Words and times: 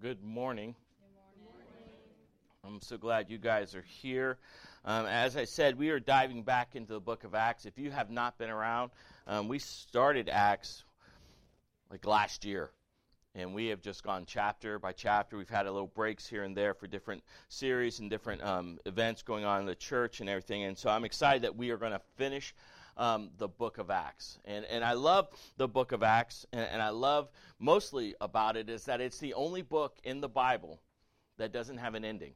good 0.00 0.22
morning. 0.22 0.76
I'm 2.64 2.80
so 2.80 2.96
glad 2.96 3.30
you 3.30 3.38
guys 3.38 3.74
are 3.74 3.82
here. 3.82 4.38
Um, 4.84 5.06
as 5.06 5.36
I 5.36 5.44
said, 5.44 5.76
we 5.76 5.90
are 5.90 5.98
diving 5.98 6.44
back 6.44 6.76
into 6.76 6.92
the 6.92 7.00
book 7.00 7.24
of 7.24 7.34
Acts. 7.34 7.66
If 7.66 7.78
you 7.78 7.90
have 7.90 8.08
not 8.08 8.38
been 8.38 8.50
around, 8.50 8.92
um, 9.26 9.48
we 9.48 9.58
started 9.58 10.28
Acts 10.28 10.84
like 11.90 12.06
last 12.06 12.44
year. 12.44 12.70
And 13.34 13.54
we 13.54 13.66
have 13.68 13.82
just 13.82 14.04
gone 14.04 14.24
chapter 14.24 14.78
by 14.78 14.92
chapter. 14.92 15.36
We've 15.36 15.48
had 15.50 15.66
a 15.66 15.72
little 15.72 15.88
breaks 15.88 16.28
here 16.28 16.44
and 16.44 16.56
there 16.56 16.74
for 16.74 16.86
different 16.86 17.24
series 17.48 17.98
and 17.98 18.08
different 18.08 18.42
um, 18.42 18.78
events 18.86 19.22
going 19.22 19.44
on 19.44 19.60
in 19.60 19.66
the 19.66 19.74
church 19.74 20.20
and 20.20 20.28
everything. 20.28 20.62
And 20.62 20.78
so 20.78 20.90
I'm 20.90 21.04
excited 21.04 21.42
that 21.42 21.56
we 21.56 21.70
are 21.70 21.76
going 21.76 21.92
to 21.92 22.00
finish 22.16 22.54
um, 22.98 23.30
the 23.38 23.48
book 23.48 23.78
of 23.78 23.90
Acts. 23.90 24.38
And, 24.44 24.64
and 24.66 24.84
I 24.84 24.92
love 24.92 25.28
the 25.56 25.68
book 25.68 25.92
of 25.92 26.02
Acts, 26.02 26.44
and, 26.52 26.68
and 26.70 26.82
I 26.82 26.90
love 26.90 27.30
mostly 27.58 28.14
about 28.20 28.56
it 28.56 28.68
is 28.68 28.84
that 28.84 29.00
it's 29.00 29.18
the 29.18 29.34
only 29.34 29.62
book 29.62 29.96
in 30.04 30.20
the 30.20 30.28
Bible 30.28 30.80
that 31.38 31.52
doesn't 31.52 31.78
have 31.78 31.94
an 31.94 32.04
ending. 32.04 32.32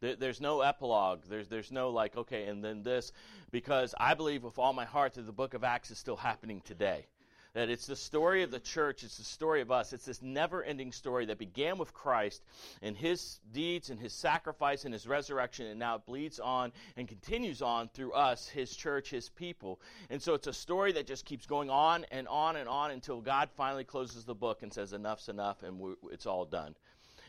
there's 0.00 0.40
no 0.40 0.60
epilogue. 0.60 1.24
There's, 1.28 1.48
there's 1.48 1.72
no 1.72 1.90
like, 1.90 2.16
okay, 2.16 2.44
and 2.44 2.64
then 2.64 2.82
this, 2.82 3.12
because 3.50 3.94
I 3.98 4.14
believe 4.14 4.44
with 4.44 4.58
all 4.58 4.72
my 4.72 4.84
heart 4.84 5.14
that 5.14 5.26
the 5.26 5.32
book 5.32 5.54
of 5.54 5.64
Acts 5.64 5.90
is 5.90 5.98
still 5.98 6.16
happening 6.16 6.60
today 6.64 7.06
that 7.54 7.70
it's 7.70 7.86
the 7.86 7.96
story 7.96 8.42
of 8.42 8.50
the 8.50 8.60
church, 8.60 9.04
it's 9.04 9.16
the 9.16 9.24
story 9.24 9.60
of 9.60 9.70
us. 9.70 9.92
It's 9.92 10.04
this 10.04 10.20
never 10.20 10.62
ending 10.62 10.92
story 10.92 11.24
that 11.26 11.38
began 11.38 11.78
with 11.78 11.94
Christ 11.94 12.42
and 12.82 12.96
his 12.96 13.38
deeds 13.52 13.90
and 13.90 13.98
his 13.98 14.12
sacrifice 14.12 14.84
and 14.84 14.92
his 14.92 15.06
resurrection, 15.06 15.66
and 15.66 15.78
now 15.78 15.96
it 15.96 16.06
bleeds 16.06 16.40
on 16.40 16.72
and 16.96 17.08
continues 17.08 17.62
on 17.62 17.88
through 17.88 18.12
us, 18.12 18.48
his 18.48 18.74
church, 18.74 19.10
his 19.10 19.28
people. 19.28 19.80
And 20.10 20.20
so 20.20 20.34
it's 20.34 20.48
a 20.48 20.52
story 20.52 20.92
that 20.92 21.06
just 21.06 21.24
keeps 21.24 21.46
going 21.46 21.70
on 21.70 22.04
and 22.10 22.26
on 22.28 22.56
and 22.56 22.68
on 22.68 22.90
until 22.90 23.20
God 23.20 23.48
finally 23.56 23.84
closes 23.84 24.24
the 24.24 24.34
book 24.34 24.62
and 24.62 24.72
says, 24.72 24.92
Enough's 24.92 25.28
enough, 25.28 25.62
and 25.62 25.96
it's 26.10 26.26
all 26.26 26.44
done. 26.44 26.74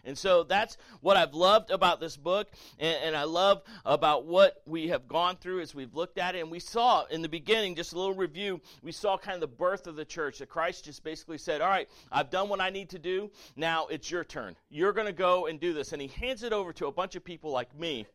And 0.06 0.18
so 0.18 0.44
that's 0.44 0.78
what 1.02 1.18
I've 1.18 1.34
loved 1.34 1.72
about 1.72 2.00
this 2.00 2.16
book, 2.16 2.48
and, 2.80 2.98
and, 3.04 3.16
I 3.16 3.24
love 3.24 3.64
about 3.86 4.26
what 4.26 4.62
we 4.66 4.90
have 4.90 5.08
gone 5.08 5.38
through 5.38 5.62
as 5.62 5.74
we've 5.74 5.94
looked 5.96 6.18
at 6.18 6.36
it. 6.36 6.42
And 6.42 6.52
we 6.52 6.60
saw 6.60 7.06
in 7.06 7.22
the 7.22 7.30
beginning, 7.30 7.76
just 7.76 7.94
a 7.94 7.98
little 7.98 8.14
review, 8.14 8.62
we 8.84 8.92
saw 8.92 9.18
kind 9.18 9.36
of 9.36 9.42
the 9.42 9.56
birth 9.56 9.88
of 9.88 9.96
the 9.96 10.06
church. 10.06 10.40
That 10.40 10.50
Christ 10.50 10.86
just 10.86 11.04
basically 11.04 11.38
said, 11.38 11.62
All 11.62 11.70
right, 11.70 11.90
I've 12.12 12.30
done 12.30 12.50
what 12.50 12.62
I 12.62 12.70
need 12.70 12.90
to 12.90 13.00
do. 13.00 13.32
Now 13.56 13.88
it's 13.88 14.12
your 14.12 14.24
turn. 14.24 14.56
You're 14.70 14.94
going 14.94 15.08
to 15.08 15.14
go 15.14 15.48
and 15.48 15.60
do 15.60 15.74
this. 15.74 15.94
And 15.94 16.02
he 16.02 16.08
hands 16.08 16.44
it 16.44 16.54
over 16.54 16.74
to 16.74 16.88
a 16.88 16.92
bunch 16.92 17.16
of 17.16 17.24
people 17.24 17.52
like 17.52 17.78
me, 17.78 18.06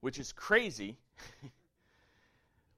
which 0.00 0.18
is 0.18 0.32
crazy. 0.32 0.96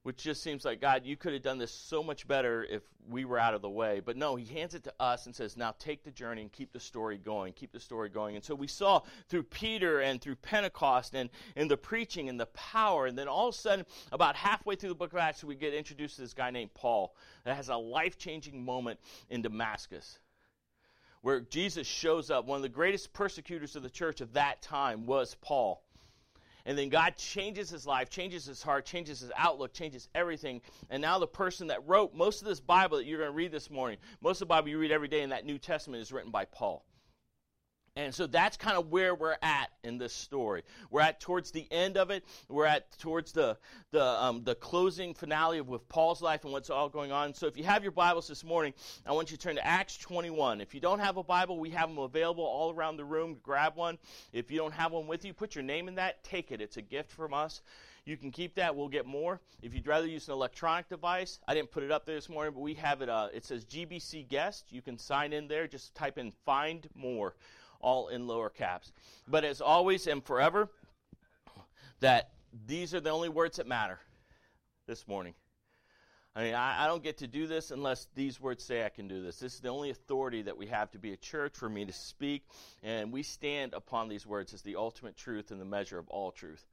which 0.02 0.16
just 0.16 0.42
seems 0.42 0.64
like 0.64 0.80
God, 0.80 1.02
you 1.04 1.16
could 1.16 1.32
have 1.32 1.42
done 1.42 1.58
this 1.58 1.70
so 1.70 2.02
much 2.02 2.26
better 2.26 2.64
if 2.64 2.82
we 3.08 3.24
were 3.24 3.38
out 3.38 3.54
of 3.54 3.62
the 3.62 3.70
way. 3.70 4.00
But 4.04 4.16
no, 4.16 4.34
he 4.34 4.44
hands 4.44 4.74
it 4.74 4.82
to 4.84 4.92
us 4.98 5.26
and 5.26 5.34
says, 5.34 5.56
now 5.56 5.74
take 5.78 6.02
the 6.02 6.10
journey 6.10 6.42
and 6.42 6.50
keep 6.50 6.72
the 6.72 6.80
story 6.80 7.18
going, 7.18 7.52
keep 7.52 7.72
the 7.72 7.78
story 7.78 8.08
going. 8.08 8.34
And 8.34 8.44
so 8.44 8.54
we 8.54 8.66
saw 8.66 9.02
through 9.28 9.44
Peter 9.44 10.00
and 10.00 10.20
through 10.20 10.36
Pentecost 10.36 11.14
and, 11.14 11.30
and 11.54 11.70
the 11.70 11.76
preaching 11.76 12.28
and 12.28 12.38
the 12.38 12.46
power. 12.46 13.06
And 13.06 13.16
then 13.16 13.28
all 13.28 13.48
of 13.48 13.54
a 13.54 13.58
sudden, 13.58 13.86
about 14.10 14.34
halfway 14.34 14.74
through 14.74 14.88
the 14.88 14.96
book 14.96 15.12
of 15.12 15.18
Acts, 15.18 15.44
we 15.44 15.54
get 15.54 15.72
introduced 15.72 16.16
to 16.16 16.22
this 16.22 16.34
guy 16.34 16.50
named 16.50 16.74
Paul 16.74 17.14
that 17.44 17.56
has 17.56 17.68
a 17.68 17.76
life 17.76 18.18
changing 18.18 18.64
moment 18.64 18.98
in 19.30 19.42
Damascus. 19.42 20.18
Where 21.20 21.40
Jesus 21.40 21.86
shows 21.86 22.32
up. 22.32 22.46
One 22.46 22.56
of 22.56 22.62
the 22.62 22.68
greatest 22.68 23.12
persecutors 23.12 23.76
of 23.76 23.84
the 23.84 23.90
church 23.90 24.20
of 24.20 24.32
that 24.32 24.62
time 24.62 25.06
was 25.06 25.36
Paul. 25.40 25.80
And 26.64 26.78
then 26.78 26.88
God 26.88 27.16
changes 27.16 27.70
his 27.70 27.86
life, 27.86 28.08
changes 28.08 28.44
his 28.44 28.62
heart, 28.62 28.84
changes 28.84 29.20
his 29.20 29.32
outlook, 29.36 29.72
changes 29.72 30.08
everything. 30.14 30.60
And 30.90 31.02
now 31.02 31.18
the 31.18 31.26
person 31.26 31.66
that 31.68 31.86
wrote 31.88 32.14
most 32.14 32.42
of 32.42 32.48
this 32.48 32.60
Bible 32.60 32.98
that 32.98 33.06
you're 33.06 33.18
going 33.18 33.30
to 33.30 33.36
read 33.36 33.52
this 33.52 33.70
morning, 33.70 33.98
most 34.20 34.36
of 34.36 34.40
the 34.40 34.46
Bible 34.46 34.68
you 34.68 34.78
read 34.78 34.92
every 34.92 35.08
day 35.08 35.22
in 35.22 35.30
that 35.30 35.44
New 35.44 35.58
Testament 35.58 36.02
is 36.02 36.12
written 36.12 36.30
by 36.30 36.44
Paul. 36.44 36.84
And 37.94 38.14
so 38.14 38.26
that's 38.26 38.56
kind 38.56 38.78
of 38.78 38.90
where 38.90 39.14
we're 39.14 39.36
at 39.42 39.70
in 39.84 39.98
this 39.98 40.14
story. 40.14 40.62
We're 40.90 41.02
at 41.02 41.20
towards 41.20 41.50
the 41.50 41.66
end 41.70 41.98
of 41.98 42.10
it. 42.10 42.24
We're 42.48 42.64
at 42.64 42.90
towards 42.98 43.32
the 43.32 43.58
the 43.90 44.02
um, 44.02 44.44
the 44.44 44.54
closing 44.54 45.12
finale 45.12 45.58
of 45.58 45.68
with 45.68 45.86
Paul's 45.90 46.22
life 46.22 46.44
and 46.44 46.54
what's 46.54 46.70
all 46.70 46.88
going 46.88 47.12
on. 47.12 47.34
So 47.34 47.46
if 47.46 47.58
you 47.58 47.64
have 47.64 47.82
your 47.82 47.92
Bibles 47.92 48.26
this 48.26 48.44
morning, 48.44 48.72
I 49.04 49.12
want 49.12 49.30
you 49.30 49.36
to 49.36 49.42
turn 49.42 49.56
to 49.56 49.66
Acts 49.66 49.98
21. 49.98 50.62
If 50.62 50.72
you 50.72 50.80
don't 50.80 51.00
have 51.00 51.18
a 51.18 51.22
Bible, 51.22 51.58
we 51.58 51.68
have 51.70 51.90
them 51.90 51.98
available 51.98 52.44
all 52.44 52.72
around 52.72 52.96
the 52.96 53.04
room. 53.04 53.36
Grab 53.42 53.76
one. 53.76 53.98
If 54.32 54.50
you 54.50 54.56
don't 54.56 54.72
have 54.72 54.92
one 54.92 55.06
with 55.06 55.26
you, 55.26 55.34
put 55.34 55.54
your 55.54 55.64
name 55.64 55.86
in 55.86 55.96
that. 55.96 56.24
Take 56.24 56.50
it. 56.50 56.62
It's 56.62 56.78
a 56.78 56.82
gift 56.82 57.12
from 57.12 57.34
us. 57.34 57.60
You 58.06 58.16
can 58.16 58.30
keep 58.30 58.54
that. 58.54 58.74
We'll 58.74 58.88
get 58.88 59.04
more. 59.04 59.38
If 59.60 59.74
you'd 59.74 59.86
rather 59.86 60.06
use 60.06 60.28
an 60.28 60.32
electronic 60.32 60.88
device, 60.88 61.40
I 61.46 61.52
didn't 61.52 61.70
put 61.70 61.82
it 61.82 61.90
up 61.90 62.06
there 62.06 62.14
this 62.14 62.30
morning, 62.30 62.54
but 62.54 62.60
we 62.60 62.72
have 62.74 63.02
it. 63.02 63.10
Uh, 63.10 63.28
it 63.34 63.44
says 63.44 63.66
GBC 63.66 64.28
Guest. 64.28 64.64
You 64.70 64.80
can 64.80 64.96
sign 64.96 65.34
in 65.34 65.46
there. 65.46 65.68
Just 65.68 65.94
type 65.94 66.16
in 66.16 66.32
Find 66.46 66.88
More 66.94 67.34
all 67.82 68.08
in 68.08 68.26
lower 68.26 68.48
caps. 68.48 68.92
But 69.28 69.44
as 69.44 69.60
always 69.60 70.06
and 70.06 70.24
forever, 70.24 70.70
that 72.00 72.30
these 72.66 72.94
are 72.94 73.00
the 73.00 73.10
only 73.10 73.28
words 73.28 73.58
that 73.58 73.66
matter 73.66 73.98
this 74.86 75.06
morning. 75.06 75.34
I 76.34 76.44
mean, 76.44 76.54
I, 76.54 76.84
I, 76.84 76.86
don't 76.86 77.02
get 77.02 77.18
to 77.18 77.26
do 77.26 77.46
this 77.46 77.70
unless 77.70 78.08
these 78.14 78.40
words 78.40 78.64
say 78.64 78.86
I 78.86 78.88
can 78.88 79.06
do 79.06 79.22
this. 79.22 79.38
This 79.38 79.54
is 79.54 79.60
the 79.60 79.68
only 79.68 79.90
authority 79.90 80.40
that 80.42 80.56
we 80.56 80.66
have 80.66 80.90
to 80.92 80.98
be 80.98 81.12
a 81.12 81.16
church 81.16 81.54
for 81.54 81.68
me 81.68 81.84
to 81.84 81.92
speak, 81.92 82.46
and 82.82 83.12
we 83.12 83.22
stand 83.22 83.74
upon 83.74 84.08
these 84.08 84.26
words 84.26 84.54
as 84.54 84.62
the 84.62 84.76
ultimate 84.76 85.14
truth 85.14 85.50
and 85.50 85.60
the 85.60 85.66
measure 85.66 85.98
of 85.98 86.08
all 86.08 86.30
truth. 86.30 86.66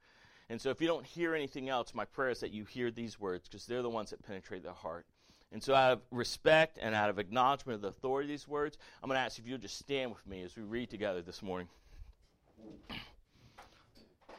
And 0.48 0.58
so, 0.58 0.70
if 0.70 0.80
you 0.80 0.86
don't 0.86 1.04
hear 1.04 1.34
anything 1.34 1.68
else, 1.68 1.94
my 1.94 2.06
prayer 2.06 2.30
is 2.30 2.40
that 2.40 2.52
you 2.52 2.64
hear 2.64 2.90
these 2.90 3.20
words 3.20 3.48
because 3.48 3.66
they're 3.66 3.82
the 3.82 3.90
ones 3.90 4.10
that 4.10 4.22
penetrate 4.26 4.62
the 4.62 4.72
heart. 4.72 5.04
And 5.52 5.62
so, 5.62 5.74
out 5.74 5.92
of 5.92 6.00
respect 6.12 6.78
and 6.80 6.94
out 6.94 7.10
of 7.10 7.18
acknowledgement 7.18 7.76
of 7.76 7.82
the 7.82 7.88
authority 7.88 8.26
of 8.26 8.30
these 8.30 8.46
words, 8.46 8.78
I'm 9.02 9.08
going 9.08 9.16
to 9.16 9.22
ask 9.22 9.38
if 9.38 9.46
you'll 9.46 9.58
just 9.58 9.78
stand 9.78 10.10
with 10.12 10.24
me 10.26 10.42
as 10.42 10.56
we 10.56 10.62
read 10.62 10.90
together 10.90 11.22
this 11.22 11.42
morning. 11.42 11.68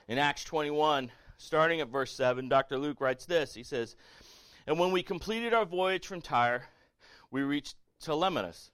In 0.07 0.17
Acts 0.17 0.45
21, 0.45 1.11
starting 1.38 1.81
at 1.81 1.89
verse 1.89 2.13
7, 2.13 2.47
Dr. 2.47 2.77
Luke 2.77 3.01
writes 3.01 3.25
this 3.25 3.53
He 3.53 3.63
says, 3.63 3.95
And 4.66 4.79
when 4.79 4.91
we 4.91 5.03
completed 5.03 5.53
our 5.53 5.66
voyage 5.66 6.07
from 6.07 6.21
Tyre, 6.21 6.63
we 7.29 7.41
reached 7.41 7.75
Ptolemais, 8.01 8.69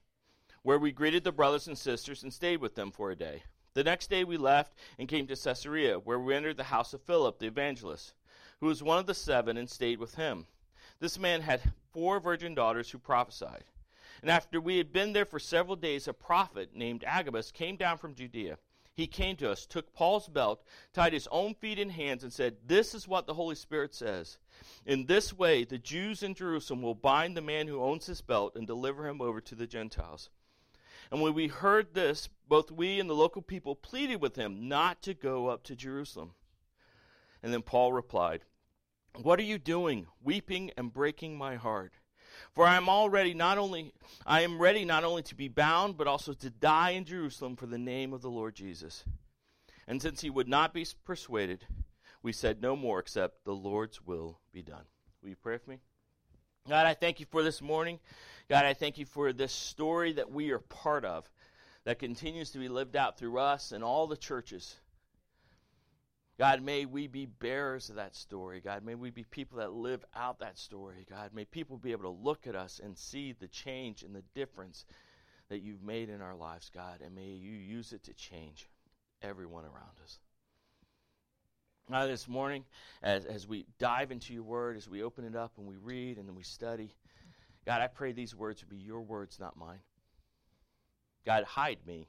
where 0.62 0.78
we 0.78 0.92
greeted 0.92 1.24
the 1.24 1.32
brothers 1.32 1.66
and 1.66 1.76
sisters 1.76 2.22
and 2.22 2.32
stayed 2.32 2.60
with 2.60 2.76
them 2.76 2.92
for 2.92 3.10
a 3.10 3.16
day. 3.16 3.42
The 3.74 3.84
next 3.84 4.10
day 4.10 4.22
we 4.24 4.36
left 4.36 4.74
and 4.98 5.08
came 5.08 5.26
to 5.26 5.36
Caesarea, 5.36 5.98
where 5.98 6.18
we 6.18 6.34
entered 6.34 6.56
the 6.56 6.64
house 6.64 6.94
of 6.94 7.02
Philip 7.02 7.38
the 7.38 7.46
evangelist, 7.46 8.14
who 8.60 8.66
was 8.66 8.82
one 8.82 8.98
of 8.98 9.06
the 9.06 9.14
seven, 9.14 9.56
and 9.56 9.68
stayed 9.68 9.98
with 9.98 10.14
him. 10.14 10.46
This 11.00 11.18
man 11.18 11.42
had 11.42 11.72
four 11.92 12.20
virgin 12.20 12.54
daughters 12.54 12.90
who 12.90 12.98
prophesied. 12.98 13.64
And 14.20 14.30
after 14.30 14.60
we 14.60 14.78
had 14.78 14.92
been 14.92 15.12
there 15.12 15.24
for 15.24 15.38
several 15.38 15.76
days, 15.76 16.08
a 16.08 16.12
prophet 16.12 16.74
named 16.74 17.04
Agabus 17.06 17.52
came 17.52 17.76
down 17.76 17.98
from 17.98 18.14
Judea. 18.14 18.58
He 18.94 19.06
came 19.06 19.36
to 19.36 19.48
us, 19.48 19.64
took 19.64 19.92
Paul's 19.92 20.28
belt, 20.28 20.64
tied 20.92 21.12
his 21.12 21.28
own 21.30 21.54
feet 21.54 21.78
and 21.78 21.92
hands, 21.92 22.24
and 22.24 22.32
said, 22.32 22.56
This 22.66 22.94
is 22.94 23.06
what 23.06 23.28
the 23.28 23.34
Holy 23.34 23.54
Spirit 23.54 23.94
says. 23.94 24.38
In 24.84 25.06
this 25.06 25.32
way, 25.32 25.62
the 25.62 25.78
Jews 25.78 26.24
in 26.24 26.34
Jerusalem 26.34 26.82
will 26.82 26.96
bind 26.96 27.36
the 27.36 27.40
man 27.40 27.68
who 27.68 27.80
owns 27.80 28.06
this 28.06 28.22
belt 28.22 28.56
and 28.56 28.66
deliver 28.66 29.06
him 29.06 29.20
over 29.20 29.40
to 29.40 29.54
the 29.54 29.68
Gentiles. 29.68 30.30
And 31.12 31.22
when 31.22 31.32
we 31.32 31.46
heard 31.46 31.94
this, 31.94 32.28
both 32.48 32.72
we 32.72 32.98
and 32.98 33.08
the 33.08 33.14
local 33.14 33.40
people 33.40 33.76
pleaded 33.76 34.20
with 34.20 34.34
him 34.34 34.68
not 34.68 35.00
to 35.02 35.14
go 35.14 35.46
up 35.46 35.62
to 35.64 35.76
Jerusalem. 35.76 36.32
And 37.40 37.52
then 37.52 37.62
Paul 37.62 37.92
replied, 37.92 38.42
what 39.16 39.38
are 39.38 39.44
you 39.44 39.58
doing, 39.58 40.06
weeping 40.22 40.70
and 40.76 40.92
breaking 40.92 41.36
my 41.36 41.56
heart? 41.56 41.92
For 42.52 42.64
I 42.64 42.76
am 42.76 42.88
already 42.88 43.34
not 43.34 43.58
only 43.58 43.92
I 44.26 44.42
am 44.42 44.60
ready 44.60 44.84
not 44.84 45.04
only 45.04 45.22
to 45.22 45.34
be 45.34 45.48
bound, 45.48 45.96
but 45.96 46.06
also 46.06 46.32
to 46.34 46.50
die 46.50 46.90
in 46.90 47.04
Jerusalem 47.04 47.56
for 47.56 47.66
the 47.66 47.78
name 47.78 48.12
of 48.12 48.22
the 48.22 48.30
Lord 48.30 48.54
Jesus. 48.54 49.04
And 49.86 50.00
since 50.02 50.20
he 50.20 50.30
would 50.30 50.48
not 50.48 50.74
be 50.74 50.86
persuaded, 51.04 51.66
we 52.22 52.32
said 52.32 52.60
no 52.60 52.76
more 52.76 52.98
except 53.00 53.44
the 53.44 53.54
Lord's 53.54 54.04
will 54.04 54.40
be 54.52 54.62
done. 54.62 54.84
Will 55.22 55.30
you 55.30 55.36
pray 55.36 55.54
with 55.54 55.66
me? 55.66 55.78
God, 56.68 56.86
I 56.86 56.94
thank 56.94 57.20
you 57.20 57.26
for 57.30 57.42
this 57.42 57.62
morning. 57.62 57.98
God, 58.48 58.66
I 58.66 58.74
thank 58.74 58.98
you 58.98 59.06
for 59.06 59.32
this 59.32 59.52
story 59.52 60.12
that 60.12 60.30
we 60.30 60.50
are 60.50 60.58
part 60.58 61.04
of 61.04 61.30
that 61.84 61.98
continues 61.98 62.50
to 62.50 62.58
be 62.58 62.68
lived 62.68 62.96
out 62.96 63.18
through 63.18 63.38
us 63.38 63.72
and 63.72 63.82
all 63.82 64.06
the 64.06 64.16
churches. 64.16 64.76
God, 66.38 66.62
may 66.62 66.84
we 66.84 67.08
be 67.08 67.26
bearers 67.26 67.90
of 67.90 67.96
that 67.96 68.14
story. 68.14 68.60
God, 68.60 68.84
may 68.84 68.94
we 68.94 69.10
be 69.10 69.24
people 69.24 69.58
that 69.58 69.72
live 69.72 70.04
out 70.14 70.38
that 70.38 70.56
story. 70.56 71.04
God, 71.10 71.30
may 71.34 71.44
people 71.44 71.76
be 71.76 71.90
able 71.90 72.04
to 72.04 72.22
look 72.24 72.46
at 72.46 72.54
us 72.54 72.80
and 72.82 72.96
see 72.96 73.32
the 73.32 73.48
change 73.48 74.04
and 74.04 74.14
the 74.14 74.22
difference 74.36 74.84
that 75.48 75.62
you've 75.62 75.82
made 75.82 76.08
in 76.08 76.20
our 76.20 76.36
lives, 76.36 76.70
God, 76.72 77.00
and 77.04 77.12
may 77.12 77.26
you 77.26 77.52
use 77.52 77.92
it 77.92 78.04
to 78.04 78.14
change 78.14 78.68
everyone 79.20 79.64
around 79.64 79.98
us. 80.04 80.20
Now, 81.90 82.06
this 82.06 82.28
morning, 82.28 82.64
as, 83.02 83.24
as 83.24 83.48
we 83.48 83.66
dive 83.78 84.12
into 84.12 84.32
your 84.32 84.42
word, 84.44 84.76
as 84.76 84.88
we 84.88 85.02
open 85.02 85.24
it 85.24 85.34
up 85.34 85.52
and 85.56 85.66
we 85.66 85.76
read 85.76 86.18
and 86.18 86.28
then 86.28 86.36
we 86.36 86.42
study, 86.42 86.94
God, 87.66 87.80
I 87.80 87.88
pray 87.88 88.12
these 88.12 88.36
words 88.36 88.62
would 88.62 88.70
be 88.70 88.76
your 88.76 89.00
words, 89.00 89.40
not 89.40 89.56
mine. 89.56 89.80
God, 91.24 91.44
hide 91.44 91.78
me 91.86 92.06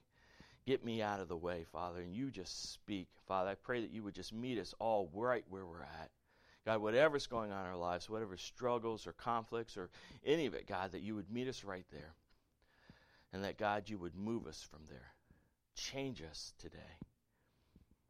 Get 0.70 0.86
me 0.86 1.02
out 1.02 1.20
of 1.20 1.28
the 1.28 1.36
way, 1.36 1.66
Father, 1.72 2.00
and 2.00 2.14
you 2.14 2.30
just 2.30 2.72
speak. 2.72 3.08
Father, 3.28 3.50
I 3.50 3.56
pray 3.56 3.82
that 3.82 3.90
you 3.90 4.04
would 4.04 4.14
just 4.14 4.32
meet 4.32 4.60
us 4.60 4.76
all 4.78 5.10
right 5.16 5.44
where 5.50 5.66
we're 5.66 5.82
at. 5.82 6.12
God, 6.64 6.80
whatever's 6.84 7.26
going 7.26 7.52
on 7.52 7.66
in 7.66 7.72
our 7.72 7.76
lives, 7.76 8.08
whatever 8.08 8.38
struggles 8.38 9.08
or 9.08 9.14
conflicts 9.14 9.78
or 9.78 9.90
any 10.24 10.46
of 10.46 10.54
it, 10.54 10.68
God, 10.68 10.92
that 10.92 11.02
you 11.02 11.16
would 11.16 11.32
meet 11.32 11.48
us 11.48 11.64
right 11.64 11.88
there. 11.92 12.14
And 13.34 13.44
that, 13.44 13.58
God, 13.58 13.90
you 13.90 13.98
would 13.98 14.16
move 14.16 14.46
us 14.46 14.62
from 14.62 14.82
there. 14.88 15.12
Change 15.74 16.22
us 16.22 16.54
today. 16.60 16.78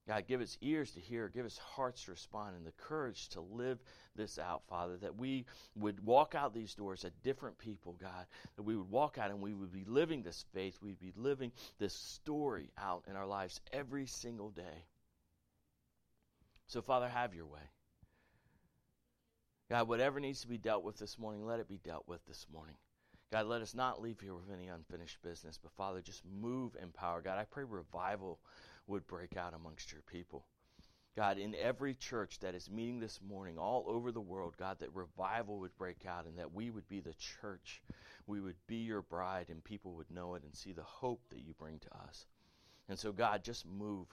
God, 0.09 0.25
give 0.27 0.41
us 0.41 0.57
ears 0.61 0.89
to 0.93 0.99
hear, 0.99 1.29
give 1.29 1.45
us 1.45 1.59
hearts 1.59 2.05
to 2.05 2.11
respond, 2.11 2.55
and 2.55 2.65
the 2.65 2.71
courage 2.71 3.29
to 3.29 3.41
live 3.41 3.77
this 4.15 4.39
out, 4.39 4.63
Father, 4.67 4.97
that 4.97 5.19
we 5.19 5.45
would 5.75 6.03
walk 6.03 6.33
out 6.33 6.51
these 6.51 6.73
doors 6.73 7.05
a 7.05 7.11
different 7.23 7.59
people, 7.59 7.95
God, 8.01 8.25
that 8.55 8.63
we 8.63 8.75
would 8.75 8.89
walk 8.89 9.19
out 9.19 9.29
and 9.29 9.39
we 9.39 9.53
would 9.53 9.71
be 9.71 9.83
living 9.85 10.23
this 10.23 10.45
faith, 10.51 10.79
we'd 10.81 10.99
be 10.99 11.13
living 11.15 11.51
this 11.77 11.93
story 11.93 12.71
out 12.75 13.03
in 13.07 13.15
our 13.15 13.27
lives 13.27 13.61
every 13.71 14.07
single 14.07 14.49
day. 14.49 14.87
So, 16.65 16.81
Father, 16.81 17.07
have 17.07 17.35
your 17.35 17.45
way. 17.45 17.69
God, 19.69 19.87
whatever 19.87 20.19
needs 20.19 20.41
to 20.41 20.47
be 20.47 20.57
dealt 20.57 20.83
with 20.83 20.97
this 20.97 21.19
morning, 21.19 21.45
let 21.45 21.59
it 21.59 21.69
be 21.69 21.81
dealt 21.83 22.07
with 22.07 22.25
this 22.25 22.47
morning. 22.51 22.77
God, 23.31 23.45
let 23.45 23.61
us 23.61 23.75
not 23.75 24.01
leave 24.01 24.19
here 24.19 24.33
with 24.33 24.51
any 24.51 24.69
unfinished 24.69 25.21
business, 25.21 25.59
but 25.61 25.71
Father, 25.73 26.01
just 26.01 26.23
move 26.25 26.75
in 26.81 26.89
power. 26.89 27.21
God, 27.21 27.37
I 27.37 27.43
pray 27.43 27.63
revival 27.63 28.39
would 28.89 29.07
break 29.07 29.37
out 29.37 29.53
amongst 29.53 29.91
your 29.91 30.01
people. 30.01 30.45
God, 31.15 31.37
in 31.37 31.55
every 31.55 31.95
church 31.95 32.39
that 32.39 32.55
is 32.55 32.69
meeting 32.69 32.99
this 32.99 33.19
morning 33.27 33.57
all 33.57 33.85
over 33.87 34.11
the 34.11 34.21
world, 34.21 34.55
God, 34.57 34.77
that 34.79 34.93
revival 34.95 35.59
would 35.59 35.75
break 35.77 36.05
out 36.07 36.25
and 36.25 36.37
that 36.37 36.53
we 36.53 36.69
would 36.69 36.87
be 36.87 36.99
the 36.99 37.15
church. 37.41 37.81
We 38.27 38.39
would 38.39 38.55
be 38.67 38.77
your 38.77 39.01
bride 39.01 39.47
and 39.49 39.63
people 39.63 39.93
would 39.95 40.11
know 40.11 40.35
it 40.35 40.43
and 40.43 40.55
see 40.55 40.71
the 40.71 40.83
hope 40.83 41.21
that 41.31 41.41
you 41.41 41.53
bring 41.57 41.79
to 41.79 41.97
us. 42.07 42.25
And 42.87 42.97
so, 42.97 43.11
God, 43.11 43.43
just 43.43 43.65
move 43.65 44.07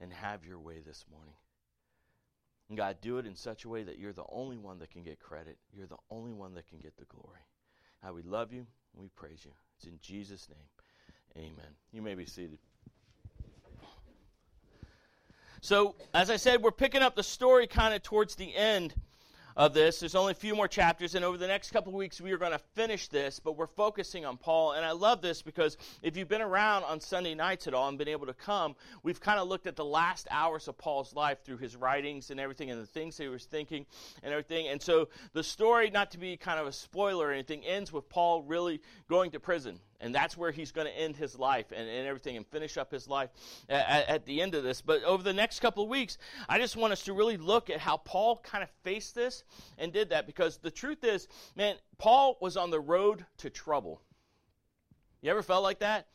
and 0.00 0.12
have 0.12 0.44
your 0.44 0.58
way 0.58 0.80
this 0.84 1.04
morning. 1.10 1.34
And 2.68 2.76
God, 2.76 2.98
do 3.00 3.18
it 3.18 3.26
in 3.26 3.34
such 3.34 3.64
a 3.64 3.68
way 3.68 3.82
that 3.84 3.98
you're 3.98 4.12
the 4.12 4.24
only 4.28 4.56
one 4.56 4.78
that 4.80 4.90
can 4.90 5.02
get 5.02 5.20
credit. 5.20 5.58
You're 5.72 5.86
the 5.86 5.96
only 6.10 6.32
one 6.32 6.54
that 6.54 6.68
can 6.68 6.78
get 6.78 6.96
the 6.96 7.04
glory. 7.04 7.40
God, 8.02 8.14
we 8.14 8.22
love 8.22 8.52
you 8.52 8.66
and 8.94 9.02
we 9.02 9.08
praise 9.08 9.44
you. 9.44 9.52
It's 9.76 9.86
in 9.86 9.98
Jesus' 10.00 10.48
name. 10.48 11.44
Amen. 11.44 11.72
You 11.92 12.02
may 12.02 12.14
be 12.14 12.26
seated. 12.26 12.58
So, 15.64 15.94
as 16.12 16.28
I 16.28 16.38
said, 16.38 16.60
we're 16.60 16.72
picking 16.72 17.02
up 17.02 17.14
the 17.14 17.22
story 17.22 17.68
kind 17.68 17.94
of 17.94 18.02
towards 18.02 18.34
the 18.34 18.52
end 18.52 18.94
of 19.56 19.72
this. 19.72 20.00
There's 20.00 20.16
only 20.16 20.32
a 20.32 20.34
few 20.34 20.56
more 20.56 20.66
chapters, 20.66 21.14
and 21.14 21.24
over 21.24 21.38
the 21.38 21.46
next 21.46 21.70
couple 21.70 21.92
of 21.92 21.94
weeks, 21.96 22.20
we 22.20 22.32
are 22.32 22.36
going 22.36 22.50
to 22.50 22.58
finish 22.58 23.06
this, 23.06 23.38
but 23.38 23.56
we're 23.56 23.68
focusing 23.68 24.24
on 24.24 24.38
Paul. 24.38 24.72
And 24.72 24.84
I 24.84 24.90
love 24.90 25.22
this 25.22 25.40
because 25.40 25.76
if 26.02 26.16
you've 26.16 26.26
been 26.26 26.42
around 26.42 26.82
on 26.82 26.98
Sunday 26.98 27.36
nights 27.36 27.68
at 27.68 27.74
all 27.74 27.88
and 27.88 27.96
been 27.96 28.08
able 28.08 28.26
to 28.26 28.34
come, 28.34 28.74
we've 29.04 29.20
kind 29.20 29.38
of 29.38 29.46
looked 29.46 29.68
at 29.68 29.76
the 29.76 29.84
last 29.84 30.26
hours 30.32 30.66
of 30.66 30.76
Paul's 30.76 31.14
life 31.14 31.44
through 31.44 31.58
his 31.58 31.76
writings 31.76 32.32
and 32.32 32.40
everything, 32.40 32.72
and 32.72 32.82
the 32.82 32.86
things 32.86 33.16
he 33.16 33.28
was 33.28 33.44
thinking 33.44 33.86
and 34.24 34.32
everything. 34.32 34.66
And 34.66 34.82
so 34.82 35.10
the 35.32 35.44
story, 35.44 35.90
not 35.90 36.10
to 36.10 36.18
be 36.18 36.36
kind 36.36 36.58
of 36.58 36.66
a 36.66 36.72
spoiler 36.72 37.28
or 37.28 37.32
anything, 37.32 37.64
ends 37.64 37.92
with 37.92 38.08
Paul 38.08 38.42
really 38.42 38.80
going 39.08 39.30
to 39.30 39.38
prison 39.38 39.78
and 40.02 40.12
that's 40.14 40.36
where 40.36 40.50
he's 40.50 40.72
going 40.72 40.86
to 40.86 40.92
end 40.92 41.16
his 41.16 41.38
life 41.38 41.72
and, 41.74 41.88
and 41.88 42.06
everything 42.06 42.36
and 42.36 42.46
finish 42.46 42.76
up 42.76 42.90
his 42.90 43.08
life 43.08 43.30
at, 43.68 44.08
at, 44.08 44.26
the 44.26 44.42
end 44.42 44.54
of 44.54 44.64
this. 44.64 44.82
But 44.82 45.04
over 45.04 45.22
the 45.22 45.32
next 45.32 45.60
couple 45.60 45.84
of 45.84 45.88
weeks, 45.88 46.18
I 46.48 46.58
just 46.58 46.76
want 46.76 46.92
us 46.92 47.02
to 47.04 47.12
really 47.12 47.36
look 47.36 47.70
at 47.70 47.78
how 47.78 47.98
Paul 47.98 48.36
kind 48.42 48.64
of 48.64 48.68
faced 48.82 49.14
this 49.14 49.44
and 49.78 49.92
did 49.92 50.10
that 50.10 50.26
because 50.26 50.58
the 50.58 50.70
truth 50.70 51.04
is, 51.04 51.28
man, 51.56 51.76
Paul 51.98 52.36
was 52.40 52.56
on 52.56 52.70
the 52.70 52.80
road 52.80 53.24
to 53.38 53.48
trouble. 53.48 54.02
You 55.22 55.30
ever 55.30 55.42
felt 55.42 55.62
like 55.62 55.78
that? 55.78 56.08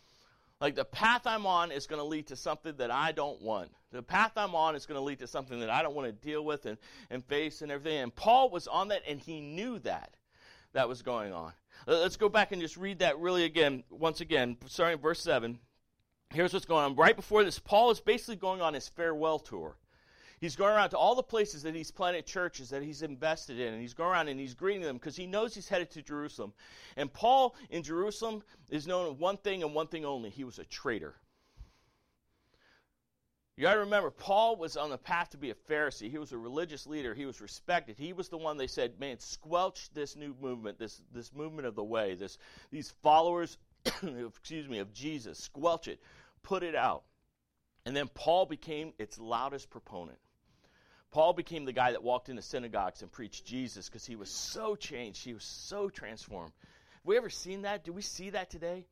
Like 0.60 0.76
the 0.76 0.86
path 0.86 1.26
I'm 1.26 1.46
on 1.46 1.72
is 1.72 1.88
going 1.88 2.00
to 2.00 2.06
lead 2.06 2.28
to 2.28 2.36
something 2.36 2.76
that 2.78 2.92
I 2.92 3.14
don't 3.14 3.42
want. 3.42 3.72
The 3.92 4.04
path 4.04 4.34
I'm 4.36 4.54
on 4.54 4.76
is 4.76 4.86
going 4.86 5.00
to 5.00 5.04
lead 5.04 5.20
to 5.20 5.28
something 5.28 5.62
that 5.62 5.70
I 5.70 5.82
don't 5.82 5.96
want 5.96 6.08
to 6.08 6.28
deal 6.28 6.44
with 6.44 6.66
and, 6.66 6.78
and 7.10 7.24
face 7.24 7.62
and 7.62 7.72
everything. 7.72 8.00
And 8.00 8.14
Paul 8.14 8.50
was 8.50 8.68
on 8.68 8.90
that 8.90 9.04
and 9.08 9.20
he 9.20 9.40
knew 9.40 9.80
that 9.80 10.18
that 10.74 10.90
was 10.90 11.02
going 11.02 11.32
on. 11.32 11.54
Uh, 11.88 12.00
let's 12.00 12.16
go 12.16 12.30
back 12.30 12.52
and 12.52 12.62
just 12.62 12.78
read 12.78 13.00
that 13.00 13.20
really 13.20 13.44
again, 13.44 13.84
once 13.90 14.22
again, 14.22 14.58
starting 14.68 15.00
verse 15.00 15.22
7. 15.22 15.60
Here's 16.34 16.54
what's 16.54 16.66
going 16.66 16.86
on. 16.86 16.96
Right 16.96 17.16
before 17.16 17.44
this, 17.44 17.60
Paul 17.60 17.92
is 17.92 18.00
basically 18.00 18.36
going 18.36 18.62
on 18.62 18.74
his 18.74 18.88
farewell 18.88 19.40
tour. 19.40 19.78
He's 20.40 20.56
going 20.56 20.74
around 20.74 20.92
to 20.92 20.98
all 20.98 21.16
the 21.16 21.24
places 21.24 21.64
that 21.64 21.74
he's 21.74 21.90
planted 21.90 22.26
churches 22.26 22.70
that 22.70 22.84
he's 22.84 23.02
invested 23.02 23.60
in, 23.60 23.74
and 23.74 23.82
he's 23.82 23.96
going 23.96 24.12
around 24.12 24.28
and 24.28 24.40
he's 24.40 24.54
greeting 24.54 24.84
them 24.84 24.98
because 24.98 25.16
he 25.16 25.26
knows 25.26 25.56
he's 25.56 25.68
headed 25.68 25.90
to 25.92 26.04
Jerusalem. 26.04 26.54
And 26.96 27.12
Paul 27.12 27.56
in 27.72 27.82
Jerusalem 27.82 28.44
is 28.70 28.86
known 28.86 29.18
one 29.18 29.38
thing 29.38 29.64
and 29.64 29.74
one 29.74 29.88
thing 29.88 30.06
only 30.06 30.30
he 30.30 30.44
was 30.44 30.60
a 30.60 30.66
traitor. 30.66 31.16
You 33.58 33.64
got 33.64 33.74
to 33.74 33.80
remember, 33.80 34.12
Paul 34.12 34.56
was 34.56 34.78
on 34.78 34.92
the 34.92 35.00
path 35.00 35.32
to 35.32 35.38
be 35.38 35.50
a 35.50 35.56
Pharisee. 35.56 36.12
He 36.12 36.20
was 36.20 36.32
a 36.32 36.38
religious 36.38 36.86
leader. 36.86 37.16
He 37.16 37.26
was 37.26 37.42
respected. 37.42 37.98
He 37.98 38.14
was 38.14 38.30
the 38.30 38.38
one 38.38 38.58
they 38.58 38.68
said, 38.68 39.00
man, 39.00 39.20
squelch 39.20 39.90
this 39.96 40.16
new 40.16 40.36
movement, 40.40 40.78
this, 40.78 41.02
this 41.12 41.34
movement 41.34 41.68
of 41.68 41.74
the 41.74 41.84
way, 41.84 42.14
this, 42.14 42.38
these 42.70 42.94
followers, 43.02 43.58
excuse 44.04 44.70
me, 44.70 44.78
of 44.78 44.94
Jesus. 44.94 45.40
Squelch 45.40 45.88
it. 45.88 46.00
Put 46.44 46.62
it 46.62 46.76
out. 46.76 47.02
And 47.84 47.96
then 47.96 48.08
Paul 48.14 48.46
became 48.46 48.94
its 49.00 49.18
loudest 49.18 49.72
proponent. 49.72 50.20
Paul 51.10 51.34
became 51.34 51.66
the 51.66 51.74
guy 51.74 51.94
that 51.94 52.04
walked 52.04 52.30
into 52.30 52.44
synagogues 52.44 53.02
and 53.02 53.12
preached 53.12 53.44
Jesus 53.44 53.90
because 53.90 54.06
he 54.06 54.16
was 54.16 54.30
so 54.30 54.76
changed. 54.76 55.24
He 55.24 55.34
was 55.34 55.44
so 55.44 55.90
transformed. 55.90 56.52
Have 56.62 57.06
we 57.06 57.18
ever 57.18 57.32
seen 57.32 57.64
that? 57.64 57.84
Do 57.84 57.92
we 57.92 58.04
see 58.04 58.30
that 58.32 58.52
today? 58.52 58.86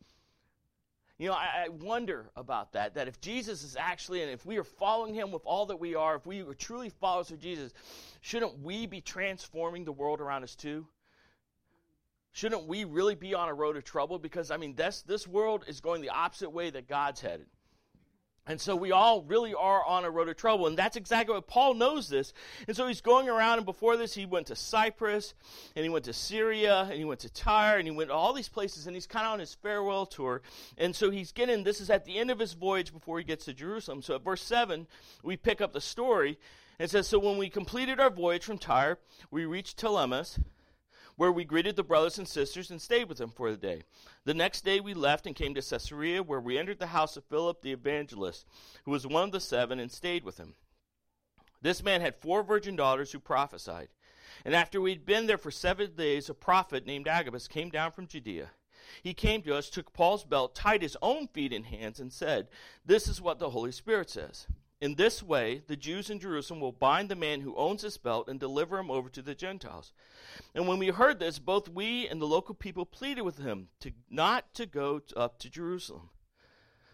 You 1.17 1.29
know, 1.29 1.33
I, 1.33 1.65
I, 1.65 1.69
wonder 1.69 2.29
about 2.35 2.73
that. 2.73 2.95
That 2.95 3.07
if 3.07 3.21
Jesus 3.21 3.63
is 3.63 3.77
actually, 3.79 4.21
and 4.21 4.29
if 4.29 4.45
we 4.45 4.57
are 4.57 4.65
following 4.65 5.13
him 5.13 5.31
with 5.31 5.43
all 5.45 5.65
that 5.67 5.79
we 5.79 5.95
are, 5.95 6.15
if 6.15 6.25
we 6.25 6.41
are 6.41 6.53
truly 6.53 6.89
followers 6.89 7.31
of 7.31 7.39
Jesus, 7.39 7.73
shouldn't 8.19 8.59
we 8.59 8.85
be 8.85 8.99
transforming 8.99 9.85
the 9.85 9.93
world 9.93 10.19
around 10.19 10.43
us 10.43 10.55
too? 10.55 10.85
Shouldn't 12.33 12.67
we 12.67 12.83
really 12.83 13.15
be 13.15 13.33
on 13.33 13.47
a 13.47 13.53
road 13.53 13.77
of 13.77 13.85
trouble? 13.85 14.19
Because, 14.19 14.51
I 14.51 14.57
mean, 14.57 14.75
this, 14.75 15.03
this 15.03 15.25
world 15.25 15.63
is 15.69 15.79
going 15.79 16.01
the 16.01 16.09
opposite 16.09 16.49
way 16.49 16.69
that 16.69 16.89
God's 16.89 17.21
headed. 17.21 17.47
And 18.47 18.61
so 18.61 18.75
we 18.75 18.91
all 18.91 19.23
really 19.23 19.55
are 19.55 19.83
on 19.83 20.05
a 20.05 20.11
road 20.11 20.29
of 20.29 20.37
trouble. 20.37 20.67
And 20.67 20.77
that's 20.77 20.95
exactly 20.95 21.33
what 21.33 21.47
Paul 21.47 21.73
knows 21.73 22.09
this. 22.09 22.31
And 22.67 22.77
so 22.77 22.87
he's 22.87 23.01
going 23.01 23.27
around, 23.27 23.57
and 23.57 23.65
before 23.65 23.97
this, 23.97 24.13
he 24.13 24.27
went 24.27 24.47
to 24.47 24.55
Cyprus, 24.55 25.33
and 25.75 25.83
he 25.83 25.89
went 25.89 26.05
to 26.05 26.13
Syria, 26.13 26.81
and 26.81 26.93
he 26.93 27.05
went 27.05 27.21
to 27.21 27.29
Tyre, 27.29 27.77
and 27.77 27.87
he 27.87 27.91
went 27.91 28.11
to 28.11 28.15
all 28.15 28.33
these 28.33 28.49
places, 28.49 28.85
and 28.85 28.95
he's 28.95 29.07
kind 29.07 29.25
of 29.25 29.33
on 29.33 29.39
his 29.39 29.55
farewell 29.55 30.05
tour. 30.05 30.43
And 30.77 30.95
so 30.95 31.09
he's 31.09 31.31
getting, 31.31 31.63
this 31.63 31.81
is 31.81 31.89
at 31.89 32.05
the 32.05 32.19
end 32.19 32.29
of 32.29 32.37
his 32.37 32.53
voyage 32.53 32.93
before 32.93 33.17
he 33.17 33.23
gets 33.23 33.45
to 33.45 33.53
Jerusalem. 33.53 34.03
So 34.03 34.13
at 34.15 34.23
verse 34.23 34.43
7, 34.43 34.85
we 35.23 35.37
pick 35.37 35.59
up 35.59 35.73
the 35.73 35.81
story. 35.81 36.37
And 36.77 36.85
it 36.85 36.91
says, 36.91 37.07
So 37.07 37.17
when 37.17 37.37
we 37.37 37.49
completed 37.49 37.99
our 37.99 38.11
voyage 38.11 38.43
from 38.43 38.59
Tyre, 38.59 38.99
we 39.31 39.45
reached 39.45 39.81
Ptolemais 39.81 40.37
where 41.15 41.31
we 41.31 41.45
greeted 41.45 41.75
the 41.75 41.83
brothers 41.83 42.17
and 42.17 42.27
sisters 42.27 42.71
and 42.71 42.81
stayed 42.81 43.07
with 43.07 43.17
them 43.17 43.29
for 43.29 43.51
the 43.51 43.57
day. 43.57 43.83
The 44.25 44.33
next 44.33 44.65
day 44.65 44.79
we 44.79 44.93
left 44.93 45.25
and 45.25 45.35
came 45.35 45.53
to 45.55 45.61
Caesarea, 45.61 46.21
where 46.23 46.41
we 46.41 46.57
entered 46.57 46.79
the 46.79 46.87
house 46.87 47.15
of 47.15 47.23
Philip 47.25 47.61
the 47.61 47.71
evangelist, 47.71 48.45
who 48.83 48.91
was 48.91 49.07
one 49.07 49.23
of 49.23 49.31
the 49.31 49.39
seven, 49.39 49.79
and 49.79 49.91
stayed 49.91 50.23
with 50.23 50.37
him. 50.37 50.55
This 51.61 51.83
man 51.83 52.01
had 52.01 52.15
four 52.15 52.43
virgin 52.43 52.75
daughters 52.75 53.11
who 53.11 53.19
prophesied. 53.19 53.89
And 54.43 54.53
after 54.53 54.81
we'd 54.81 55.05
been 55.05 55.27
there 55.27 55.37
for 55.37 55.51
seven 55.51 55.95
days, 55.95 56.29
a 56.29 56.33
prophet 56.33 56.85
named 56.85 57.07
Agabus 57.07 57.47
came 57.47 57.69
down 57.69 57.91
from 57.91 58.07
Judea. 58.07 58.51
He 59.01 59.13
came 59.13 59.41
to 59.43 59.55
us, 59.55 59.69
took 59.69 59.93
Paul's 59.93 60.23
belt, 60.23 60.53
tied 60.53 60.81
his 60.81 60.97
own 61.01 61.27
feet 61.27 61.53
and 61.53 61.65
hands, 61.65 61.99
and 61.99 62.11
said, 62.11 62.49
This 62.85 63.07
is 63.07 63.21
what 63.21 63.39
the 63.39 63.49
Holy 63.49 63.71
Spirit 63.71 64.09
says. 64.09 64.47
In 64.85 64.93
this 64.93 65.23
way, 65.23 65.63
the 65.65 65.75
Jews 65.75 66.11
in 66.11 66.19
Jerusalem 66.19 66.59
will 66.59 66.71
bind 66.71 67.09
the 67.09 67.15
man 67.15 67.41
who 67.41 67.55
owns 67.55 67.81
this 67.81 67.97
belt 67.97 68.27
and 68.29 68.39
deliver 68.39 68.77
him 68.77 68.91
over 68.91 69.09
to 69.09 69.23
the 69.23 69.33
Gentiles. 69.33 69.91
And 70.53 70.67
when 70.67 70.77
we 70.77 70.89
heard 70.89 71.17
this, 71.17 71.39
both 71.39 71.67
we 71.67 72.07
and 72.07 72.21
the 72.21 72.27
local 72.27 72.53
people 72.53 72.85
pleaded 72.85 73.23
with 73.23 73.39
him 73.39 73.69
to 73.79 73.93
not 74.11 74.53
to 74.53 74.67
go 74.67 75.01
up 75.17 75.39
to 75.39 75.49
Jerusalem. 75.49 76.11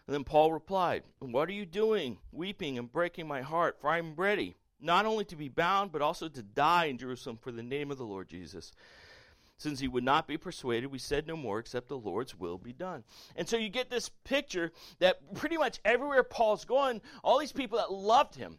And 0.07 0.13
then 0.13 0.23
Paul 0.23 0.53
replied, 0.53 1.03
What 1.19 1.49
are 1.49 1.53
you 1.53 1.65
doing, 1.65 2.19
weeping 2.31 2.77
and 2.77 2.89
breaking 2.89 3.27
my 3.27 3.41
heart? 3.41 3.75
For 3.81 3.89
I 3.89 3.97
am 3.97 4.15
ready, 4.15 4.55
not 4.79 5.05
only 5.05 5.25
to 5.25 5.35
be 5.35 5.49
bound, 5.49 5.91
but 5.91 6.01
also 6.01 6.29
to 6.29 6.41
die 6.41 6.85
in 6.85 6.97
Jerusalem 6.97 7.39
for 7.41 7.51
the 7.51 7.61
name 7.61 7.91
of 7.91 7.97
the 7.97 8.05
Lord 8.05 8.29
Jesus. 8.29 8.71
Since 9.61 9.79
he 9.79 9.87
would 9.87 10.03
not 10.03 10.27
be 10.27 10.37
persuaded, 10.37 10.87
we 10.87 10.97
said 10.97 11.27
no 11.27 11.37
more 11.37 11.59
except 11.59 11.87
the 11.87 11.95
Lord's 11.95 12.35
will 12.35 12.57
be 12.57 12.73
done. 12.73 13.03
And 13.35 13.47
so 13.47 13.57
you 13.57 13.69
get 13.69 13.91
this 13.91 14.09
picture 14.23 14.71
that 14.97 15.35
pretty 15.35 15.55
much 15.55 15.79
everywhere 15.85 16.23
Paul's 16.23 16.65
going, 16.65 16.99
all 17.23 17.37
these 17.37 17.51
people 17.51 17.77
that 17.77 17.91
loved 17.91 18.33
him, 18.33 18.57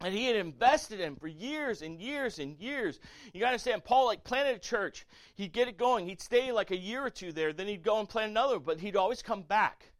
and 0.00 0.14
he 0.14 0.24
had 0.24 0.36
invested 0.36 1.00
in 1.00 1.16
for 1.16 1.28
years 1.28 1.82
and 1.82 2.00
years 2.00 2.38
and 2.38 2.58
years. 2.58 2.98
You 3.34 3.40
got 3.40 3.48
to 3.48 3.52
understand, 3.52 3.84
Paul 3.84 4.06
like 4.06 4.24
planted 4.24 4.56
a 4.56 4.58
church. 4.58 5.04
He'd 5.34 5.52
get 5.52 5.68
it 5.68 5.76
going. 5.76 6.08
He'd 6.08 6.22
stay 6.22 6.50
like 6.50 6.70
a 6.70 6.78
year 6.78 7.04
or 7.04 7.10
two 7.10 7.32
there. 7.32 7.52
Then 7.52 7.66
he'd 7.66 7.82
go 7.82 8.00
and 8.00 8.08
plant 8.08 8.30
another. 8.30 8.58
But 8.58 8.80
he'd 8.80 8.96
always 8.96 9.20
come 9.20 9.42
back 9.42 9.92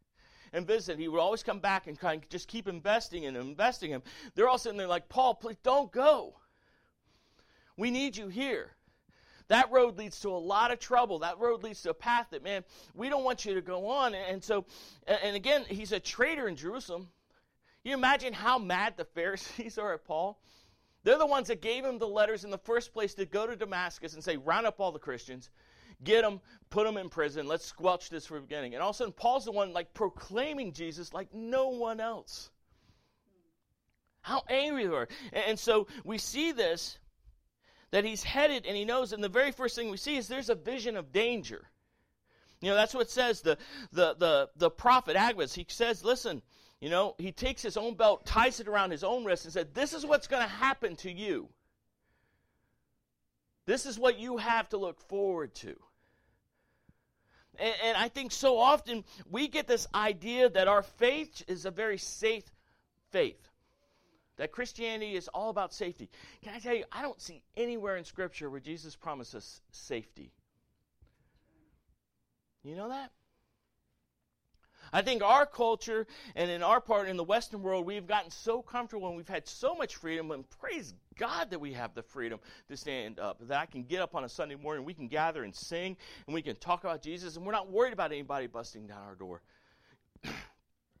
and 0.51 0.65
visit. 0.65 0.97
He 0.97 1.07
would 1.07 1.21
always 1.21 1.43
come 1.43 1.59
back 1.59 1.85
and 1.85 1.97
kind 1.97 2.23
of 2.23 2.29
just 2.29 2.47
keep 2.47 2.67
investing 2.67 3.27
and 3.27 3.37
investing 3.37 3.91
him. 3.91 4.01
They're 4.33 4.49
all 4.49 4.57
sitting 4.57 4.79
there 4.79 4.87
like, 4.87 5.09
Paul, 5.09 5.35
please 5.35 5.57
don't 5.63 5.91
go. 5.91 6.33
We 7.77 7.91
need 7.91 8.17
you 8.17 8.27
here. 8.29 8.71
That 9.49 9.71
road 9.71 9.97
leads 9.97 10.19
to 10.21 10.29
a 10.29 10.37
lot 10.37 10.71
of 10.71 10.79
trouble. 10.79 11.19
That 11.19 11.39
road 11.39 11.63
leads 11.63 11.81
to 11.83 11.91
a 11.91 11.93
path 11.93 12.27
that, 12.31 12.43
man, 12.43 12.63
we 12.93 13.09
don't 13.09 13.23
want 13.23 13.45
you 13.45 13.55
to 13.55 13.61
go 13.61 13.89
on. 13.89 14.15
And 14.15 14.43
so, 14.43 14.65
and 15.05 15.35
again, 15.35 15.65
he's 15.67 15.91
a 15.91 15.99
traitor 15.99 16.47
in 16.47 16.55
Jerusalem. 16.55 17.09
You 17.83 17.93
imagine 17.93 18.33
how 18.33 18.57
mad 18.57 18.95
the 18.95 19.05
Pharisees 19.05 19.77
are 19.77 19.93
at 19.93 20.05
Paul? 20.05 20.39
They're 21.03 21.17
the 21.17 21.25
ones 21.25 21.49
that 21.49 21.61
gave 21.61 21.83
him 21.83 21.99
the 21.99 22.07
letters 22.07 22.45
in 22.45 22.51
the 22.51 22.57
first 22.57 22.93
place 22.93 23.13
to 23.15 23.25
go 23.25 23.45
to 23.45 23.55
Damascus 23.55 24.13
and 24.13 24.23
say, 24.23 24.37
round 24.37 24.65
up 24.65 24.79
all 24.79 24.93
the 24.93 24.99
Christians, 24.99 25.49
get 26.01 26.21
them, 26.21 26.39
put 26.69 26.85
them 26.85 26.95
in 26.95 27.09
prison, 27.09 27.45
let's 27.45 27.65
squelch 27.65 28.09
this 28.09 28.25
from 28.25 28.37
the 28.37 28.41
beginning. 28.43 28.73
And 28.73 28.81
all 28.81 28.91
of 28.91 28.95
a 28.95 28.97
sudden, 28.97 29.13
Paul's 29.13 29.45
the 29.45 29.51
one 29.51 29.73
like 29.73 29.93
proclaiming 29.93 30.71
Jesus 30.71 31.13
like 31.13 31.33
no 31.33 31.69
one 31.69 31.99
else. 31.99 32.49
How 34.21 34.43
angry 34.47 34.83
they 34.83 34.89
were. 34.89 35.09
And 35.33 35.59
so 35.59 35.87
we 36.05 36.17
see 36.17 36.53
this 36.53 36.97
that 37.93 38.03
he's 38.03 38.23
headed 38.23 38.65
and 38.65 38.75
he 38.75 38.85
knows, 38.85 39.13
and 39.13 39.23
the 39.23 39.29
very 39.29 39.51
first 39.51 39.75
thing 39.75 39.91
we 39.91 39.97
see 39.97 40.17
is 40.17 40.27
there's 40.27 40.49
a 40.49 40.55
vision 40.55 40.97
of 40.97 41.11
danger. 41.11 41.69
You 42.59 42.71
know, 42.71 42.75
that's 42.75 42.95
what 42.95 43.11
says. 43.11 43.41
The 43.41 43.59
the 43.91 44.15
the 44.15 44.49
the 44.55 44.71
prophet 44.71 45.15
Agabus, 45.15 45.53
he 45.53 45.63
says, 45.69 46.03
listen, 46.03 46.41
you 46.81 46.89
know, 46.89 47.13
he 47.19 47.31
takes 47.31 47.61
his 47.61 47.77
own 47.77 47.93
belt, 47.93 48.25
ties 48.25 48.59
it 48.59 48.67
around 48.67 48.89
his 48.89 49.03
own 49.03 49.25
wrist, 49.25 49.45
and 49.45 49.53
said, 49.53 49.75
This 49.75 49.93
is 49.93 50.07
what's 50.07 50.25
going 50.25 50.41
to 50.41 50.49
happen 50.49 50.95
to 50.97 51.11
you. 51.11 51.49
This 53.67 53.85
is 53.85 53.99
what 53.99 54.17
you 54.17 54.37
have 54.37 54.69
to 54.69 54.77
look 54.77 54.99
forward 54.99 55.53
to. 55.57 55.75
And, 57.59 57.75
and, 57.85 57.95
I 57.95 58.07
think 58.07 58.31
so 58.31 58.57
often 58.57 59.03
we 59.29 59.47
get 59.47 59.67
this 59.67 59.85
idea 59.93 60.49
that 60.49 60.67
our 60.67 60.81
faith 60.81 61.43
is 61.47 61.65
a 61.65 61.71
very 61.71 61.99
safe 61.99 62.45
faith. 63.11 63.52
That 64.37 64.51
Christianity 64.51 65.15
is 65.15 65.27
all 65.27 65.49
about 65.49 65.73
safety. 65.73 66.09
Can 66.43 66.53
I 66.55 66.59
tell 66.59 66.73
you, 66.73 66.85
I 66.91 67.01
don't 67.01 67.21
see 67.21 67.43
anywhere 67.55 67.97
in 67.97 68.03
Scripture 68.03 68.49
where 68.49 68.59
Jesus 68.59 68.95
promises 68.95 69.61
safety. 69.71 70.31
You 72.63 72.75
know 72.75 72.89
that? 72.89 73.11
I 74.91 75.01
think 75.01 75.23
our 75.23 75.45
culture 75.45 76.05
and 76.35 76.51
in 76.51 76.61
our 76.61 76.79
part 76.79 77.09
in 77.09 77.17
the 77.17 77.23
Western 77.23 77.63
world, 77.63 77.85
we've 77.85 78.07
gotten 78.07 78.29
so 78.29 78.61
comfortable 78.61 79.07
and 79.07 79.17
we've 79.17 79.27
had 79.27 79.47
so 79.47 79.73
much 79.73 79.95
freedom, 79.95 80.31
and 80.31 80.47
praise 80.49 80.93
God 81.17 81.49
that 81.49 81.59
we 81.59 81.73
have 81.73 81.95
the 81.95 82.03
freedom 82.03 82.39
to 82.69 82.77
stand 82.77 83.19
up, 83.19 83.39
that 83.47 83.59
I 83.59 83.65
can 83.65 83.83
get 83.83 84.01
up 84.01 84.13
on 84.13 84.23
a 84.23 84.29
Sunday 84.29 84.55
morning, 84.55 84.85
we 84.85 84.93
can 84.93 85.07
gather 85.07 85.43
and 85.43 85.55
sing, 85.55 85.97
and 86.27 86.33
we 86.33 86.41
can 86.41 86.55
talk 86.57 86.83
about 86.83 87.01
Jesus, 87.01 87.37
and 87.37 87.45
we're 87.45 87.53
not 87.53 87.71
worried 87.71 87.93
about 87.93 88.11
anybody 88.11 88.47
busting 88.47 88.87
down 88.87 89.01
our 89.01 89.15
door. 89.15 89.41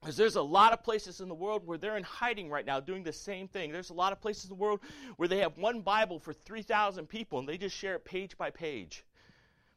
Because 0.03 0.17
there's 0.17 0.35
a 0.35 0.41
lot 0.41 0.73
of 0.73 0.83
places 0.83 1.21
in 1.21 1.29
the 1.29 1.33
world 1.33 1.65
where 1.65 1.77
they're 1.77 1.95
in 1.95 2.03
hiding 2.03 2.49
right 2.49 2.65
now 2.65 2.81
doing 2.81 3.03
the 3.03 3.13
same 3.13 3.47
thing. 3.47 3.71
There's 3.71 3.89
a 3.89 3.93
lot 3.93 4.11
of 4.11 4.19
places 4.19 4.43
in 4.43 4.49
the 4.49 4.55
world 4.61 4.81
where 5.15 5.29
they 5.29 5.37
have 5.37 5.57
one 5.57 5.79
Bible 5.79 6.19
for 6.19 6.33
3,000 6.33 7.07
people 7.07 7.39
and 7.39 7.47
they 7.47 7.57
just 7.57 7.73
share 7.73 7.95
it 7.95 8.03
page 8.03 8.37
by 8.37 8.49
page. 8.49 9.05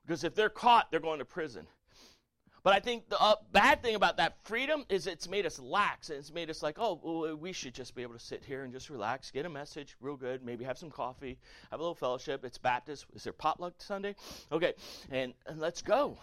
Because 0.04 0.24
if 0.24 0.34
they're 0.34 0.48
caught, 0.48 0.90
they're 0.90 0.98
going 0.98 1.20
to 1.20 1.24
prison. 1.24 1.68
But 2.64 2.74
I 2.74 2.80
think 2.80 3.08
the 3.08 3.20
uh, 3.20 3.36
bad 3.52 3.80
thing 3.80 3.94
about 3.94 4.16
that 4.16 4.38
freedom 4.42 4.84
is 4.88 5.06
it's 5.06 5.28
made 5.28 5.46
us 5.46 5.60
lax. 5.60 6.10
And 6.10 6.18
it's 6.18 6.32
made 6.32 6.50
us 6.50 6.60
like, 6.60 6.74
oh, 6.80 7.00
well, 7.00 7.36
we 7.36 7.52
should 7.52 7.74
just 7.74 7.94
be 7.94 8.02
able 8.02 8.14
to 8.14 8.18
sit 8.18 8.44
here 8.44 8.64
and 8.64 8.72
just 8.72 8.90
relax, 8.90 9.30
get 9.30 9.46
a 9.46 9.48
message 9.48 9.94
real 10.00 10.16
good, 10.16 10.44
maybe 10.44 10.64
have 10.64 10.76
some 10.76 10.90
coffee, 10.90 11.38
have 11.70 11.78
a 11.78 11.82
little 11.84 11.94
fellowship. 11.94 12.44
It's 12.44 12.58
Baptist. 12.58 13.06
Is 13.14 13.22
there 13.22 13.32
potluck 13.32 13.74
Sunday? 13.78 14.16
Okay, 14.50 14.74
and, 15.12 15.34
and 15.46 15.60
let's 15.60 15.82
go. 15.82 16.18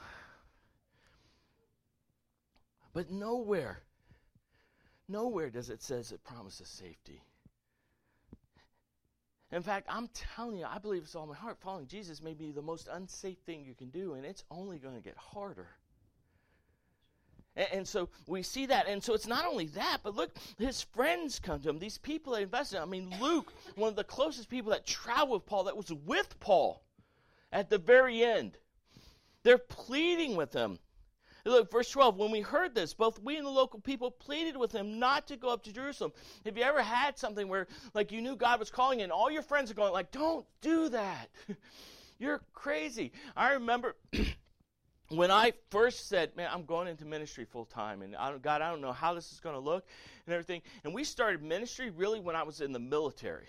But 2.94 3.10
nowhere, 3.10 3.82
nowhere 5.08 5.50
does 5.50 5.70
it 5.70 5.82
says 5.82 6.12
it 6.12 6.24
promises 6.24 6.68
safety. 6.68 7.22
In 9.52 9.62
fact, 9.62 9.88
I'm 9.88 10.10
telling 10.14 10.58
you, 10.58 10.66
I 10.66 10.80
believe 10.80 11.04
it's 11.04 11.16
all 11.16 11.28
my 11.28 11.36
heart, 11.36 11.60
following 11.62 11.86
Jesus 11.86 12.24
may 12.24 12.34
be 12.34 12.52
the 12.52 12.62
most 12.62 12.88
unsafe 12.92 13.38
thing 13.46 13.64
you 13.64 13.76
can 13.76 13.90
do, 13.90 14.16
and 14.16 14.26
it's 14.26 14.44
only 14.50 14.80
going 14.80 14.96
to 14.96 15.02
get 15.02 15.16
harder. 15.16 15.68
And, 17.56 17.68
and, 17.72 17.88
so 17.88 18.10
we 18.28 18.42
see 18.42 18.66
that. 18.66 18.88
And 18.88 19.04
so 19.04 19.14
it's 19.14 19.28
not 19.28 19.46
only 19.46 19.68
that, 19.68 20.00
but 20.04 20.16
look, 20.16 20.36
his 20.58 20.82
friends 20.82 21.40
come 21.40 21.60
to 21.62 21.70
him. 21.70 21.78
These 21.78 22.00
people 22.00 22.34
that 22.34 22.42
invested. 22.42 22.82
I 22.82 22.86
mean, 22.86 23.14
Luke, 23.22 23.54
one 23.76 23.90
of 23.90 23.96
the 23.96 24.04
closest 24.04 24.50
people 24.50 24.72
that 24.72 24.88
traveled 24.88 25.42
with 25.42 25.46
Paul, 25.46 25.66
that 25.66 25.78
was 25.78 25.92
with 25.92 26.40
Paul 26.40 26.82
at 27.52 27.70
the 27.70 27.78
very 27.78 28.24
end. 28.24 28.58
They're 29.44 29.58
pleading 29.60 30.36
with 30.36 30.54
him. 30.54 30.80
Look, 31.46 31.72
verse 31.72 31.90
12, 31.90 32.18
when 32.18 32.32
we 32.32 32.40
heard 32.40 32.74
this, 32.74 32.94
both 32.94 33.20
we 33.20 33.36
and 33.36 33.46
the 33.46 33.52
local 33.52 33.82
people 33.82 34.12
pleaded 34.12 34.56
with 34.56 34.72
him 34.72 34.98
not 34.98 35.28
to 35.28 35.36
go 35.36 35.50
up 35.50 35.64
to 35.64 35.74
Jerusalem. 35.74 36.14
Have 36.46 36.58
you 36.58 36.64
ever 36.64 36.82
had 36.82 37.18
something 37.18 37.50
where, 37.50 37.68
like, 37.94 38.14
you 38.14 38.22
knew 38.22 38.38
God 38.38 38.60
was 38.60 38.72
calling 38.72 39.02
and 39.02 39.12
all 39.12 39.30
your 39.30 39.42
friends 39.42 39.70
are 39.70 39.74
going, 39.74 39.92
like, 39.92 40.12
don't 40.12 40.46
do 40.62 40.88
that. 40.90 41.30
You're 42.20 42.42
crazy. 42.54 43.12
I 43.36 43.54
remember 43.54 43.96
when 45.10 45.30
I 45.32 45.54
first 45.70 46.08
said, 46.08 46.36
"Man, 46.38 46.50
I'm 46.52 46.64
going 46.64 46.88
into 46.88 47.06
ministry 47.06 47.44
full 47.44 47.66
time," 47.66 48.02
and 48.02 48.16
I 48.16 48.38
God, 48.38 48.62
I 48.62 48.70
don't 48.70 48.82
know 48.82 48.94
how 48.94 49.14
this 49.14 49.32
is 49.34 49.40
going 49.40 49.56
to 49.56 49.60
look 49.60 49.86
and 50.26 50.34
everything, 50.34 50.62
and 50.84 50.94
we 50.94 51.04
started 51.04 51.42
ministry 51.42 51.90
really 51.90 52.20
when 52.20 52.36
I 52.36 52.44
was 52.44 52.62
in 52.62 52.72
the 52.72 52.80
military. 52.80 53.48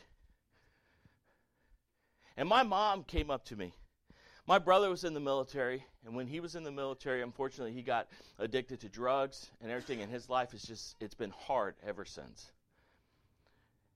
And 2.36 2.48
my 2.48 2.64
mom 2.64 3.04
came 3.04 3.30
up 3.30 3.44
to 3.46 3.56
me. 3.56 3.74
My 4.46 4.58
brother 4.58 4.90
was 4.90 5.04
in 5.04 5.14
the 5.14 5.20
military, 5.20 5.84
and 6.04 6.14
when 6.14 6.26
he 6.26 6.40
was 6.40 6.54
in 6.54 6.64
the 6.64 6.70
military, 6.70 7.22
unfortunately, 7.22 7.72
he 7.72 7.82
got 7.82 8.08
addicted 8.38 8.80
to 8.80 8.88
drugs 8.88 9.50
and 9.62 9.70
everything, 9.70 10.02
and 10.02 10.12
his 10.12 10.28
life 10.28 10.52
is 10.52 10.62
just—it's 10.62 11.14
been 11.14 11.30
hard 11.30 11.74
ever 11.86 12.04
since. 12.04 12.52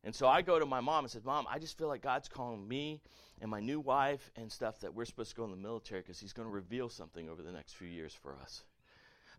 And 0.04 0.14
so 0.14 0.26
I 0.26 0.42
go 0.42 0.58
to 0.58 0.66
my 0.66 0.80
mom 0.80 1.04
and 1.04 1.10
said, 1.10 1.24
Mom, 1.24 1.46
I 1.50 1.58
just 1.58 1.76
feel 1.76 1.88
like 1.88 2.02
God's 2.02 2.28
calling 2.28 2.66
me 2.66 3.00
and 3.40 3.50
my 3.50 3.60
new 3.60 3.80
wife 3.80 4.30
and 4.36 4.50
stuff 4.50 4.80
that 4.80 4.94
we're 4.94 5.04
supposed 5.04 5.30
to 5.30 5.36
go 5.36 5.44
in 5.44 5.50
the 5.50 5.56
military 5.56 6.00
because 6.00 6.20
He's 6.20 6.32
going 6.32 6.48
to 6.48 6.54
reveal 6.54 6.88
something 6.88 7.28
over 7.28 7.42
the 7.42 7.52
next 7.52 7.74
few 7.74 7.88
years 7.88 8.14
for 8.14 8.36
us. 8.42 8.62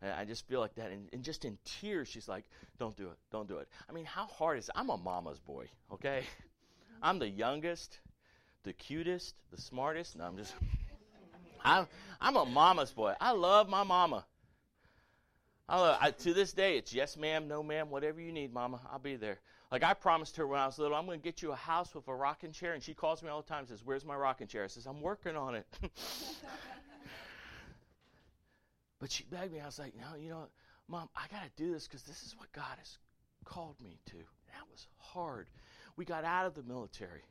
And 0.02 0.14
I 0.14 0.26
just 0.26 0.48
feel 0.48 0.60
like 0.60 0.76
that. 0.76 0.92
And, 0.92 1.10
and, 1.12 1.24
just 1.24 1.44
in 1.44 1.58
tears, 1.66 2.08
she's 2.08 2.28
like, 2.28 2.46
Don't 2.78 2.96
do 2.96 3.08
it. 3.08 3.18
Don't 3.32 3.48
do 3.48 3.58
it. 3.58 3.68
I 3.90 3.94
mean, 3.94 4.06
how 4.06 4.28
hard 4.28 4.60
is? 4.60 4.70
I'm 4.76 4.90
a 4.90 4.98
mama's 4.98 5.40
boy, 5.40 5.66
okay? 5.92 6.24
I'm 7.02 7.20
the 7.20 7.28
youngest, 7.28 8.00
the 8.64 8.74
cutest, 8.74 9.36
the 9.52 9.60
smartest. 9.60 10.18
No, 10.18 10.26
I'm 10.26 10.38
just. 10.38 10.54
I'm, 11.64 11.88
I'm 12.20 12.36
a 12.36 12.46
mama's 12.46 12.92
boy. 12.92 13.14
I 13.20 13.32
love 13.32 13.70
my 13.70 13.84
mama. 13.84 14.26
I 15.68 15.80
love, 15.80 15.98
I, 16.02 16.12
to 16.12 16.34
this 16.34 16.52
day, 16.54 16.78
it's 16.78 16.94
yes, 16.94 17.16
ma'am, 17.16 17.48
no, 17.48 17.62
ma'am, 17.62 17.90
whatever 17.90 18.20
you 18.20 18.32
need, 18.32 18.54
mama. 18.54 18.80
I'll 18.92 19.00
be 19.00 19.16
there. 19.16 19.40
Like 19.72 19.84
I 19.84 19.94
promised 19.94 20.36
her 20.38 20.48
when 20.48 20.60
I 20.60 20.66
was 20.66 20.80
little, 20.80 20.98
I'm 20.98 21.06
going 21.06 21.20
to 21.20 21.24
get 21.24 21.44
you 21.44 21.52
a 21.52 21.56
house 21.56 21.94
with 21.94 22.08
a 22.08 22.16
rocking 22.16 22.52
chair. 22.52 22.74
And 22.74 22.82
she 22.82 22.96
calls 22.96 23.22
me 23.22 23.30
all 23.30 23.42
the 23.42 23.48
time 23.48 23.60
and 23.60 23.68
says, 23.68 23.82
Where's 23.86 24.04
my 24.04 24.16
rocking 24.16 24.48
chair? 24.48 24.64
I 24.64 24.68
says, 24.68 24.88
I'm 24.88 25.02
working 25.02 25.36
on 25.36 25.54
it. 25.54 25.68
but 29.00 29.12
she 29.12 29.26
begged 29.26 29.54
me. 29.54 29.60
I 29.60 29.68
was 29.68 29.78
like, 29.78 29.94
No, 29.96 30.18
you 30.20 30.30
know, 30.30 30.48
Mom, 30.88 31.08
I 31.16 31.28
got 31.32 31.44
to 31.44 31.64
do 31.64 31.72
this 31.72 31.88
because 31.88 32.02
this 32.02 32.24
is 32.24 32.36
what 32.36 32.52
God 32.52 32.78
has 32.80 32.98
called 33.46 33.80
me 33.80 34.00
to. 34.08 34.16
That 34.16 34.66
was 34.72 34.88
hard. 34.98 35.48
We 35.96 36.06
got 36.06 36.24
out 36.24 36.48
of 36.48 36.56
the 36.56 36.64
military. 36.64 37.22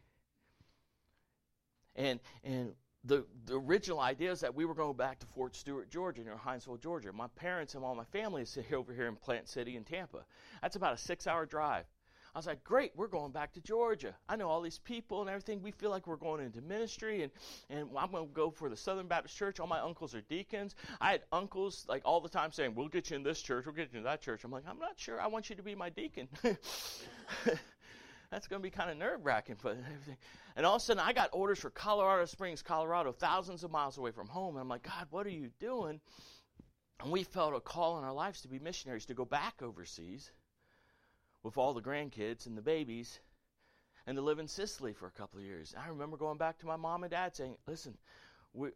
And, 1.97 2.21
and 2.45 2.75
the, 3.05 3.25
the 3.47 3.55
original 3.55 4.01
idea 4.01 4.31
is 4.33 4.41
that 4.41 4.55
we 4.55 4.65
were 4.65 4.75
going 4.75 4.97
back 4.97 5.19
to 5.21 5.27
Fort 5.27 5.55
Stewart, 5.55 5.91
Georgia, 5.91 6.23
near 6.23 6.37
Hinesville, 6.37 6.81
Georgia. 6.81 7.13
My 7.13 7.29
parents 7.37 7.75
and 7.75 7.85
all 7.85 7.95
my 7.95 8.05
family 8.05 8.43
is 8.43 8.59
over 8.73 8.93
here 8.93 9.07
in 9.07 9.17
Plant 9.17 9.49
City 9.49 9.77
in 9.77 9.85
Tampa. 9.85 10.25
That's 10.63 10.77
about 10.77 10.95
a 10.95 10.99
six 10.99 11.27
hour 11.27 11.47
drive. 11.47 11.85
I 12.35 12.39
was 12.39 12.47
like, 12.47 12.63
great, 12.63 12.93
we're 12.95 13.09
going 13.09 13.33
back 13.33 13.53
to 13.55 13.61
Georgia. 13.61 14.15
I 14.29 14.37
know 14.37 14.49
all 14.49 14.61
these 14.61 14.79
people 14.79 15.23
and 15.23 15.31
everything. 15.31 15.63
We 15.63 15.71
feel 15.71 15.91
like 15.91 16.07
we're 16.07 16.17
going 16.17 16.45
into 16.45 16.61
ministry, 16.61 17.23
and, 17.23 17.33
and 17.71 17.89
I'm 17.97 18.11
going 18.11 18.29
to 18.29 18.33
go 18.33 18.51
for 18.51 18.69
the 18.69 18.77
Southern 18.77 19.09
Baptist 19.09 19.37
Church. 19.37 19.59
All 19.59 19.67
my 19.67 19.81
uncles 19.81 20.15
are 20.15 20.21
deacons. 20.21 20.77
I 21.01 21.13
had 21.13 21.23
uncles 21.33 21.87
like 21.89 22.03
all 22.05 22.21
the 22.21 22.29
time 22.29 22.53
saying, 22.53 22.75
we'll 22.75 22.89
get 22.89 23.11
you 23.11 23.17
in 23.17 23.23
this 23.23 23.41
church, 23.41 23.65
we'll 23.65 23.75
get 23.75 23.93
you 23.93 23.99
in 23.99 24.05
that 24.05 24.21
church. 24.21 24.45
I'm 24.45 24.51
like, 24.51 24.65
I'm 24.69 24.79
not 24.79 24.99
sure 24.99 25.21
I 25.21 25.27
want 25.27 25.49
you 25.49 25.57
to 25.57 25.63
be 25.63 25.75
my 25.75 25.89
deacon. 25.89 26.29
That's 28.31 28.47
going 28.47 28.61
to 28.61 28.63
be 28.63 28.71
kind 28.71 28.91
of 28.91 28.99
nerve 28.99 29.25
wracking, 29.25 29.57
but 29.63 29.77
everything. 29.79 30.19
And 30.57 30.67
all 30.67 30.77
of 30.77 30.83
a 30.83 30.85
sudden, 30.85 31.03
I 31.03 31.13
got 31.13 31.31
orders 31.33 31.61
for 31.61 31.71
Colorado 31.71 32.27
Springs, 32.27 32.63
Colorado, 32.63 33.13
thousands 33.13 33.65
of 33.65 33.71
miles 33.71 33.97
away 33.97 34.11
from 34.11 34.29
home. 34.29 34.57
And 34.57 34.63
I'm 34.63 34.69
like, 34.69 34.83
God, 34.83 35.07
what 35.11 35.27
are 35.27 35.31
you 35.31 35.51
doing? 35.59 36.01
And 37.01 37.13
we 37.13 37.23
felt 37.23 37.55
a 37.55 37.61
call 37.61 37.99
in 37.99 38.05
our 38.05 38.13
lives 38.13 38.43
to 38.43 38.49
be 38.49 38.59
missionaries, 38.59 39.07
to 39.07 39.15
go 39.15 39.25
back 39.25 39.63
overseas 39.63 40.31
with 41.43 41.57
all 41.57 41.73
the 41.73 41.81
grandkids 41.81 42.47
and 42.47 42.57
the 42.57 42.63
babies 42.63 43.21
and 44.07 44.17
to 44.17 44.23
live 44.23 44.39
in 44.39 44.49
Sicily 44.49 44.93
for 44.93 45.07
a 45.07 45.11
couple 45.11 45.39
of 45.39 45.45
years. 45.45 45.75
I 45.79 45.89
remember 45.89 46.17
going 46.17 46.39
back 46.39 46.59
to 46.59 46.67
my 46.67 46.77
mom 46.77 47.05
and 47.05 47.11
dad 47.11 47.37
saying, 47.37 47.57
Listen, 47.67 47.97
we, 48.53 48.71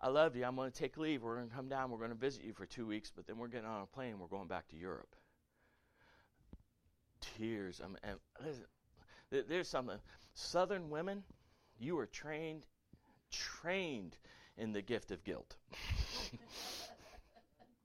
I 0.00 0.08
love 0.08 0.36
you. 0.36 0.44
I'm 0.44 0.56
going 0.56 0.70
to 0.70 0.76
take 0.76 0.96
leave. 0.96 1.22
We're 1.22 1.36
going 1.36 1.48
to 1.48 1.54
come 1.54 1.68
down. 1.68 1.90
We're 1.90 1.98
going 1.98 2.10
to 2.10 2.16
visit 2.16 2.44
you 2.44 2.52
for 2.52 2.66
two 2.66 2.86
weeks, 2.86 3.10
but 3.14 3.26
then 3.26 3.38
we're 3.38 3.48
getting 3.48 3.68
on 3.68 3.82
a 3.82 3.86
plane 3.86 4.18
we're 4.18 4.26
going 4.26 4.48
back 4.48 4.68
to 4.68 4.76
Europe. 4.76 5.14
Tears. 7.36 7.80
I 7.82 7.88
mean, 7.88 7.96
and 8.02 8.18
listen, 8.44 8.64
there's 9.48 9.68
something. 9.68 9.96
Uh, 9.96 9.98
Southern 10.34 10.88
women, 10.88 11.24
you 11.80 11.98
are 11.98 12.06
trained, 12.06 12.62
trained 13.32 14.16
in 14.56 14.72
the 14.72 14.82
gift 14.82 15.10
of 15.10 15.24
guilt. 15.24 15.56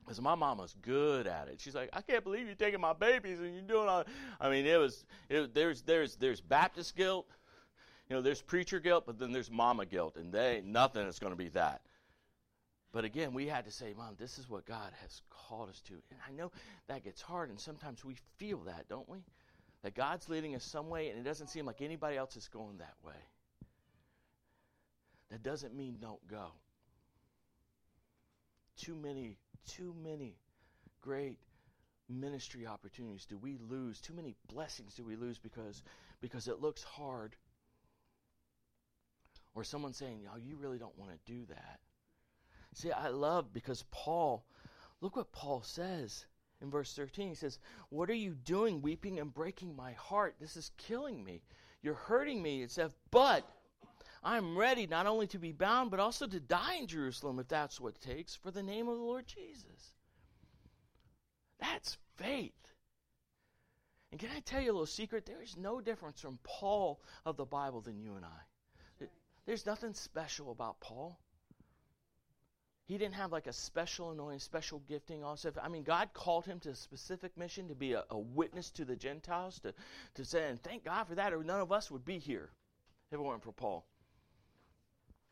Because 0.03 0.19
my 0.19 0.35
mama's 0.35 0.75
good 0.81 1.27
at 1.27 1.47
it. 1.47 1.61
She's 1.61 1.75
like, 1.75 1.89
I 1.93 2.01
can't 2.01 2.25
believe 2.25 2.45
you're 2.45 2.55
taking 2.55 2.81
my 2.81 2.91
babies 2.91 3.39
and 3.39 3.53
you're 3.53 3.63
doing 3.63 3.87
all. 3.87 4.03
I 4.39 4.49
mean, 4.49 4.65
it 4.65 4.77
was 4.77 5.05
it, 5.29 5.53
there's 5.53 5.81
there's 5.83 6.17
there's 6.17 6.41
Baptist 6.41 6.95
guilt, 6.97 7.25
you 8.09 8.15
know, 8.15 8.21
there's 8.21 8.41
preacher 8.41 8.79
guilt, 8.79 9.05
but 9.05 9.17
then 9.17 9.31
there's 9.31 9.49
mama 9.49 9.85
guilt, 9.85 10.17
and 10.17 10.31
they 10.31 10.61
nothing 10.65 11.07
is 11.07 11.19
going 11.19 11.31
to 11.31 11.37
be 11.37 11.49
that. 11.49 11.81
But 12.93 13.03
again, 13.03 13.33
we 13.33 13.47
had 13.47 13.65
to 13.65 13.71
say, 13.71 13.93
Mom, 13.97 14.15
this 14.17 14.37
is 14.37 14.49
what 14.49 14.65
God 14.65 14.91
has 15.01 15.21
called 15.29 15.69
us 15.69 15.81
to, 15.87 15.93
and 15.93 16.19
I 16.25 16.31
know 16.31 16.51
that 16.87 17.03
gets 17.03 17.21
hard, 17.21 17.49
and 17.49 17.59
sometimes 17.59 18.05
we 18.05 18.15
feel 18.37 18.59
that, 18.59 18.87
don't 18.87 19.09
we? 19.09 19.23
that 19.83 19.93
God's 19.93 20.29
leading 20.29 20.55
us 20.55 20.63
some 20.63 20.89
way 20.89 21.09
and 21.09 21.19
it 21.19 21.23
doesn't 21.23 21.47
seem 21.47 21.65
like 21.65 21.81
anybody 21.81 22.17
else 22.17 22.35
is 22.35 22.47
going 22.47 22.77
that 22.77 22.95
way, 23.05 23.13
that 25.29 25.43
doesn't 25.43 25.75
mean 25.75 25.97
don't 26.01 26.25
go. 26.27 26.47
Too 28.77 28.95
many, 28.95 29.37
too 29.67 29.93
many 30.03 30.35
great 31.01 31.37
ministry 32.09 32.65
opportunities 32.65 33.25
do 33.25 33.37
we 33.37 33.57
lose? 33.69 33.99
Too 33.99 34.13
many 34.13 34.35
blessings 34.51 34.95
do 34.95 35.03
we 35.03 35.15
lose 35.15 35.37
because 35.37 35.83
because 36.21 36.47
it 36.47 36.61
looks 36.61 36.83
hard? 36.83 37.35
Or 39.55 39.63
someone 39.63 39.93
saying, 39.93 40.27
"Oh, 40.33 40.37
you 40.37 40.55
really 40.55 40.79
don't 40.79 40.97
want 40.97 41.11
to 41.11 41.31
do 41.31 41.45
that." 41.45 41.79
See, 42.73 42.91
I 42.91 43.09
love 43.09 43.53
because 43.53 43.83
Paul, 43.91 44.45
look 45.01 45.15
what 45.15 45.31
Paul 45.31 45.61
says 45.61 46.25
in 46.61 46.69
verse 46.69 46.93
13. 46.95 47.29
He 47.29 47.35
says, 47.35 47.59
What 47.89 48.09
are 48.09 48.15
you 48.15 48.33
doing, 48.33 48.81
weeping 48.81 49.19
and 49.19 49.33
breaking 49.33 49.75
my 49.75 49.93
heart? 49.93 50.35
This 50.39 50.57
is 50.57 50.71
killing 50.77 51.23
me. 51.23 51.41
You're 51.81 51.93
hurting 51.93 52.41
me. 52.41 52.63
It 52.63 52.71
says, 52.71 52.95
But 53.11 53.47
I'm 54.23 54.57
ready 54.57 54.87
not 54.87 55.05
only 55.05 55.27
to 55.27 55.39
be 55.39 55.51
bound, 55.51 55.91
but 55.91 55.99
also 55.99 56.25
to 56.25 56.39
die 56.39 56.75
in 56.75 56.87
Jerusalem 56.87 57.39
if 57.39 57.47
that's 57.47 57.79
what 57.79 57.95
it 57.95 58.01
takes 58.01 58.35
for 58.35 58.51
the 58.51 58.63
name 58.63 58.87
of 58.87 58.97
the 58.97 59.03
Lord 59.03 59.27
Jesus. 59.27 59.93
That's 61.59 61.97
faith. 62.17 62.53
And 64.11 64.19
can 64.19 64.29
I 64.35 64.39
tell 64.41 64.61
you 64.61 64.71
a 64.71 64.73
little 64.73 64.85
secret? 64.85 65.25
There 65.25 65.41
is 65.41 65.57
no 65.57 65.81
difference 65.81 66.21
from 66.21 66.39
Paul 66.43 67.01
of 67.25 67.35
the 67.35 67.45
Bible 67.45 67.81
than 67.81 67.99
you 67.99 68.15
and 68.15 68.23
I. 68.23 69.07
There's 69.45 69.65
nothing 69.65 69.93
special 69.93 70.51
about 70.51 70.79
Paul. 70.79 71.19
He 72.93 72.99
didn't 72.99 73.15
have 73.15 73.31
like 73.31 73.47
a 73.47 73.53
special 73.53 74.11
anointing, 74.11 74.37
special 74.37 74.79
gifting, 74.87 75.23
all 75.23 75.35
stuff. 75.35 75.55
I 75.59 75.67
mean, 75.67 75.81
God 75.81 76.09
called 76.13 76.45
him 76.45 76.59
to 76.59 76.69
a 76.69 76.75
specific 76.75 77.35
mission 77.35 77.67
to 77.69 77.73
be 77.73 77.93
a, 77.93 78.03
a, 78.11 78.19
witness 78.19 78.69
to 78.69 78.85
the 78.85 78.95
Gentiles, 78.95 79.59
to, 79.61 79.73
to 80.13 80.23
say, 80.23 80.47
and 80.47 80.61
thank 80.61 80.85
God 80.85 81.05
for 81.05 81.15
that, 81.15 81.33
or 81.33 81.43
none 81.43 81.59
of 81.59 81.71
us 81.71 81.89
would 81.89 82.05
be 82.05 82.19
here 82.19 82.51
if 83.11 83.17
it 83.17 83.19
weren't 83.19 83.41
for 83.41 83.51
Paul. 83.51 83.83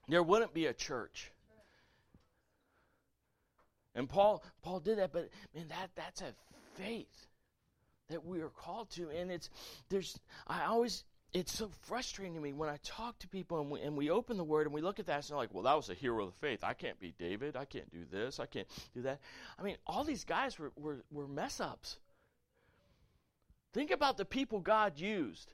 There 0.07 0.23
wouldn't 0.23 0.55
be 0.55 0.65
a 0.65 0.73
church. 0.73 1.31
And 3.93 4.09
Paul, 4.09 4.43
Paul 4.63 4.79
did 4.79 4.97
that, 4.97 5.13
but 5.13 5.29
man, 5.53 5.67
that 5.67 5.91
that's 5.93 6.23
a 6.23 6.33
faith 6.81 7.27
that 8.09 8.25
we 8.25 8.41
are 8.41 8.49
called 8.49 8.89
to. 8.95 9.09
And 9.09 9.29
it's 9.29 9.51
there's 9.87 10.19
I 10.47 10.65
always 10.65 11.03
it's 11.33 11.53
so 11.53 11.69
frustrating 11.83 12.35
to 12.35 12.41
me 12.41 12.51
when 12.51 12.69
I 12.69 12.77
talk 12.83 13.17
to 13.19 13.27
people 13.27 13.61
and 13.61 13.71
we, 13.71 13.81
and 13.81 13.95
we 13.95 14.09
open 14.09 14.38
the 14.38 14.43
Word 14.43 14.67
and 14.67 14.75
we 14.75 14.81
look 14.81 15.00
at 15.00 15.05
that 15.05 15.15
and 15.15 15.23
they're 15.23 15.38
like, 15.38 15.53
well, 15.53 15.63
that 15.63 15.75
was 15.75 15.89
a 15.89 15.93
hero 15.93 16.25
of 16.25 16.33
the 16.33 16.39
faith. 16.47 16.59
I 16.63 16.73
can't 16.73 17.00
be 17.00 17.13
David. 17.17 17.55
I 17.55 17.65
can't 17.65 17.89
do 17.91 18.03
this. 18.11 18.39
I 18.39 18.45
can't 18.45 18.67
do 18.93 19.03
that. 19.03 19.19
I 19.57 19.63
mean, 19.63 19.77
all 19.88 20.03
these 20.03 20.25
guys 20.25 20.59
were, 20.59 20.71
were, 20.75 21.03
were 21.09 21.27
mess 21.27 21.61
ups. 21.61 21.97
Think 23.73 23.91
about 23.91 24.17
the 24.17 24.25
people 24.25 24.59
God 24.59 25.00
used. 25.00 25.53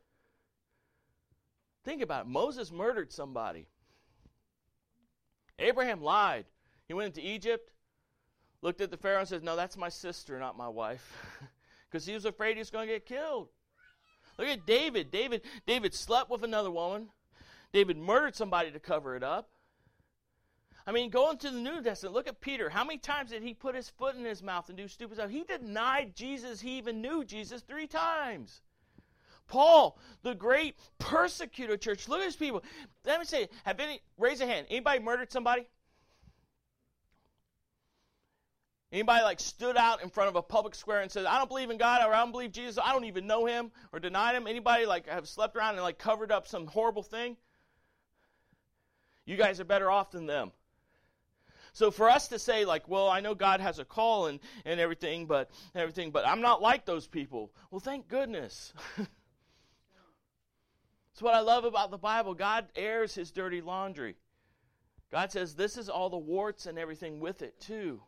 Think 1.83 2.01
about 2.01 2.25
it. 2.25 2.29
Moses 2.29 2.71
murdered 2.71 3.11
somebody. 3.11 3.67
Abraham 5.59 6.01
lied. 6.01 6.45
He 6.87 6.93
went 6.93 7.15
into 7.15 7.27
Egypt, 7.27 7.71
looked 8.61 8.81
at 8.81 8.89
the 8.89 8.97
Pharaoh 8.97 9.19
and 9.19 9.27
said, 9.27 9.43
No, 9.43 9.55
that's 9.55 9.77
my 9.77 9.89
sister, 9.89 10.39
not 10.39 10.57
my 10.57 10.67
wife. 10.67 11.13
Because 11.89 12.05
he 12.05 12.13
was 12.13 12.25
afraid 12.25 12.55
he 12.55 12.59
was 12.59 12.69
going 12.69 12.85
to 12.85 12.93
get 12.95 13.05
killed. 13.05 13.47
Look 14.37 14.47
at 14.47 14.65
David. 14.65 15.11
David 15.11 15.41
David 15.65 15.93
slept 15.93 16.29
with 16.29 16.43
another 16.43 16.71
woman. 16.71 17.09
David 17.73 17.97
murdered 17.97 18.35
somebody 18.35 18.71
to 18.71 18.79
cover 18.79 19.15
it 19.15 19.23
up. 19.23 19.49
I 20.85 20.93
mean, 20.93 21.09
go 21.09 21.31
into 21.31 21.51
the 21.51 21.59
New 21.59 21.81
Testament. 21.81 22.15
Look 22.15 22.29
at 22.29 22.39
Peter. 22.39 22.69
How 22.69 22.85
many 22.85 22.97
times 22.97 23.31
did 23.31 23.43
he 23.43 23.53
put 23.53 23.75
his 23.75 23.89
foot 23.89 24.15
in 24.15 24.23
his 24.23 24.41
mouth 24.41 24.69
and 24.69 24.77
do 24.77 24.87
stupid 24.87 25.17
stuff? 25.17 25.29
He 25.29 25.43
denied 25.43 26.15
Jesus. 26.15 26.61
He 26.61 26.77
even 26.77 27.01
knew 27.01 27.25
Jesus 27.25 27.61
three 27.61 27.87
times. 27.87 28.61
Paul, 29.47 29.97
the 30.23 30.33
great 30.33 30.75
persecutor 30.97 31.75
church. 31.77 32.07
Look 32.07 32.19
at 32.19 32.25
these 32.25 32.35
people. 32.37 32.63
Let 33.05 33.19
me 33.19 33.25
say, 33.25 33.49
have 33.65 33.79
any 33.79 34.01
raise 34.17 34.39
a 34.39 34.45
hand. 34.45 34.67
Anybody 34.69 34.99
murdered 34.99 35.31
somebody? 35.31 35.67
Anybody 38.91 39.21
like 39.23 39.39
stood 39.41 39.75
out 39.75 40.01
in 40.01 40.09
front 40.09 40.29
of 40.29 40.37
a 40.37 40.41
public 40.41 40.73
square 40.73 41.01
and 41.01 41.11
said, 41.11 41.25
I 41.25 41.37
don't 41.37 41.49
believe 41.49 41.69
in 41.69 41.77
God 41.77 42.01
or 42.05 42.13
I 42.13 42.19
don't 42.19 42.31
believe 42.31 42.53
Jesus, 42.53 42.81
I 42.81 42.93
don't 42.93 43.03
even 43.05 43.27
know 43.27 43.45
him 43.45 43.71
or 43.91 43.99
denied 43.99 44.35
him? 44.35 44.47
Anybody 44.47 44.85
like 44.85 45.07
have 45.07 45.27
slept 45.27 45.57
around 45.57 45.75
and 45.75 45.83
like 45.83 45.97
covered 45.97 46.31
up 46.31 46.47
some 46.47 46.67
horrible 46.67 47.03
thing? 47.03 47.35
You 49.25 49.35
guys 49.35 49.59
are 49.59 49.65
better 49.65 49.91
off 49.91 50.11
than 50.11 50.25
them. 50.25 50.53
So 51.73 51.91
for 51.91 52.09
us 52.09 52.29
to 52.29 52.39
say 52.39 52.63
like, 52.63 52.87
well, 52.87 53.09
I 53.09 53.19
know 53.19 53.35
God 53.35 53.59
has 53.59 53.77
a 53.77 53.85
call 53.85 54.27
and, 54.27 54.39
and 54.63 54.79
everything, 54.79 55.25
but 55.25 55.51
everything, 55.75 56.11
but 56.11 56.25
I'm 56.25 56.41
not 56.41 56.61
like 56.61 56.85
those 56.85 57.07
people. 57.07 57.51
Well, 57.69 57.81
thank 57.81 58.07
goodness. 58.07 58.73
That's 58.97 59.11
what 61.19 61.35
I 61.35 61.41
love 61.41 61.65
about 61.65 61.91
the 61.91 61.97
Bible. 61.97 62.35
God 62.35 62.67
airs 62.75 63.13
his 63.13 63.31
dirty 63.31 63.59
laundry. 63.59 64.15
God 65.11 65.31
says 65.31 65.55
this 65.55 65.77
is 65.77 65.89
all 65.89 66.09
the 66.09 66.17
warts 66.17 66.65
and 66.67 66.79
everything 66.79 67.19
with 67.19 67.41
it 67.41 67.59
too. 67.59 68.01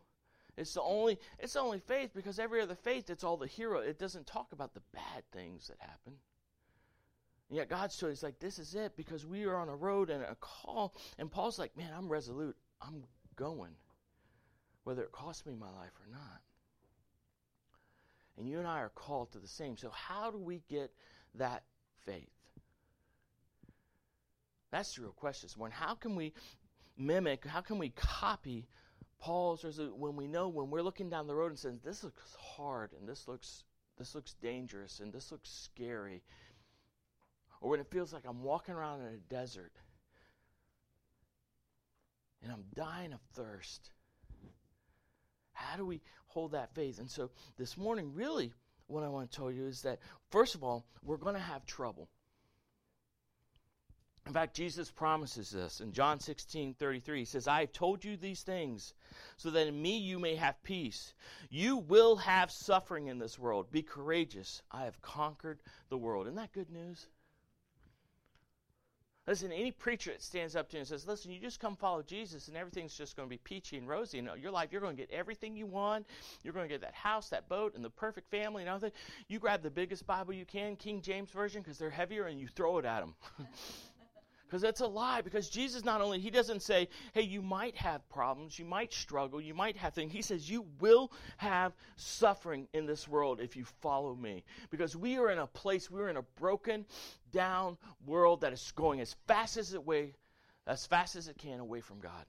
It's 0.56 0.74
the 0.74 0.82
only 0.82 1.18
it's 1.38 1.54
the 1.54 1.60
only 1.60 1.80
faith 1.80 2.10
because 2.14 2.38
every 2.38 2.60
other 2.60 2.74
faith 2.74 3.10
it's 3.10 3.24
all 3.24 3.36
the 3.36 3.46
hero. 3.46 3.80
It 3.80 3.98
doesn't 3.98 4.26
talk 4.26 4.52
about 4.52 4.74
the 4.74 4.82
bad 4.92 5.22
things 5.32 5.68
that 5.68 5.76
happen. 5.80 6.14
And 7.48 7.56
yet 7.56 7.68
God's 7.68 7.96
told 7.96 8.22
like 8.22 8.38
this 8.38 8.58
is 8.58 8.74
it 8.74 8.96
because 8.96 9.26
we 9.26 9.44
are 9.44 9.56
on 9.56 9.68
a 9.68 9.76
road 9.76 10.08
and 10.08 10.22
a 10.22 10.36
call. 10.36 10.94
And 11.18 11.30
Paul's 11.30 11.58
like, 11.58 11.76
man, 11.76 11.90
I'm 11.96 12.08
resolute. 12.08 12.56
I'm 12.80 13.04
going, 13.36 13.72
whether 14.84 15.02
it 15.02 15.12
costs 15.12 15.44
me 15.44 15.54
my 15.54 15.70
life 15.70 15.92
or 16.00 16.10
not. 16.10 16.40
And 18.38 18.48
you 18.48 18.58
and 18.58 18.68
I 18.68 18.78
are 18.78 18.90
called 18.90 19.32
to 19.32 19.38
the 19.38 19.48
same. 19.48 19.76
So 19.76 19.90
how 19.90 20.30
do 20.30 20.38
we 20.38 20.62
get 20.68 20.92
that 21.34 21.64
faith? 22.06 22.30
That's 24.70 24.94
the 24.94 25.02
real 25.02 25.12
question. 25.12 25.50
When 25.56 25.72
how 25.72 25.94
can 25.94 26.14
we 26.14 26.32
mimic? 26.96 27.44
How 27.44 27.60
can 27.60 27.78
we 27.78 27.90
copy 27.90 28.68
Paul's 29.20 29.62
when 29.96 30.16
we 30.16 30.26
know 30.26 30.48
when 30.48 30.70
we're 30.70 30.82
looking 30.82 31.10
down 31.10 31.26
the 31.26 31.34
road 31.34 31.50
and 31.50 31.58
saying 31.58 31.80
this 31.84 32.02
looks 32.02 32.34
hard 32.38 32.92
and 32.98 33.08
this 33.08 33.28
looks 33.28 33.64
this 33.98 34.14
looks 34.14 34.34
dangerous 34.34 35.00
and 35.00 35.12
this 35.12 35.30
looks 35.30 35.50
scary 35.50 36.22
or 37.60 37.70
when 37.70 37.80
it 37.80 37.90
feels 37.90 38.12
like 38.12 38.24
I'm 38.26 38.42
walking 38.42 38.74
around 38.74 39.00
in 39.02 39.08
a 39.08 39.16
desert 39.28 39.72
and 42.42 42.50
I'm 42.50 42.64
dying 42.74 43.12
of 43.12 43.20
thirst 43.34 43.90
how 45.52 45.76
do 45.76 45.84
we 45.84 46.00
hold 46.26 46.52
that 46.52 46.74
faith? 46.74 46.98
And 46.98 47.10
so 47.10 47.30
this 47.58 47.76
morning 47.76 48.12
really 48.14 48.52
what 48.86 49.04
I 49.04 49.08
want 49.08 49.30
to 49.30 49.36
tell 49.36 49.50
you 49.50 49.66
is 49.66 49.82
that 49.82 50.00
first 50.30 50.54
of 50.54 50.64
all 50.64 50.86
we're 51.02 51.16
going 51.16 51.34
to 51.34 51.40
have 51.40 51.66
trouble 51.66 52.08
in 54.26 54.34
fact, 54.34 54.54
Jesus 54.54 54.90
promises 54.90 55.50
this 55.50 55.80
in 55.80 55.92
John 55.92 56.20
16 56.20 56.74
33. 56.74 57.20
He 57.20 57.24
says, 57.24 57.48
I 57.48 57.60
have 57.60 57.72
told 57.72 58.04
you 58.04 58.16
these 58.16 58.42
things 58.42 58.94
so 59.36 59.50
that 59.50 59.66
in 59.66 59.80
me 59.80 59.98
you 59.98 60.18
may 60.18 60.36
have 60.36 60.62
peace. 60.62 61.14
You 61.48 61.78
will 61.78 62.16
have 62.16 62.50
suffering 62.50 63.06
in 63.06 63.18
this 63.18 63.38
world. 63.38 63.72
Be 63.72 63.82
courageous. 63.82 64.62
I 64.70 64.84
have 64.84 65.00
conquered 65.00 65.60
the 65.88 65.98
world. 65.98 66.26
Isn't 66.26 66.36
that 66.36 66.52
good 66.52 66.70
news? 66.70 67.06
Listen, 69.26 69.52
any 69.52 69.70
preacher 69.70 70.10
that 70.10 70.22
stands 70.22 70.56
up 70.56 70.68
to 70.68 70.76
you 70.76 70.80
and 70.80 70.88
says, 70.88 71.06
Listen, 71.06 71.30
you 71.30 71.40
just 71.40 71.60
come 71.60 71.76
follow 71.76 72.02
Jesus 72.02 72.48
and 72.48 72.56
everything's 72.56 72.96
just 72.96 73.16
going 73.16 73.28
to 73.28 73.30
be 73.30 73.38
peachy 73.38 73.78
and 73.78 73.88
rosy 73.88 74.18
in 74.18 74.28
your 74.40 74.50
life, 74.50 74.70
you're 74.72 74.80
going 74.80 74.96
to 74.96 75.02
get 75.02 75.10
everything 75.10 75.56
you 75.56 75.66
want. 75.66 76.06
You're 76.42 76.52
going 76.54 76.68
to 76.68 76.72
get 76.72 76.80
that 76.82 76.94
house, 76.94 77.30
that 77.30 77.48
boat, 77.48 77.74
and 77.74 77.84
the 77.84 77.90
perfect 77.90 78.30
family 78.30 78.62
and 78.62 78.68
everything. 78.68 78.96
You 79.28 79.38
grab 79.38 79.62
the 79.62 79.70
biggest 79.70 80.06
Bible 80.06 80.34
you 80.34 80.44
can, 80.44 80.76
King 80.76 81.00
James 81.00 81.30
Version, 81.30 81.62
because 81.62 81.78
they're 81.78 81.90
heavier, 81.90 82.26
and 82.26 82.40
you 82.40 82.48
throw 82.48 82.78
it 82.78 82.84
at 82.84 83.00
them. 83.00 83.14
Because 84.50 84.62
that's 84.62 84.80
a 84.80 84.86
lie. 84.86 85.20
Because 85.20 85.48
Jesus 85.48 85.84
not 85.84 86.00
only, 86.00 86.18
he 86.18 86.28
doesn't 86.28 86.62
say, 86.62 86.88
hey, 87.14 87.22
you 87.22 87.40
might 87.40 87.76
have 87.76 88.06
problems, 88.08 88.58
you 88.58 88.64
might 88.64 88.92
struggle, 88.92 89.40
you 89.40 89.54
might 89.54 89.76
have 89.76 89.94
things. 89.94 90.12
He 90.12 90.22
says, 90.22 90.50
you 90.50 90.66
will 90.80 91.12
have 91.36 91.72
suffering 91.94 92.66
in 92.72 92.84
this 92.84 93.06
world 93.06 93.38
if 93.40 93.54
you 93.54 93.64
follow 93.80 94.12
me. 94.12 94.42
Because 94.68 94.96
we 94.96 95.18
are 95.18 95.30
in 95.30 95.38
a 95.38 95.46
place, 95.46 95.88
we're 95.88 96.08
in 96.08 96.16
a 96.16 96.24
broken 96.40 96.84
down 97.30 97.78
world 98.04 98.40
that 98.40 98.52
is 98.52 98.72
going 98.74 99.00
as 99.00 99.14
fast 99.28 99.56
as 99.56 99.72
it 99.72 99.86
way, 99.86 100.14
as 100.66 100.84
fast 100.84 101.14
as 101.14 101.28
it 101.28 101.38
can 101.38 101.60
away 101.60 101.80
from 101.80 102.00
God. 102.00 102.26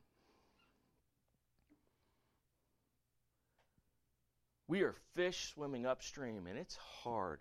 We 4.68 4.84
are 4.84 4.96
fish 5.16 5.54
swimming 5.56 5.88
upstream, 5.88 6.46
and 6.46 6.58
it's 6.58 6.76
hard. 6.76 7.40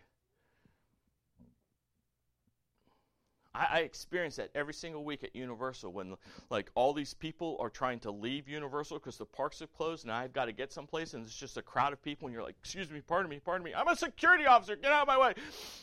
I, 3.55 3.67
I 3.71 3.79
experience 3.81 4.37
that 4.37 4.51
every 4.55 4.75
single 4.75 5.05
week 5.05 5.25
at 5.25 5.35
Universal 5.35 5.93
when 5.93 6.17
like 6.51 6.71
all 6.75 6.93
these 6.93 7.15
people 7.15 7.57
are 7.61 7.71
trying 7.71 7.99
to 8.01 8.11
leave 8.11 8.49
Universal 8.49 8.99
because 8.99 9.17
the 9.17 9.27
parks 9.27 9.61
have 9.61 9.73
closed 9.73 10.05
and 10.05 10.13
I've 10.13 10.33
got 10.33 10.47
to 10.47 10.53
get 10.53 10.73
someplace 10.73 11.15
and 11.15 11.25
it's 11.25 11.37
just 11.37 11.57
a 11.57 11.63
crowd 11.63 11.93
of 11.93 12.03
people 12.03 12.27
and 12.27 12.35
you're 12.35 12.45
like, 12.45 12.57
excuse 12.61 12.91
me, 12.91 13.01
pardon 13.01 13.31
me, 13.31 13.41
pardon 13.45 13.65
me, 13.65 13.75
I'm 13.75 13.89
a 13.89 13.97
security 13.97 14.47
officer, 14.47 14.77
get 14.77 14.93
out 14.93 15.03
of 15.03 15.09
my 15.09 15.19
way. 15.19 15.35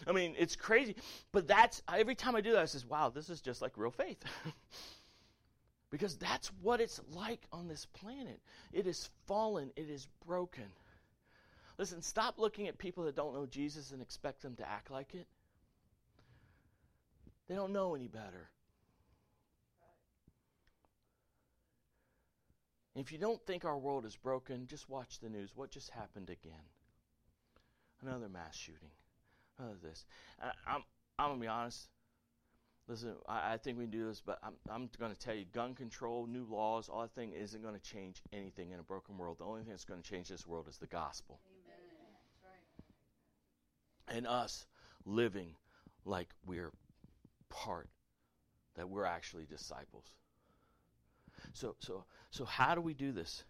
I 0.08 0.12
mean, 0.12 0.36
it's 0.38 0.56
crazy. 0.56 0.96
But 1.32 1.48
that's 1.48 1.82
every 1.94 2.16
time 2.16 2.36
I 2.36 2.42
do 2.42 2.52
that, 2.54 2.62
I 2.62 2.66
says, 2.66 2.86
wow, 2.86 3.10
this 3.10 3.30
is 3.30 3.42
just 3.42 3.62
like 3.62 3.78
real 3.78 3.92
faith. 3.92 4.24
because 5.92 6.18
that's 6.18 6.48
what 6.62 6.82
it's 6.82 7.02
like 7.14 7.46
on 7.52 7.68
this 7.68 7.86
planet. 7.86 8.40
It 8.72 8.88
is 8.88 9.10
fallen, 9.26 9.72
it 9.76 9.90
is 9.90 10.08
broken. 10.26 10.66
Listen, 11.78 12.02
stop 12.02 12.40
looking 12.40 12.68
at 12.68 12.78
people 12.78 13.04
that 13.06 13.16
don't 13.16 13.36
know 13.36 13.46
Jesus 13.46 13.92
and 13.92 14.02
expect 14.02 14.42
them 14.42 14.56
to 14.56 14.68
act 14.68 14.90
like 14.90 15.14
it. 15.14 15.28
They 17.48 17.56
don't 17.56 17.72
know 17.72 17.96
any 17.96 18.08
better. 18.08 18.50
If 22.96 23.12
you 23.12 23.20
don't 23.20 23.42
think 23.46 23.64
our 23.64 23.78
world 23.78 24.06
is 24.06 24.16
broken, 24.16 24.66
just 24.66 24.90
watch 24.90 25.20
the 25.20 25.30
news. 25.30 25.52
What 25.56 25.70
just 25.70 25.92
happened 25.92 26.30
again? 26.32 26.66
Another 28.02 28.28
mass 28.28 28.56
shooting. 28.56 28.90
Another 29.60 29.76
this. 29.84 30.06
I'm, 30.68 30.84
I'm 31.20 31.28
going 31.28 31.40
to 31.40 31.42
be 31.42 31.48
honest. 31.48 31.90
Listen, 32.88 33.14
I, 33.28 33.54
I, 33.54 33.58
think 33.58 33.78
we 33.78 33.84
can 33.84 33.92
do 33.92 34.08
this, 34.08 34.22
but 34.26 34.40
I'm, 34.42 34.54
I'm 34.70 34.90
going 34.98 35.12
to 35.12 35.20
tell 35.20 35.36
you 35.36 35.46
gun 35.54 35.76
control, 35.76 36.26
new 36.26 36.48
laws, 36.50 36.90
all 36.90 37.02
that 37.02 37.14
thing 37.14 37.34
isn't 37.34 37.62
going 37.62 37.76
to 37.76 37.82
change 37.82 38.24
anything 38.34 38.72
in 38.72 38.80
a 38.80 38.84
broken 38.84 39.18
world. 39.18 39.38
The 39.40 39.44
only 39.44 39.62
thing 39.62 39.72
that's 39.72 39.84
going 39.84 40.02
to 40.02 40.10
change 40.10 40.30
this 40.30 40.48
world 40.48 40.68
is 40.68 40.78
the 40.78 40.88
gospel. 40.88 41.40
Right. 44.08 44.16
And 44.16 44.26
us 44.26 44.66
living 45.06 45.54
like 46.06 46.30
we're 46.46 46.72
part, 47.50 47.90
that 48.76 48.90
we're 48.90 49.06
actually 49.06 49.46
disciples. 49.46 50.06
So, 51.54 51.76
so, 51.80 52.06
so 52.32 52.46
how 52.46 52.76
do 52.76 52.82
we 52.82 52.94
do 52.94 53.12
this? 53.12 53.44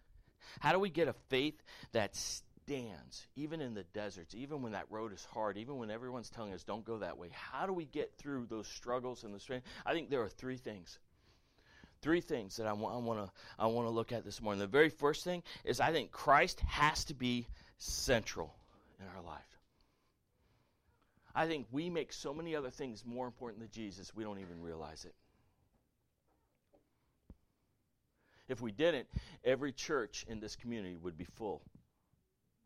How 0.60 0.72
do 0.72 0.78
we 0.78 0.90
get 0.90 1.08
a 1.08 1.14
faith 1.28 1.62
that 1.92 2.16
stands, 2.16 3.26
even 3.36 3.60
in 3.60 3.74
the 3.74 3.84
deserts, 3.84 4.34
even 4.34 4.62
when 4.62 4.72
that 4.72 4.86
road 4.90 5.12
is 5.12 5.24
hard, 5.32 5.56
even 5.56 5.78
when 5.78 5.90
everyone's 5.90 6.30
telling 6.30 6.52
us 6.52 6.64
don't 6.64 6.84
go 6.84 6.98
that 6.98 7.18
way? 7.18 7.28
How 7.32 7.66
do 7.66 7.72
we 7.72 7.84
get 7.84 8.16
through 8.18 8.46
those 8.46 8.68
struggles 8.68 9.24
and 9.24 9.34
the 9.34 9.40
strain? 9.40 9.62
I 9.84 9.92
think 9.92 10.10
there 10.10 10.22
are 10.22 10.28
three 10.28 10.56
things. 10.56 10.98
Three 12.00 12.20
things 12.20 12.58
that 12.58 12.66
I 12.68 12.74
want 12.74 12.94
I 12.94 12.98
want 12.98 13.26
to 13.26 13.32
I 13.58 13.66
want 13.66 13.88
to 13.88 13.90
look 13.90 14.12
at 14.12 14.24
this 14.24 14.40
morning. 14.40 14.60
The 14.60 14.68
very 14.68 14.88
first 14.88 15.24
thing 15.24 15.42
is 15.64 15.80
I 15.80 15.90
think 15.90 16.12
Christ 16.12 16.60
has 16.60 17.04
to 17.06 17.14
be 17.14 17.48
central 17.78 18.54
in 19.00 19.06
our 19.16 19.22
life. 19.22 19.57
I 21.38 21.46
think 21.46 21.68
we 21.70 21.88
make 21.88 22.12
so 22.12 22.34
many 22.34 22.56
other 22.56 22.68
things 22.68 23.04
more 23.06 23.24
important 23.24 23.60
than 23.60 23.70
Jesus, 23.70 24.12
we 24.12 24.24
don't 24.24 24.40
even 24.40 24.60
realize 24.60 25.04
it. 25.04 25.14
If 28.48 28.60
we 28.60 28.72
didn't, 28.72 29.06
every 29.44 29.70
church 29.70 30.26
in 30.28 30.40
this 30.40 30.56
community 30.56 30.96
would 30.96 31.16
be 31.16 31.26
full. 31.36 31.62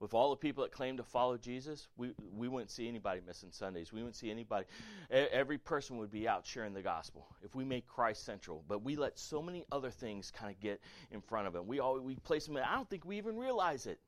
With 0.00 0.14
all 0.14 0.30
the 0.30 0.36
people 0.36 0.62
that 0.64 0.72
claim 0.72 0.96
to 0.96 1.02
follow 1.02 1.36
Jesus, 1.36 1.86
we, 1.98 2.12
we 2.34 2.48
wouldn't 2.48 2.70
see 2.70 2.88
anybody 2.88 3.20
missing 3.26 3.50
Sundays. 3.52 3.92
We 3.92 4.00
wouldn't 4.00 4.16
see 4.16 4.30
anybody. 4.30 4.64
Every 5.10 5.58
person 5.58 5.98
would 5.98 6.10
be 6.10 6.26
out 6.26 6.46
sharing 6.46 6.72
the 6.72 6.80
gospel 6.80 7.26
if 7.44 7.54
we 7.54 7.64
make 7.64 7.86
Christ 7.86 8.24
central. 8.24 8.64
But 8.66 8.82
we 8.82 8.96
let 8.96 9.18
so 9.18 9.42
many 9.42 9.66
other 9.70 9.90
things 9.90 10.30
kind 10.30 10.50
of 10.50 10.58
get 10.60 10.80
in 11.10 11.20
front 11.20 11.46
of 11.46 11.54
him. 11.54 11.66
We 11.66 11.80
always, 11.80 12.02
we 12.02 12.14
place 12.16 12.46
them. 12.46 12.56
In, 12.56 12.62
I 12.62 12.74
don't 12.74 12.88
think 12.88 13.04
we 13.04 13.18
even 13.18 13.36
realize 13.36 13.84
it. 13.84 14.00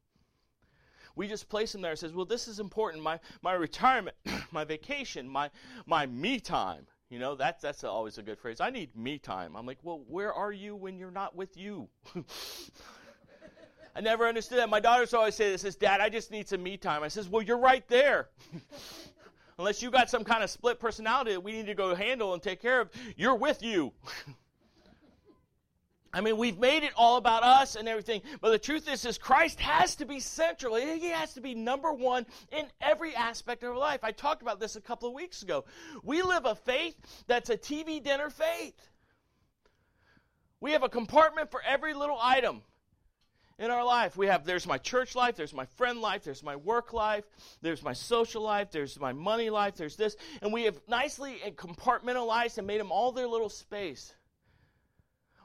We 1.17 1.29
just 1.29 1.49
place 1.49 1.73
them 1.73 1.83
there 1.83 1.93
and 1.93 2.01
says, 2.01 2.13
"Well, 2.13 2.25
this 2.25 2.49
is 2.49 2.61
important. 2.61 3.03
My 3.03 3.21
my 3.43 3.53
retirement, 3.53 4.17
my 4.51 4.65
vacation, 4.65 5.29
my 5.29 5.51
my 5.87 6.07
me 6.07 6.41
time." 6.41 6.87
You 7.11 7.19
know, 7.19 7.35
that's 7.35 7.63
that's 7.63 7.85
always 7.85 8.19
a 8.19 8.23
good 8.23 8.39
phrase. 8.39 8.61
I 8.61 8.71
need 8.71 8.97
me 8.97 9.19
time. 9.19 9.55
I'm 9.57 9.67
like, 9.67 9.79
well, 9.83 10.03
where 10.09 10.33
are 10.33 10.53
you 10.53 10.75
when 10.75 10.99
you're 10.99 11.11
not 11.11 11.37
with 11.37 11.57
you? 11.57 11.89
I 13.97 14.01
never 14.01 14.27
understood 14.27 14.59
that. 14.59 14.69
My 14.69 14.81
daughters 14.81 15.15
always 15.15 15.37
say 15.37 15.53
this, 15.53 15.63
says, 15.63 15.77
Dad, 15.77 16.01
I 16.01 16.09
just 16.09 16.33
need 16.33 16.49
some 16.49 16.63
me 16.63 16.77
time. 16.77 17.03
I 17.05 17.09
says, 17.09 17.29
Well, 17.29 17.43
you're 17.43 17.59
right 17.59 17.87
there. 17.89 18.31
Unless 19.59 19.83
you 19.83 19.91
got 19.93 20.11
some 20.11 20.25
kind 20.25 20.43
of 20.43 20.51
split 20.51 20.81
personality 20.81 21.31
that 21.31 21.41
we 21.41 21.53
need 21.53 21.67
to 21.67 21.75
go 21.75 21.95
handle 21.95 22.35
and 22.35 22.43
take 22.43 22.61
care 22.61 22.81
of, 22.81 22.91
you're 23.17 23.37
with 23.37 23.63
you. 23.63 23.93
I 26.15 26.21
mean, 26.21 26.37
we've 26.37 26.59
made 26.59 26.85
it 26.85 26.93
all 26.97 27.17
about 27.17 27.43
us 27.43 27.75
and 27.75 27.89
everything, 27.89 28.23
but 28.41 28.51
the 28.51 28.59
truth 28.59 28.89
is, 28.89 29.05
is 29.05 29.19
Christ 29.19 29.59
has 29.59 29.97
to 29.97 30.05
be 30.05 30.21
central. 30.21 30.77
He 30.77 31.09
has 31.09 31.35
to 31.35 31.41
be 31.41 31.57
number 31.57 31.93
one 31.93 32.25
in 32.53 32.67
every 32.81 33.17
aspect 33.17 33.65
of 33.65 33.71
our 33.71 33.77
life. 33.77 34.01
I 34.05 34.13
talked 34.13 34.41
about 34.41 34.61
this 34.61 34.77
a 34.77 34.81
couple 34.81 35.09
of 35.09 35.15
weeks 35.15 35.43
ago. 35.43 35.65
We 36.05 36.23
live 36.23 36.47
a 36.47 36.55
faith 36.55 36.95
that's 37.27 37.51
a 37.51 37.57
TV 37.57 38.01
dinner 38.01 38.31
faith. 38.31 38.81
We 40.61 40.71
have 40.71 40.85
a 40.85 40.89
compartment 40.89 41.51
for 41.51 41.61
every 41.67 41.95
little 41.95 42.19
item 42.23 42.63
in 43.59 43.73
our 43.73 43.85
life. 43.85 44.17
We 44.17 44.29
have 44.29 44.45
there's 44.45 44.69
my 44.69 44.79
church 44.79 45.17
life, 45.17 45.35
there's 45.35 45.53
my 45.53 45.67
friend 45.67 46.01
life, 46.01 46.23
there's 46.23 46.45
my 46.45 46.55
work 46.55 46.93
life, 46.93 47.25
there's 47.61 47.83
my 47.83 47.93
social 47.93 48.43
life, 48.43 48.71
there's 48.71 49.01
my 49.01 49.13
money 49.13 49.51
life, 49.51 49.75
there's 49.75 49.97
this, 49.97 50.17
and 50.43 50.53
we 50.53 50.63
have 50.63 50.81
nicely 50.89 51.41
compartmentalized 51.57 52.59
and 52.59 52.69
made 52.69 52.81
them 52.81 52.93
all 52.93 53.11
their 53.11 53.27
little 53.27 53.49
space. 53.49 54.15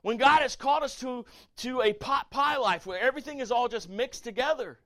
When 0.01 0.17
God 0.17 0.41
has 0.41 0.55
called 0.55 0.83
us 0.83 0.99
to, 0.99 1.25
to 1.57 1.81
a 1.81 1.93
pot 1.93 2.31
pie 2.31 2.57
life 2.57 2.85
where 2.85 2.99
everything 2.99 3.39
is 3.39 3.51
all 3.51 3.67
just 3.67 3.89
mixed 3.89 4.23
together. 4.23 4.79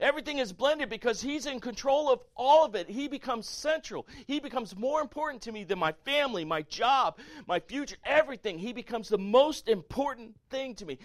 Everything 0.00 0.38
is 0.38 0.52
blended 0.52 0.88
because 0.88 1.22
He's 1.22 1.46
in 1.46 1.60
control 1.60 2.10
of 2.10 2.20
all 2.36 2.64
of 2.64 2.74
it. 2.74 2.88
He 2.88 3.08
becomes 3.08 3.48
central. 3.48 4.06
He 4.26 4.40
becomes 4.40 4.76
more 4.76 5.00
important 5.00 5.42
to 5.42 5.52
me 5.52 5.64
than 5.64 5.78
my 5.78 5.92
family, 6.04 6.44
my 6.44 6.62
job, 6.62 7.18
my 7.46 7.60
future, 7.60 7.96
everything. 8.04 8.58
He 8.58 8.72
becomes 8.72 9.08
the 9.08 9.18
most 9.18 9.68
important 9.68 10.34
thing 10.50 10.74
to 10.76 10.86
me. 10.86 10.98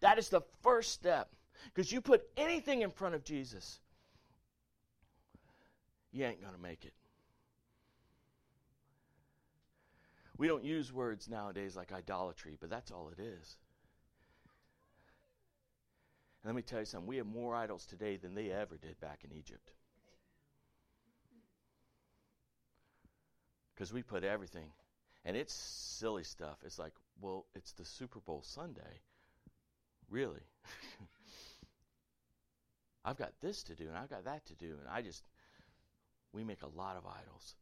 That 0.00 0.18
is 0.18 0.28
the 0.28 0.42
first 0.62 0.92
step. 0.92 1.30
Because 1.66 1.90
you 1.90 2.00
put 2.00 2.28
anything 2.36 2.82
in 2.82 2.90
front 2.90 3.14
of 3.14 3.24
Jesus, 3.24 3.80
you 6.12 6.24
ain't 6.24 6.42
going 6.42 6.54
to 6.54 6.60
make 6.60 6.84
it. 6.84 6.92
We 10.38 10.48
don't 10.48 10.64
use 10.64 10.92
words 10.92 11.28
nowadays 11.28 11.76
like 11.76 11.92
idolatry, 11.92 12.56
but 12.60 12.70
that's 12.70 12.90
all 12.90 13.10
it 13.16 13.20
is. 13.20 13.56
And 16.42 16.48
let 16.48 16.56
me 16.56 16.62
tell 16.62 16.80
you 16.80 16.86
something 16.86 17.06
we 17.06 17.18
have 17.18 17.26
more 17.26 17.54
idols 17.54 17.86
today 17.86 18.16
than 18.16 18.34
they 18.34 18.50
ever 18.50 18.76
did 18.76 18.98
back 19.00 19.20
in 19.24 19.36
Egypt. 19.36 19.70
Because 23.74 23.92
we 23.92 24.02
put 24.02 24.24
everything, 24.24 24.70
and 25.24 25.36
it's 25.36 25.54
silly 25.54 26.24
stuff. 26.24 26.58
It's 26.64 26.78
like, 26.78 26.92
well, 27.20 27.46
it's 27.54 27.72
the 27.72 27.84
Super 27.84 28.20
Bowl 28.20 28.42
Sunday. 28.42 29.00
Really? 30.10 30.40
I've 33.04 33.16
got 33.16 33.32
this 33.40 33.62
to 33.64 33.74
do, 33.74 33.88
and 33.88 33.96
I've 33.96 34.10
got 34.10 34.24
that 34.24 34.46
to 34.46 34.54
do, 34.54 34.76
and 34.80 34.88
I 34.90 35.02
just, 35.02 35.24
we 36.32 36.44
make 36.44 36.62
a 36.62 36.78
lot 36.78 36.96
of 36.96 37.04
idols 37.06 37.54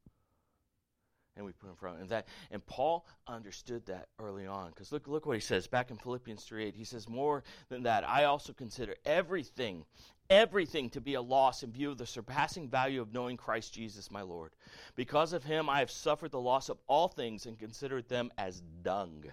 and 1.40 1.46
we 1.46 1.52
put 1.52 1.70
in 1.70 1.76
front. 1.76 2.00
And 2.00 2.08
that 2.10 2.28
and 2.50 2.64
Paul 2.66 3.06
understood 3.26 3.84
that 3.86 4.08
early 4.18 4.46
on 4.46 4.68
because 4.70 4.92
look 4.92 5.08
look 5.08 5.26
what 5.26 5.36
he 5.36 5.40
says 5.40 5.66
back 5.66 5.90
in 5.90 5.96
Philippians 5.96 6.44
3 6.44 6.66
8. 6.66 6.76
He 6.76 6.84
says, 6.84 7.08
More 7.08 7.42
than 7.68 7.82
that, 7.82 8.08
I 8.08 8.24
also 8.24 8.52
consider 8.52 8.94
everything, 9.04 9.84
everything 10.28 10.90
to 10.90 11.00
be 11.00 11.14
a 11.14 11.22
loss 11.22 11.62
in 11.62 11.72
view 11.72 11.90
of 11.90 11.98
the 11.98 12.06
surpassing 12.06 12.68
value 12.68 13.00
of 13.00 13.12
knowing 13.12 13.36
Christ 13.36 13.74
Jesus 13.74 14.10
my 14.10 14.22
Lord. 14.22 14.52
Because 14.94 15.32
of 15.32 15.42
him 15.42 15.68
I 15.68 15.80
have 15.80 15.90
suffered 15.90 16.30
the 16.30 16.40
loss 16.40 16.68
of 16.68 16.78
all 16.86 17.08
things 17.08 17.46
and 17.46 17.58
considered 17.58 18.08
them 18.08 18.30
as 18.38 18.62
dung. 18.82 19.24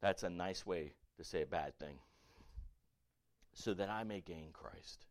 That's 0.00 0.22
a 0.22 0.30
nice 0.30 0.64
way 0.64 0.92
to 1.16 1.24
say 1.24 1.42
a 1.42 1.46
bad 1.46 1.78
thing. 1.78 1.98
So 3.54 3.74
that 3.74 3.90
I 3.90 4.04
may 4.04 4.20
gain 4.20 4.50
Christ. 4.52 5.06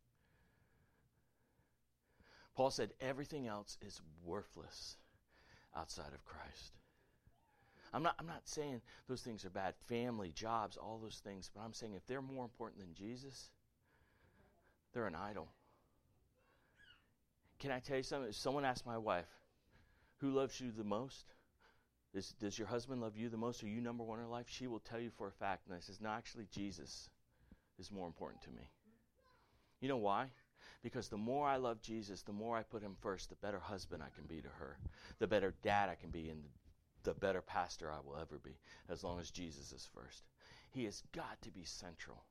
Paul 2.55 2.71
said 2.71 2.91
everything 2.99 3.47
else 3.47 3.77
is 3.81 4.01
worthless 4.23 4.97
outside 5.79 6.13
of 6.13 6.25
Christ. 6.25 6.73
I'm 7.93 8.03
not, 8.03 8.15
I'm 8.19 8.27
not 8.27 8.47
saying 8.47 8.81
those 9.07 9.21
things 9.21 9.45
are 9.45 9.49
bad 9.49 9.73
family, 9.87 10.31
jobs, 10.31 10.77
all 10.77 10.99
those 11.01 11.21
things, 11.23 11.49
but 11.53 11.61
I'm 11.61 11.73
saying 11.73 11.93
if 11.95 12.05
they're 12.05 12.21
more 12.21 12.43
important 12.43 12.81
than 12.81 12.93
Jesus, 12.93 13.49
they're 14.93 15.07
an 15.07 15.15
idol. 15.15 15.47
Can 17.59 17.71
I 17.71 17.79
tell 17.79 17.97
you 17.97 18.03
something? 18.03 18.29
If 18.29 18.35
someone 18.35 18.65
asked 18.65 18.85
my 18.85 18.97
wife, 18.97 19.27
who 20.17 20.31
loves 20.31 20.59
you 20.61 20.71
the 20.71 20.83
most? 20.83 21.33
Is, 22.13 22.33
does 22.39 22.57
your 22.57 22.67
husband 22.67 23.01
love 23.01 23.15
you 23.15 23.29
the 23.29 23.37
most? 23.37 23.63
Are 23.63 23.67
you 23.67 23.81
number 23.81 24.03
one 24.03 24.19
in 24.19 24.25
her 24.25 24.31
life? 24.31 24.47
She 24.49 24.67
will 24.67 24.79
tell 24.79 24.99
you 24.99 25.09
for 25.09 25.27
a 25.27 25.31
fact. 25.31 25.67
And 25.67 25.75
I 25.75 25.79
says, 25.79 25.99
no, 26.01 26.09
actually, 26.09 26.47
Jesus 26.51 27.09
is 27.77 27.91
more 27.91 28.07
important 28.07 28.41
to 28.43 28.49
me. 28.49 28.69
You 29.79 29.89
know 29.89 29.97
why? 29.97 30.31
Because 30.81 31.09
the 31.09 31.17
more 31.17 31.47
I 31.47 31.57
love 31.57 31.81
Jesus, 31.81 32.21
the 32.21 32.31
more 32.31 32.55
I 32.55 32.63
put 32.63 32.81
him 32.81 32.95
first, 33.01 33.29
the 33.29 33.35
better 33.35 33.59
husband 33.59 34.01
I 34.01 34.15
can 34.15 34.25
be 34.25 34.41
to 34.41 34.47
her, 34.59 34.77
the 35.19 35.27
better 35.27 35.53
dad 35.61 35.89
I 35.89 35.95
can 35.95 36.09
be, 36.09 36.29
and 36.29 36.41
the 37.03 37.13
better 37.13 37.41
pastor 37.41 37.91
I 37.91 37.99
will 38.05 38.17
ever 38.17 38.39
be, 38.43 38.57
as 38.89 39.03
long 39.03 39.19
as 39.19 39.29
Jesus 39.29 39.71
is 39.71 39.89
first. 39.93 40.23
He 40.71 40.85
has 40.85 41.03
got 41.13 41.41
to 41.41 41.51
be 41.51 41.63
central. 41.63 42.23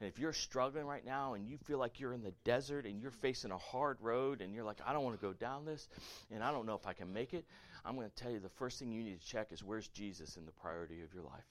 And 0.00 0.08
if 0.08 0.18
you're 0.18 0.34
struggling 0.34 0.86
right 0.86 1.04
now 1.04 1.34
and 1.34 1.48
you 1.48 1.56
feel 1.56 1.78
like 1.78 1.98
you're 1.98 2.12
in 2.12 2.22
the 2.22 2.34
desert 2.44 2.84
and 2.84 3.00
you're 3.00 3.10
facing 3.10 3.50
a 3.50 3.58
hard 3.58 3.96
road 4.00 4.42
and 4.42 4.54
you're 4.54 4.64
like, 4.64 4.78
I 4.86 4.92
don't 4.92 5.04
want 5.04 5.18
to 5.18 5.26
go 5.26 5.32
down 5.32 5.64
this 5.64 5.88
and 6.30 6.44
I 6.44 6.52
don't 6.52 6.66
know 6.66 6.74
if 6.74 6.86
I 6.86 6.92
can 6.92 7.12
make 7.14 7.32
it, 7.32 7.46
I'm 7.84 7.96
going 7.96 8.08
to 8.08 8.14
tell 8.14 8.30
you 8.30 8.38
the 8.38 8.50
first 8.50 8.78
thing 8.78 8.92
you 8.92 9.02
need 9.02 9.18
to 9.20 9.26
check 9.26 9.52
is 9.52 9.64
where's 9.64 9.88
Jesus 9.88 10.36
in 10.36 10.44
the 10.44 10.52
priority 10.52 11.02
of 11.02 11.14
your 11.14 11.22
life? 11.22 11.46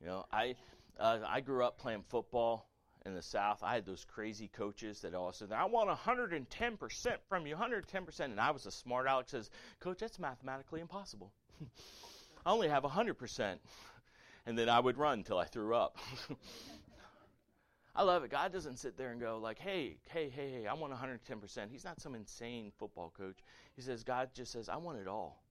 You 0.00 0.06
know, 0.06 0.26
I 0.32 0.54
uh, 0.98 1.20
I 1.26 1.40
grew 1.40 1.64
up 1.64 1.78
playing 1.78 2.04
football 2.08 2.68
in 3.06 3.14
the 3.14 3.22
South. 3.22 3.62
I 3.62 3.74
had 3.74 3.86
those 3.86 4.04
crazy 4.04 4.48
coaches 4.48 5.00
that 5.00 5.14
all 5.14 5.32
said, 5.32 5.52
I 5.52 5.64
want 5.64 5.90
110% 5.90 7.06
from 7.28 7.46
you, 7.46 7.56
110%. 7.56 8.20
And 8.20 8.40
I 8.40 8.50
was 8.50 8.66
a 8.66 8.70
smart 8.70 9.06
Alex 9.06 9.30
says, 9.30 9.50
Coach, 9.80 9.98
that's 9.98 10.18
mathematically 10.18 10.80
impossible. 10.80 11.32
I 12.46 12.50
only 12.50 12.68
have 12.68 12.82
100%. 12.82 13.58
And 14.46 14.58
then 14.58 14.68
I 14.68 14.80
would 14.80 14.96
run 14.96 15.18
until 15.18 15.38
I 15.38 15.44
threw 15.44 15.74
up. 15.74 15.96
I 17.94 18.02
love 18.02 18.22
it. 18.22 18.30
God 18.30 18.52
doesn't 18.52 18.78
sit 18.78 18.96
there 18.96 19.10
and 19.10 19.20
go 19.20 19.40
like, 19.42 19.58
"Hey, 19.58 19.96
hey, 20.10 20.28
hey, 20.28 20.50
hey, 20.50 20.66
I 20.68 20.74
want 20.74 20.92
110%." 20.92 21.68
He's 21.68 21.84
not 21.84 22.00
some 22.00 22.14
insane 22.14 22.70
football 22.78 23.12
coach. 23.18 23.38
He 23.74 23.82
says 23.82 24.04
God 24.04 24.30
just 24.32 24.52
says, 24.52 24.68
"I 24.68 24.76
want 24.76 25.00
it 25.00 25.08
all." 25.08 25.42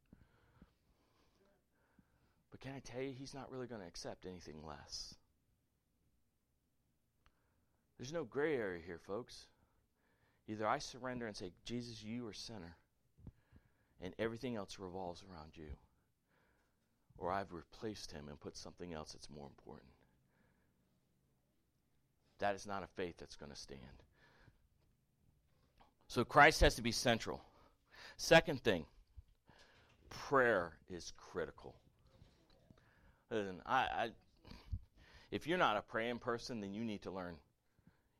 But 2.49 2.61
can 2.61 2.71
I 2.73 2.79
tell 2.79 3.01
you 3.01 3.11
he's 3.11 3.33
not 3.33 3.51
really 3.51 3.67
going 3.67 3.81
to 3.81 3.87
accept 3.87 4.25
anything 4.25 4.65
less. 4.65 5.15
There's 7.97 8.13
no 8.13 8.23
gray 8.23 8.55
area 8.55 8.81
here, 8.85 8.99
folks. 8.99 9.47
Either 10.47 10.67
I 10.67 10.77
surrender 10.77 11.27
and 11.27 11.35
say, 11.35 11.51
"Jesus, 11.65 12.03
you 12.03 12.27
are 12.27 12.33
center." 12.33 12.77
And 13.99 14.13
everything 14.19 14.55
else 14.55 14.77
revolves 14.77 15.23
around 15.23 15.57
you. 15.57 15.75
Or 17.17 17.31
I've 17.31 17.51
replaced 17.51 18.11
him 18.11 18.27
and 18.29 18.39
put 18.39 18.55
something 18.55 18.93
else 18.93 19.13
that's 19.13 19.29
more 19.29 19.47
important. 19.47 19.91
That 22.37 22.53
is 22.53 22.67
not 22.67 22.83
a 22.83 22.87
faith 22.87 23.17
that's 23.17 23.35
going 23.35 23.51
to 23.51 23.57
stand. 23.57 24.03
So 26.07 26.23
Christ 26.23 26.61
has 26.61 26.75
to 26.75 26.83
be 26.83 26.91
central. 26.91 27.41
Second 28.17 28.63
thing, 28.63 28.85
prayer 30.09 30.77
is 30.89 31.11
critical. 31.17 31.75
Listen, 33.31 33.61
I, 33.65 33.79
I, 33.79 34.09
if 35.31 35.47
you're 35.47 35.57
not 35.57 35.75
a 35.75 35.81
praying 35.81 36.19
person, 36.19 36.61
then 36.61 36.73
you 36.73 36.83
need 36.83 37.01
to 37.01 37.11
learn. 37.11 37.35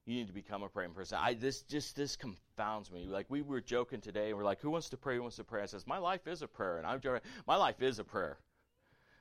You 0.08 0.15
need 0.15 0.28
to 0.28 0.34
become 0.34 0.63
a 0.63 0.70
praying 0.70 0.93
person. 0.93 1.20
I 1.22 1.34
this 1.34 1.62
just 1.63 1.98
this 1.98 2.15
confounds 2.15 2.89
me. 2.89 3.08
Like 3.08 3.26
we 3.30 3.41
were 3.41 3.60
joking 3.60 4.00
today, 4.00 4.30
and 4.30 4.38
we're 4.38 4.46
like, 4.46 4.62
"Who 4.62 4.70
wants 4.70 4.88
to 4.89 4.98
pray? 4.98 5.17
Who 5.17 5.22
wants 5.22 5.36
to 5.36 5.43
pray?" 5.43 5.62
I 5.62 5.65
says, 5.65 5.86
"My 5.86 5.98
life 5.98 6.28
is 6.28 6.41
a 6.41 6.48
prayer," 6.48 6.78
and 6.78 6.88
I'm 6.88 7.02
joking. 7.02 7.22
My 7.46 7.58
life 7.58 7.82
is 7.82 8.00
a 8.00 8.06
prayer. 8.06 8.38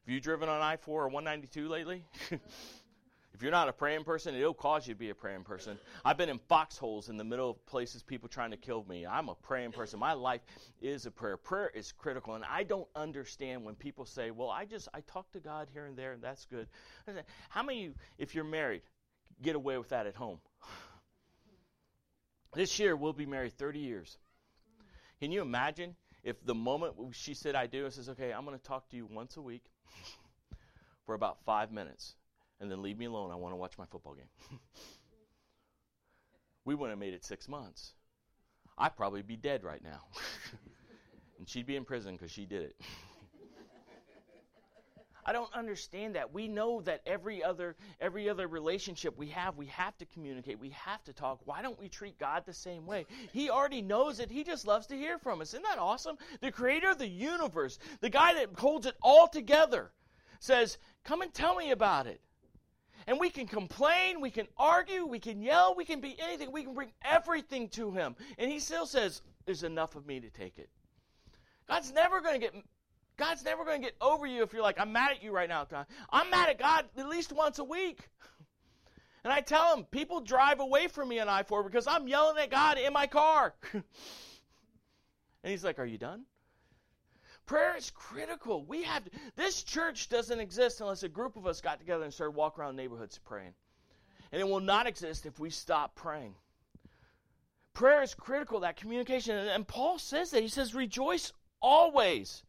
Have 0.07 0.15
you 0.15 0.21
driven 0.21 0.49
on 0.49 0.63
I 0.63 0.77
four 0.77 1.03
or 1.03 1.09
192 1.09 1.69
lately? 1.69 2.05
If 3.37 3.43
you're 3.43 3.53
not 3.53 3.69
a 3.69 3.73
praying 3.75 4.05
person, 4.05 4.35
it'll 4.35 4.55
cause 4.55 4.89
you 4.89 4.95
to 4.95 4.99
be 4.99 5.11
a 5.11 5.15
praying 5.15 5.45
person. 5.45 5.79
I've 6.07 6.17
been 6.17 6.31
in 6.31 6.39
foxholes 6.49 7.11
in 7.11 7.19
the 7.19 7.25
middle 7.25 7.51
of 7.51 7.67
places, 7.67 8.03
people 8.03 8.31
trying 8.31 8.51
to 8.53 8.57
kill 8.57 8.83
me. 8.89 9.07
I'm 9.07 9.29
a 9.29 9.35
praying 9.35 9.73
person. 9.73 10.01
My 10.01 10.15
life 10.15 10.41
is 10.81 11.05
a 11.05 11.11
prayer. 11.11 11.37
Prayer 11.37 11.69
is 11.75 11.93
critical, 11.93 12.35
and 12.35 12.47
I 12.47 12.63
don't 12.63 12.89
understand 12.97 13.63
when 13.63 13.75
people 13.75 14.07
say, 14.07 14.31
"Well, 14.31 14.49
I 14.49 14.65
just 14.65 14.89
I 14.95 15.03
talk 15.03 15.31
to 15.33 15.41
God 15.41 15.69
here 15.71 15.85
and 15.85 15.99
there, 15.99 16.13
and 16.13 16.23
that's 16.23 16.47
good." 16.47 16.67
How 17.51 17.63
many, 17.63 17.93
if 18.17 18.35
you're 18.35 18.43
married, 18.43 18.81
get 19.43 19.55
away 19.55 19.77
with 19.77 19.91
that 19.91 20.07
at 20.07 20.15
home? 20.15 20.41
This 22.57 22.79
year 22.79 22.97
we'll 22.97 23.13
be 23.13 23.27
married 23.27 23.53
30 23.53 23.79
years. 23.79 24.19
Can 25.21 25.31
you 25.31 25.43
imagine 25.43 25.95
if 26.25 26.45
the 26.45 26.55
moment 26.55 26.95
she 27.13 27.35
said 27.35 27.55
I 27.55 27.67
do, 27.67 27.85
and 27.85 27.93
says, 27.93 28.09
"Okay, 28.09 28.33
I'm 28.33 28.45
going 28.45 28.59
to 28.59 28.65
talk 28.65 28.89
to 28.91 28.97
you 28.97 29.07
once 29.07 29.37
a 29.37 29.43
week 29.43 29.65
for 31.07 31.15
about 31.15 31.39
five 31.45 31.71
minutes." 31.71 32.17
and 32.61 32.71
then 32.71 32.83
leave 32.83 32.99
me 32.99 33.07
alone. 33.07 33.31
I 33.31 33.37
want 33.37 33.53
to 33.53 33.57
watch 33.57 33.79
my 33.79 33.85
football 33.87 34.15
game. 34.15 34.29
we 36.65 36.75
wouldn't 36.75 36.93
have 36.93 36.99
made 36.99 37.15
it 37.15 37.25
six 37.25 37.49
months. 37.49 37.93
I'd 38.79 38.97
probably 38.97 39.23
be 39.23 39.37
dead 39.37 39.65
right 39.65 39.83
now. 39.83 40.03
and 41.39 41.49
she'd 41.49 41.67
be 41.67 41.77
in 41.77 41.85
prison 41.85 42.15
because 42.15 42.31
she 42.31 42.47
did 42.47 42.63
it. 42.63 42.77
I 45.27 45.33
don't 45.33 45.53
understand 45.53 46.15
that. 46.15 46.33
We 46.33 46.47
know 46.47 46.81
that 46.83 47.03
every 47.05 47.43
other 47.43 47.75
every 48.01 48.29
other 48.29 48.47
relationship 48.47 49.19
we 49.19 49.27
have, 49.29 49.57
we 49.57 49.67
have 49.67 49.99
to 49.99 50.07
communicate. 50.07 50.61
We 50.61 50.71
have 50.71 51.03
to 51.05 51.13
talk. 51.13 51.41
Why 51.45 51.63
don't 51.63 51.79
we 51.81 51.89
treat 51.89 52.17
God 52.17 52.45
the 52.47 52.55
same 52.55 52.87
way? 52.87 53.07
He 53.33 53.51
already 53.51 53.83
knows 53.83 54.21
it. 54.21 54.31
He 54.31 54.45
just 54.45 54.67
loves 54.67 54.87
to 54.87 54.97
hear 54.97 55.19
from 55.19 55.41
us. 55.41 55.49
Isn't 55.49 55.65
that 55.65 55.79
awesome? 55.79 56.17
The 56.41 56.53
creator 56.53 56.91
of 56.91 56.99
the 56.99 57.09
universe, 57.09 57.81
the 58.01 58.09
guy 58.09 58.35
that 58.35 58.57
holds 58.57 58.87
it 58.87 58.95
all 59.03 59.27
together, 59.27 59.91
says, 60.39 60.79
"Come 61.03 61.23
and 61.23 61.35
tell 61.35 61.57
me 61.57 61.73
about 61.73 62.07
it." 62.07 62.21
And 63.09 63.21
we 63.21 63.31
can 63.31 63.47
complain, 63.47 64.21
we 64.21 64.31
can 64.31 64.49
argue, 64.57 65.07
we 65.07 65.21
can 65.21 65.41
yell, 65.41 65.75
we 65.77 65.85
can 65.85 66.01
be 66.01 66.17
anything. 66.21 66.51
We 66.51 66.65
can 66.65 66.75
bring 66.75 66.93
everything 67.03 67.69
to 67.71 67.93
Him. 67.93 68.17
And 68.39 68.51
He 68.51 68.59
still 68.59 68.87
says, 68.87 69.23
There's 69.45 69.63
enough 69.63 69.95
of 69.97 70.07
me 70.07 70.21
to 70.21 70.31
take 70.31 70.59
it. 70.59 70.69
God's 71.69 71.93
never 71.93 72.21
going 72.21 72.41
to 72.41 72.41
get. 72.41 72.55
God's 73.17 73.45
never 73.45 73.65
going 73.65 73.81
to 73.81 73.87
get 73.87 73.97
over 74.01 74.27
you 74.27 74.43
if 74.43 74.53
you're 74.53 74.63
like, 74.63 74.79
I'm 74.79 74.93
mad 74.93 75.13
at 75.13 75.23
you 75.23 75.33
right 75.33 75.49
now, 75.49 75.65
God. 75.65 75.87
I'm 76.11 76.31
mad 76.31 76.51
at 76.51 76.59
God 76.59 76.85
at 76.97 77.09
least 77.09 77.33
once 77.33 77.59
a 77.59 77.65
week. 77.65 78.09
And 79.25 79.33
I 79.33 79.41
tell 79.41 79.77
him, 79.77 79.83
people 79.83 80.21
drive 80.21 80.61
away 80.61 80.87
from 80.87 81.09
me 81.09 81.19
on 81.19 81.29
I 81.29 81.43
4 81.43 81.65
because 81.65 81.89
I'm 81.89 82.07
yelling 82.07 82.41
at 82.41 82.49
God 82.49 82.79
in 82.79 82.93
my 82.93 83.09
car. 83.09 83.55
and 83.73 83.83
he's 85.43 85.65
like, 85.65 85.81
Are 85.81 85.85
you 85.85 85.99
done? 85.99 86.23
Prayer 87.45 87.77
is 87.77 87.91
critical. 87.91 88.65
We 88.65 88.85
have 88.85 89.03
this 89.35 89.65
church 89.65 90.09
doesn't 90.09 90.39
exist 90.39 90.81
unless 90.81 91.03
a 91.03 91.09
group 91.09 91.37
of 91.37 91.45
us 91.45 91.61
got 91.61 91.81
together 91.81 92.05
and 92.05 92.15
started 92.15 92.37
walking 92.37 92.63
around 92.63 92.77
neighborhoods 92.77 93.19
praying. 93.25 93.55
And 94.31 94.41
it 94.41 94.49
will 94.49 94.61
not 94.61 94.87
exist 94.87 95.27
if 95.27 95.41
we 95.41 95.51
stop 95.51 95.97
praying. 95.97 96.37
Prayer 97.73 98.03
is 98.03 98.15
critical, 98.15 98.61
that 98.61 98.77
communication. 98.77 99.37
And, 99.37 99.49
and 99.49 99.67
Paul 99.67 99.99
says 99.99 100.31
that. 100.31 100.43
He 100.43 100.49
says, 100.49 100.75
rejoice 100.75 101.33
always. 101.61 102.43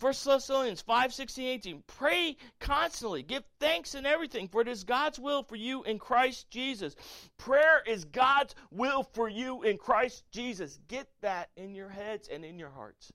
1 0.00 0.14
Thessalonians 0.24 0.80
5, 0.80 1.14
16, 1.14 1.46
18. 1.46 1.82
Pray 1.86 2.36
constantly. 2.58 3.22
Give 3.22 3.42
thanks 3.60 3.94
in 3.94 4.06
everything, 4.06 4.48
for 4.48 4.60
it 4.60 4.68
is 4.68 4.84
God's 4.84 5.18
will 5.18 5.42
for 5.42 5.56
you 5.56 5.82
in 5.84 5.98
Christ 5.98 6.50
Jesus. 6.50 6.96
Prayer 7.38 7.82
is 7.86 8.04
God's 8.04 8.54
will 8.70 9.04
for 9.12 9.28
you 9.28 9.62
in 9.62 9.78
Christ 9.78 10.24
Jesus. 10.30 10.78
Get 10.88 11.08
that 11.20 11.50
in 11.56 11.74
your 11.74 11.88
heads 11.88 12.28
and 12.28 12.44
in 12.44 12.58
your 12.58 12.70
hearts. 12.70 13.12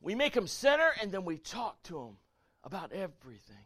We 0.00 0.14
make 0.14 0.34
him 0.34 0.46
center 0.46 0.90
and 1.00 1.12
then 1.12 1.24
we 1.24 1.38
talk 1.38 1.82
to 1.84 1.98
him 1.98 2.16
about 2.64 2.92
everything. 2.92 3.56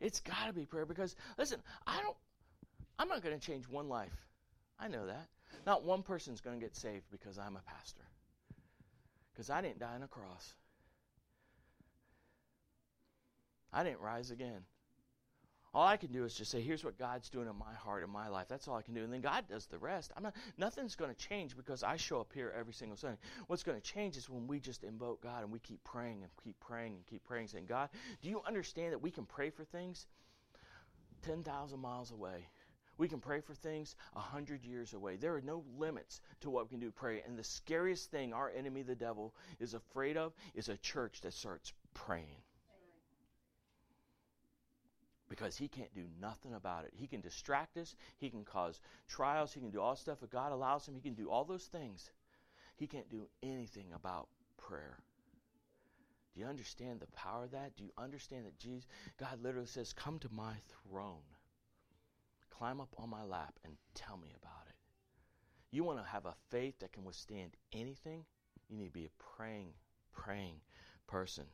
It's 0.00 0.20
got 0.20 0.46
to 0.46 0.52
be 0.52 0.64
prayer 0.64 0.86
because 0.86 1.14
listen, 1.38 1.60
I 1.86 2.00
don't 2.00 2.16
I'm 2.98 3.08
not 3.08 3.22
going 3.22 3.38
to 3.38 3.44
change 3.44 3.68
one 3.68 3.88
life. 3.88 4.26
I 4.78 4.88
know 4.88 5.06
that. 5.06 5.28
Not 5.66 5.84
one 5.84 6.02
person's 6.02 6.40
going 6.40 6.58
to 6.58 6.64
get 6.64 6.76
saved 6.76 7.04
because 7.10 7.38
I'm 7.38 7.56
a 7.56 7.62
pastor. 7.62 8.09
Because 9.32 9.50
I 9.50 9.60
didn't 9.60 9.78
die 9.78 9.94
on 9.94 10.02
a 10.02 10.08
cross. 10.08 10.54
I 13.72 13.84
didn't 13.84 14.00
rise 14.00 14.30
again. 14.30 14.62
All 15.72 15.86
I 15.86 15.96
can 15.96 16.10
do 16.10 16.24
is 16.24 16.34
just 16.34 16.50
say, 16.50 16.60
here's 16.60 16.82
what 16.82 16.98
God's 16.98 17.30
doing 17.30 17.46
in 17.46 17.56
my 17.56 17.72
heart 17.72 18.02
and 18.02 18.12
my 18.12 18.26
life. 18.26 18.46
That's 18.48 18.66
all 18.66 18.74
I 18.74 18.82
can 18.82 18.92
do. 18.92 19.04
And 19.04 19.12
then 19.12 19.20
God 19.20 19.44
does 19.48 19.66
the 19.66 19.78
rest. 19.78 20.10
I'm 20.16 20.24
not, 20.24 20.34
nothing's 20.58 20.96
going 20.96 21.14
to 21.14 21.16
change 21.16 21.56
because 21.56 21.84
I 21.84 21.96
show 21.96 22.20
up 22.20 22.32
here 22.34 22.52
every 22.58 22.72
single 22.72 22.96
Sunday. 22.96 23.18
What's 23.46 23.62
going 23.62 23.80
to 23.80 23.84
change 23.86 24.16
is 24.16 24.28
when 24.28 24.48
we 24.48 24.58
just 24.58 24.82
invoke 24.82 25.22
God 25.22 25.44
and 25.44 25.52
we 25.52 25.60
keep 25.60 25.82
praying 25.84 26.22
and 26.22 26.30
keep 26.42 26.58
praying 26.58 26.94
and 26.94 27.06
keep 27.06 27.22
praying, 27.22 27.46
saying, 27.46 27.66
God, 27.68 27.88
do 28.20 28.28
you 28.28 28.42
understand 28.48 28.92
that 28.92 29.00
we 29.00 29.12
can 29.12 29.26
pray 29.26 29.50
for 29.50 29.62
things 29.64 30.08
10,000 31.22 31.78
miles 31.78 32.10
away? 32.10 32.48
We 33.00 33.08
can 33.08 33.20
pray 33.20 33.40
for 33.40 33.54
things 33.54 33.96
a 34.14 34.20
hundred 34.20 34.62
years 34.62 34.92
away. 34.92 35.16
There 35.16 35.34
are 35.34 35.40
no 35.40 35.64
limits 35.78 36.20
to 36.42 36.50
what 36.50 36.64
we 36.64 36.68
can 36.68 36.80
do. 36.80 36.90
Pray. 36.90 37.22
And 37.26 37.38
the 37.38 37.42
scariest 37.42 38.10
thing 38.10 38.34
our 38.34 38.50
enemy, 38.50 38.82
the 38.82 38.94
devil, 38.94 39.34
is 39.58 39.72
afraid 39.72 40.18
of 40.18 40.34
is 40.54 40.68
a 40.68 40.76
church 40.76 41.22
that 41.22 41.32
starts 41.32 41.72
praying 41.94 42.42
because 45.30 45.56
he 45.56 45.66
can't 45.66 45.94
do 45.94 46.04
nothing 46.20 46.52
about 46.52 46.84
it. 46.84 46.92
He 46.94 47.06
can 47.06 47.22
distract 47.22 47.78
us, 47.78 47.96
he 48.18 48.28
can 48.28 48.44
cause 48.44 48.78
trials, 49.08 49.54
he 49.54 49.60
can 49.60 49.70
do 49.70 49.80
all 49.80 49.96
stuff. 49.96 50.18
If 50.22 50.28
God 50.28 50.52
allows 50.52 50.86
him, 50.86 50.94
he 50.94 51.00
can 51.00 51.14
do 51.14 51.30
all 51.30 51.44
those 51.46 51.64
things. 51.64 52.10
He 52.76 52.86
can't 52.86 53.08
do 53.08 53.26
anything 53.42 53.86
about 53.94 54.28
prayer. 54.58 54.98
Do 56.34 56.42
you 56.42 56.46
understand 56.46 57.00
the 57.00 57.06
power 57.06 57.44
of 57.44 57.52
that? 57.52 57.74
Do 57.76 57.84
you 57.84 57.92
understand 57.96 58.44
that 58.44 58.58
Jesus, 58.58 58.86
God 59.18 59.42
literally 59.42 59.68
says, 59.68 59.94
Come 59.94 60.18
to 60.18 60.28
my 60.30 60.52
throne, 60.84 61.22
climb 62.60 62.78
up 62.80 62.94
on 62.98 63.08
my 63.08 63.24
lap, 63.24 63.54
and 63.64 63.72
tell 63.94 64.18
me 64.18 64.34
about 64.42 64.66
it? 64.68 64.74
You 65.72 65.82
want 65.82 65.98
to 65.98 66.04
have 66.04 66.26
a 66.26 66.34
faith 66.50 66.74
that 66.80 66.92
can 66.92 67.04
withstand 67.04 67.52
anything? 67.72 68.26
You 68.68 68.76
need 68.76 68.84
to 68.84 68.92
be 68.92 69.06
a 69.06 69.36
praying, 69.36 69.72
praying 70.12 70.56
person. 71.06 71.44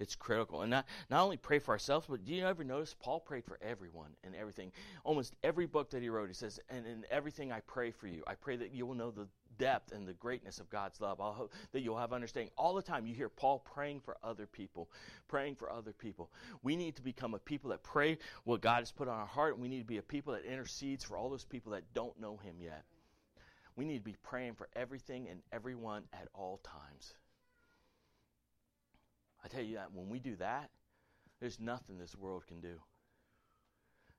It's 0.00 0.16
critical. 0.16 0.62
And 0.62 0.70
not, 0.70 0.86
not 1.08 1.22
only 1.22 1.36
pray 1.36 1.60
for 1.60 1.70
ourselves, 1.70 2.06
but 2.10 2.24
do 2.24 2.34
you 2.34 2.44
ever 2.44 2.64
notice 2.64 2.96
Paul 2.98 3.20
prayed 3.20 3.44
for 3.44 3.58
everyone 3.62 4.10
and 4.24 4.34
everything? 4.34 4.72
Almost 5.04 5.36
every 5.44 5.66
book 5.66 5.90
that 5.90 6.02
he 6.02 6.08
wrote, 6.08 6.28
he 6.28 6.34
says, 6.34 6.58
and 6.68 6.84
in 6.84 7.04
everything 7.12 7.52
I 7.52 7.60
pray 7.60 7.92
for 7.92 8.08
you. 8.08 8.24
I 8.26 8.34
pray 8.34 8.56
that 8.56 8.74
you 8.74 8.86
will 8.86 8.94
know 8.94 9.12
the 9.12 9.28
depth 9.60 9.92
and 9.92 10.08
the 10.08 10.14
greatness 10.14 10.58
of 10.58 10.70
God's 10.70 11.00
love. 11.00 11.20
I 11.20 11.32
hope 11.32 11.52
that 11.72 11.82
you'll 11.82 11.98
have 11.98 12.12
understanding. 12.12 12.50
All 12.56 12.74
the 12.74 12.82
time 12.82 13.06
you 13.06 13.14
hear 13.14 13.28
Paul 13.28 13.60
praying 13.60 14.00
for 14.00 14.16
other 14.24 14.46
people, 14.46 14.90
praying 15.28 15.56
for 15.56 15.70
other 15.70 15.92
people. 15.92 16.30
We 16.62 16.74
need 16.76 16.96
to 16.96 17.02
become 17.02 17.34
a 17.34 17.38
people 17.38 17.70
that 17.70 17.82
pray 17.82 18.18
what 18.44 18.62
God 18.62 18.78
has 18.78 18.90
put 18.90 19.06
on 19.06 19.18
our 19.18 19.26
heart, 19.26 19.58
we 19.58 19.68
need 19.68 19.80
to 19.80 19.86
be 19.86 19.98
a 19.98 20.02
people 20.02 20.32
that 20.32 20.44
intercedes 20.44 21.04
for 21.04 21.16
all 21.16 21.28
those 21.28 21.44
people 21.44 21.72
that 21.72 21.92
don't 21.94 22.18
know 22.18 22.38
him 22.38 22.56
yet. 22.58 22.84
We 23.76 23.84
need 23.84 23.98
to 23.98 24.04
be 24.04 24.16
praying 24.22 24.54
for 24.54 24.68
everything 24.74 25.28
and 25.28 25.40
everyone 25.52 26.04
at 26.12 26.28
all 26.34 26.58
times. 26.64 27.14
I 29.44 29.48
tell 29.48 29.62
you 29.62 29.76
that 29.76 29.92
when 29.92 30.08
we 30.08 30.18
do 30.18 30.36
that, 30.36 30.70
there's 31.40 31.60
nothing 31.60 31.98
this 31.98 32.16
world 32.16 32.46
can 32.46 32.60
do. 32.60 32.80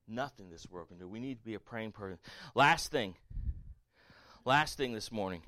Nothing 0.07 0.49
this 0.49 0.67
world 0.69 0.89
can 0.89 0.97
do. 0.97 1.07
We 1.07 1.19
need 1.19 1.39
to 1.39 1.45
be 1.45 1.55
a 1.55 1.59
praying 1.59 1.91
person. 1.91 2.17
Last 2.55 2.91
thing, 2.91 3.15
last 4.45 4.77
thing 4.77 4.93
this 4.93 5.11
morning 5.11 5.41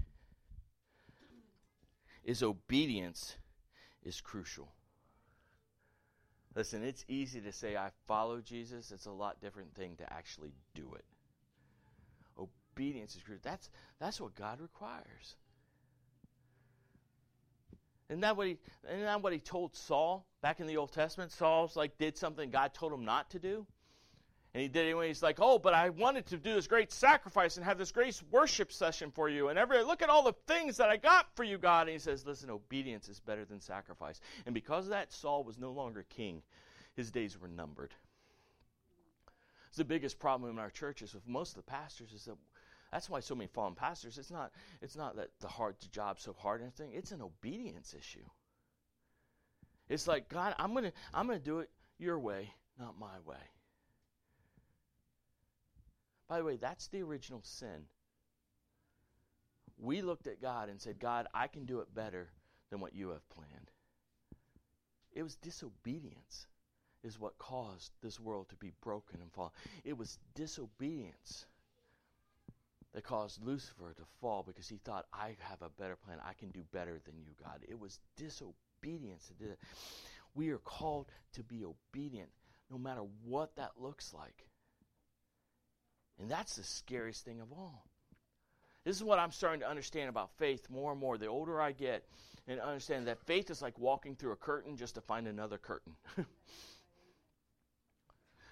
is 2.23 2.43
obedience 2.43 3.36
is 4.03 4.21
crucial. 4.21 4.69
Listen, 6.56 6.84
it's 6.84 7.03
easy 7.08 7.41
to 7.41 7.51
say 7.51 7.75
I 7.75 7.89
follow 8.08 8.39
Jesus. 8.39 8.91
It's 8.91 9.08
a 9.08 9.12
lot 9.12 9.41
different 9.41 9.73
thing 9.73 9.95
to 9.97 10.13
actually 10.13 10.53
do 10.75 10.93
it. 10.95 11.06
Obedience 12.38 13.15
is 13.15 13.23
crucial. 13.23 13.41
That's 13.43 13.69
that's 13.99 14.21
what 14.21 14.36
God 14.36 14.60
requires. 14.60 15.36
Isn't 18.10 18.21
that 18.21 18.38
what 18.38 18.47
he 18.47 18.58
isn't 18.88 19.06
that 19.06 19.23
what 19.23 19.34
he 19.34 19.39
told 19.39 19.75
Saul 19.75 20.27
back 20.41 20.60
in 20.60 20.67
the 20.67 20.77
Old 20.77 20.91
Testament? 20.91 21.32
Saul's 21.32 21.75
like 21.75 21.97
did 21.97 22.17
something 22.17 22.51
God 22.51 22.73
told 22.73 22.93
him 22.93 23.03
not 23.03 23.32
to 23.32 23.39
do. 23.39 23.65
And 24.54 24.62
he 24.62 24.68
did 24.68 24.94
when 24.96 25.08
he's 25.08 25.24
like, 25.24 25.39
Oh, 25.42 25.58
but 25.58 25.74
I 25.74 25.89
wanted 25.89 26.28
to 26.28 26.38
do 26.38 26.54
this 26.54 26.68
great 26.68 26.92
sacrifice 26.92 27.58
and 27.58 27.66
have 27.66 27.78
this 27.78 27.92
great 27.92 28.22
worship 28.30 28.72
session 28.72 29.12
for 29.12 29.28
you. 29.28 29.50
And 29.50 29.58
every 29.58 29.84
look 29.84 30.02
at 30.02 30.10
all 30.10 30.24
the 30.24 30.36
things 30.48 30.78
that 30.78 30.89
I 30.89 30.98
got 30.98 31.36
for 31.36 31.44
you, 31.44 31.58
God. 31.58 31.88
And 31.88 31.94
he 31.94 32.00
says, 32.00 32.26
Listen, 32.26 32.52
obedience 32.52 33.10
is 33.10 33.20
better 33.20 33.46
than 33.46 33.60
sacrifice. 33.60 34.22
And 34.46 34.54
because 34.54 34.86
of 34.86 34.92
that, 34.92 35.12
Saul 35.12 35.44
was 35.44 35.58
no 35.58 35.72
longer 35.72 36.06
king. 36.10 36.44
His 36.96 37.10
days 37.10 37.39
were 37.39 37.48
numbered. 37.48 37.94
It's 39.70 39.78
the 39.80 39.86
biggest 39.86 40.20
problem 40.20 40.52
in 40.52 40.60
our 40.60 40.70
churches 40.70 41.16
with 41.16 41.28
most 41.28 41.58
of 41.58 41.66
the 41.66 41.72
pastors 41.72 42.13
is 42.13 42.26
that 42.26 42.36
that's 42.92 43.10
why 43.10 43.22
so 43.22 43.34
many 43.34 43.48
fallen 43.48 43.74
pastors. 43.74 44.20
It's 44.20 44.30
not 44.30 44.52
it's 44.84 44.96
not 44.96 45.16
that 45.16 45.30
the 45.39 45.48
hard 45.48 45.78
job 45.92 46.20
so 46.20 46.36
hard 46.38 46.62
or 46.62 46.66
anything. 46.66 46.92
It's 46.94 47.12
an 47.12 47.24
obedience 47.24 47.96
issue. 47.98 48.26
It's 49.89 50.08
like 50.08 50.30
God, 50.30 50.54
I'm 50.60 50.76
gonna 50.76 50.94
I'm 51.12 51.26
gonna 51.26 51.39
do 51.39 51.58
it 51.58 51.72
your 51.98 52.20
way, 52.20 52.54
not 52.80 53.00
my 53.00 53.18
way. 53.26 53.38
By 56.34 56.39
the 56.39 56.46
way, 56.46 56.56
that's 56.56 56.88
the 56.88 57.04
original 57.04 57.41
sin. 57.43 57.86
We 59.78 60.02
looked 60.02 60.26
at 60.26 60.41
God 60.41 60.67
and 60.67 60.82
said, 60.82 60.98
God, 60.98 61.28
I 61.32 61.46
can 61.46 61.65
do 61.65 61.82
it 61.82 61.93
better 61.93 62.28
than 62.72 62.80
what 62.80 62.96
you 62.96 63.10
have 63.10 63.30
planned. 63.30 63.69
It 65.12 65.22
was 65.22 65.36
disobedience 65.36 66.48
is 67.04 67.19
what 67.19 67.38
caused 67.38 67.91
this 68.02 68.19
world 68.19 68.50
to 68.50 68.56
be 68.56 68.72
broken 68.82 69.22
and 69.22 69.32
fall. 69.32 69.54
It 69.84 69.96
was 69.96 70.17
disobedience 70.34 71.46
that 72.96 73.04
caused 73.04 73.39
Lucifer 73.43 73.93
to 73.96 74.04
fall 74.19 74.41
because 74.41 74.67
he 74.67 74.78
thought, 74.78 75.06
I 75.13 75.36
have 75.38 75.62
a 75.62 75.69
better 75.80 75.96
plan. 75.96 76.17
I 76.28 76.34
can 76.34 76.50
do 76.50 76.63
better 76.72 77.00
than 77.06 77.19
you, 77.19 77.34
God. 77.43 77.60
It 77.69 77.80
was 77.80 78.00
disobedience 78.17 79.28
that 79.28 79.38
did 79.38 79.52
it. 79.52 79.60
We 80.34 80.50
are 80.50 80.58
called 80.58 81.12
to 81.34 81.43
be 81.43 81.63
obedient 81.63 82.32
no 82.72 82.80
matter 82.80 83.02
what 83.24 83.56
that 83.58 83.74
looks 83.78 84.15
like. 84.15 84.48
And 86.19 86.30
that's 86.30 86.56
the 86.56 86.63
scariest 86.63 87.26
thing 87.26 87.41
of 87.41 87.52
all. 87.52 87.86
This 88.86 88.97
is 88.97 89.04
what 89.04 89.19
I'm 89.19 89.32
starting 89.32 89.62
to 89.62 89.69
understand 89.69 90.10
about 90.10 90.32
faith 90.38 90.69
more 90.69 90.91
and 90.91 90.99
more. 90.99 91.17
The 91.17 91.28
older 91.28 91.62
I 91.62 91.71
get, 91.71 92.04
and 92.47 92.60
understand 92.60 93.08
that 93.08 93.19
faith 93.26 93.49
is 93.49 93.62
like 93.62 93.80
walking 93.80 94.15
through 94.15 94.34
a 94.34 94.38
curtain 94.38 94.76
just 94.76 94.95
to 94.95 95.02
find 95.02 95.28
another 95.28 95.58
curtain. 95.58 95.93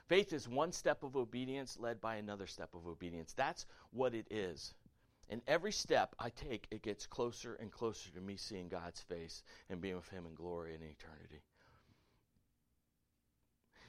faith 0.07 0.31
is 0.31 0.47
one 0.47 0.71
step 0.71 1.03
of 1.03 1.17
obedience 1.17 1.77
led 1.77 1.99
by 1.99 2.15
another 2.15 2.47
step 2.47 2.69
of 2.73 2.87
obedience. 2.87 3.33
That's 3.33 3.65
what 3.91 4.15
it 4.15 4.27
is. 4.31 4.73
And 5.29 5.41
every 5.47 5.71
step 5.71 6.15
I 6.19 6.29
take, 6.29 6.67
it 6.71 6.81
gets 6.81 7.05
closer 7.05 7.55
and 7.55 7.71
closer 7.71 8.09
to 8.11 8.21
me 8.21 8.37
seeing 8.37 8.69
God's 8.69 9.01
face 9.01 9.43
and 9.69 9.81
being 9.81 9.95
with 9.95 10.09
Him 10.09 10.25
in 10.25 10.33
glory 10.33 10.73
and 10.73 10.83
eternity. 10.83 11.41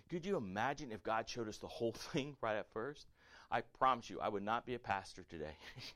Could 0.08 0.26
you 0.26 0.36
imagine 0.36 0.92
if 0.92 1.02
God 1.02 1.28
showed 1.28 1.48
us 1.48 1.58
the 1.58 1.68
whole 1.68 1.92
thing 2.12 2.36
right 2.40 2.56
at 2.56 2.70
first? 2.72 3.06
I 3.52 3.60
promise 3.78 4.08
you, 4.08 4.18
I 4.20 4.28
would 4.28 4.42
not 4.42 4.64
be 4.64 4.74
a 4.74 4.78
pastor 4.78 5.24
today. 5.28 5.54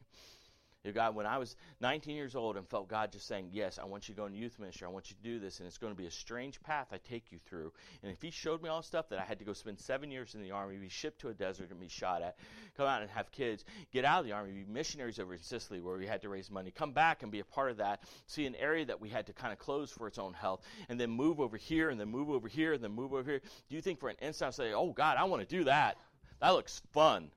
God, 0.93 1.15
when 1.15 1.27
I 1.27 1.39
was 1.39 1.57
19 1.81 2.15
years 2.15 2.37
old 2.37 2.57
and 2.57 2.69
felt 2.69 2.89
God 2.89 3.13
just 3.13 3.27
saying, 3.27 3.49
Yes, 3.53 3.79
I 3.79 3.85
want 3.85 4.09
you 4.09 4.15
to 4.15 4.21
go 4.21 4.27
in 4.27 4.35
youth 4.35 4.59
ministry. 4.59 4.87
I 4.87 4.91
want 4.91 5.11
you 5.11 5.17
to 5.17 5.23
do 5.23 5.39
this. 5.39 5.59
And 5.59 5.67
it's 5.67 5.79
going 5.79 5.93
to 5.93 5.97
be 5.97 6.07
a 6.07 6.11
strange 6.11 6.63
path 6.63 6.89
I 6.93 6.99
take 6.99 7.33
you 7.33 7.39
through. 7.39 7.73
And 8.03 8.13
if 8.13 8.23
He 8.23 8.31
showed 8.31 8.63
me 8.63 8.69
all 8.69 8.81
the 8.81 8.87
stuff 8.87 9.09
that 9.09 9.19
I 9.19 9.25
had 9.25 9.39
to 9.39 9.45
go 9.45 9.53
spend 9.53 9.81
seven 9.81 10.11
years 10.11 10.35
in 10.35 10.43
the 10.43 10.53
Army, 10.53 10.77
be 10.77 10.89
shipped 10.89 11.21
to 11.23 11.29
a 11.29 11.35
desert 11.35 11.71
and 11.71 11.81
be 11.81 11.89
shot 11.89 12.23
at, 12.23 12.37
come 12.77 12.87
out 12.87 13.03
and 13.03 13.11
have 13.11 13.33
kids, 13.33 13.65
get 13.93 14.05
out 14.05 14.21
of 14.21 14.27
the 14.27 14.33
Army, 14.33 14.53
be 14.53 14.65
missionaries 14.73 15.19
over 15.19 15.35
in 15.35 15.43
Sicily 15.43 15.81
where 15.81 15.97
we 15.97 16.07
had 16.07 16.23
to 16.23 16.29
raise 16.29 16.51
money, 16.51 16.71
come 16.71 16.93
back 16.93 17.23
and 17.23 17.33
be 17.33 17.41
a 17.41 17.45
part 17.45 17.71
of 17.71 17.79
that, 17.79 18.03
see 18.27 18.47
an 18.47 18.55
area 18.57 18.85
that 18.85 19.01
we 19.01 19.09
had 19.09 19.27
to 19.27 19.33
kind 19.33 19.53
of 19.53 19.59
close 19.59 19.91
for 19.91 20.07
its 20.07 20.19
own 20.19 20.35
health, 20.35 20.63
and 20.89 21.01
then 21.01 21.11
move 21.11 21.41
over 21.41 21.57
here, 21.57 21.91
and 21.91 21.99
then 21.99 22.09
move 22.09 22.31
over 22.31 22.49
here, 22.49 22.73
and 22.75 22.83
then 22.83 22.93
move 22.93 23.13
over 23.13 23.29
here. 23.29 23.41
Do 23.69 23.77
you 23.77 23.83
think 23.83 23.99
for 23.99 24.09
an 24.09 24.17
instant 24.21 24.47
I'll 24.47 24.53
say, 24.53 24.73
Oh, 24.73 24.93
God, 24.93 25.17
I 25.19 25.25
want 25.25 25.47
to 25.49 25.57
do 25.57 25.65
that? 25.65 25.97
That 26.41 26.51
looks 26.51 26.83
fun. 26.93 27.31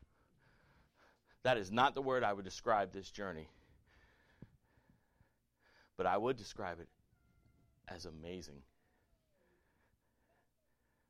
That 1.44 1.58
is 1.58 1.72
not 1.72 1.96
the 1.96 2.02
word 2.02 2.24
I 2.24 2.34
would 2.34 2.46
describe 2.46 2.92
this 2.92 3.10
journey. 3.10 3.48
But 5.98 6.06
I 6.06 6.18
would 6.18 6.38
describe 6.38 6.80
it 6.80 6.88
as 7.88 8.06
amazing. 8.06 8.62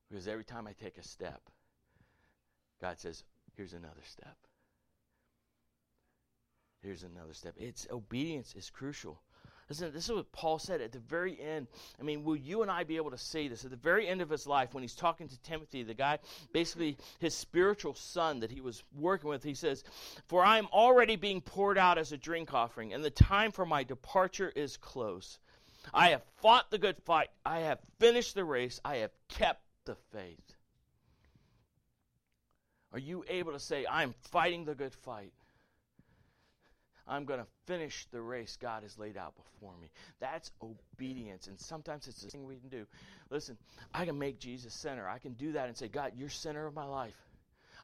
Because 0.09 0.27
every 0.27 0.43
time 0.43 0.67
I 0.67 0.73
take 0.73 0.97
a 0.97 1.03
step, 1.03 1.41
God 2.81 2.99
says, 2.99 3.23
here's 3.55 3.73
another 3.73 4.01
step. 4.03 4.35
Here's 6.81 7.03
another 7.03 7.33
step. 7.33 7.55
It's 7.57 7.87
obedience 7.91 8.55
is 8.55 8.69
crucial. 8.69 9.21
Listen, 9.69 9.91
this 9.93 10.05
is 10.05 10.11
what 10.11 10.31
Paul 10.31 10.57
said 10.57 10.81
at 10.81 10.91
the 10.91 10.99
very 10.99 11.39
end. 11.39 11.67
I 11.99 12.03
mean, 12.03 12.23
will 12.23 12.35
you 12.35 12.63
and 12.63 12.71
I 12.71 12.83
be 12.83 12.97
able 12.97 13.11
to 13.11 13.17
say 13.19 13.47
this? 13.47 13.63
At 13.63 13.69
the 13.69 13.77
very 13.77 14.07
end 14.07 14.19
of 14.21 14.29
his 14.29 14.47
life, 14.47 14.73
when 14.73 14.81
he's 14.81 14.95
talking 14.95 15.27
to 15.27 15.41
Timothy, 15.41 15.83
the 15.83 15.93
guy, 15.93 16.17
basically 16.51 16.97
his 17.19 17.35
spiritual 17.35 17.93
son 17.93 18.39
that 18.39 18.49
he 18.49 18.61
was 18.61 18.83
working 18.97 19.29
with, 19.29 19.43
he 19.43 19.53
says, 19.53 19.83
For 20.27 20.43
I 20.43 20.57
am 20.57 20.67
already 20.73 21.17
being 21.17 21.39
poured 21.39 21.77
out 21.77 21.99
as 21.99 22.11
a 22.11 22.17
drink 22.17 22.51
offering, 22.51 22.93
and 22.93 23.05
the 23.05 23.11
time 23.11 23.51
for 23.51 23.65
my 23.65 23.83
departure 23.83 24.51
is 24.55 24.75
close. 24.75 25.37
I 25.93 26.09
have 26.09 26.23
fought 26.41 26.71
the 26.71 26.79
good 26.79 26.97
fight. 27.05 27.29
I 27.45 27.59
have 27.59 27.79
finished 27.99 28.33
the 28.33 28.45
race. 28.45 28.81
I 28.83 28.97
have 28.97 29.11
kept 29.27 29.61
the 29.85 29.95
faith. 30.11 30.55
Are 32.91 32.99
you 32.99 33.23
able 33.29 33.51
to 33.51 33.59
say, 33.59 33.85
I'm 33.87 34.15
fighting 34.31 34.65
the 34.65 34.73
good 34.73 34.95
fight? 34.95 35.31
I'm 37.09 37.25
going 37.25 37.39
to 37.39 37.47
finish 37.65 38.05
the 38.11 38.21
race 38.21 38.57
God 38.61 38.83
has 38.83 38.97
laid 38.99 39.17
out 39.17 39.33
before 39.35 39.73
me. 39.81 39.89
That's 40.19 40.51
obedience. 40.61 41.47
And 41.47 41.59
sometimes 41.59 42.07
it's 42.07 42.21
the 42.21 42.29
thing 42.29 42.45
we 42.45 42.57
can 42.57 42.69
do. 42.69 42.85
Listen, 43.31 43.57
I 43.93 44.05
can 44.05 44.17
make 44.19 44.39
Jesus 44.39 44.73
center. 44.73 45.09
I 45.09 45.17
can 45.17 45.33
do 45.33 45.53
that 45.53 45.67
and 45.67 45.75
say, 45.75 45.87
God, 45.87 46.13
you're 46.15 46.29
center 46.29 46.67
of 46.67 46.75
my 46.75 46.85
life. 46.85 47.15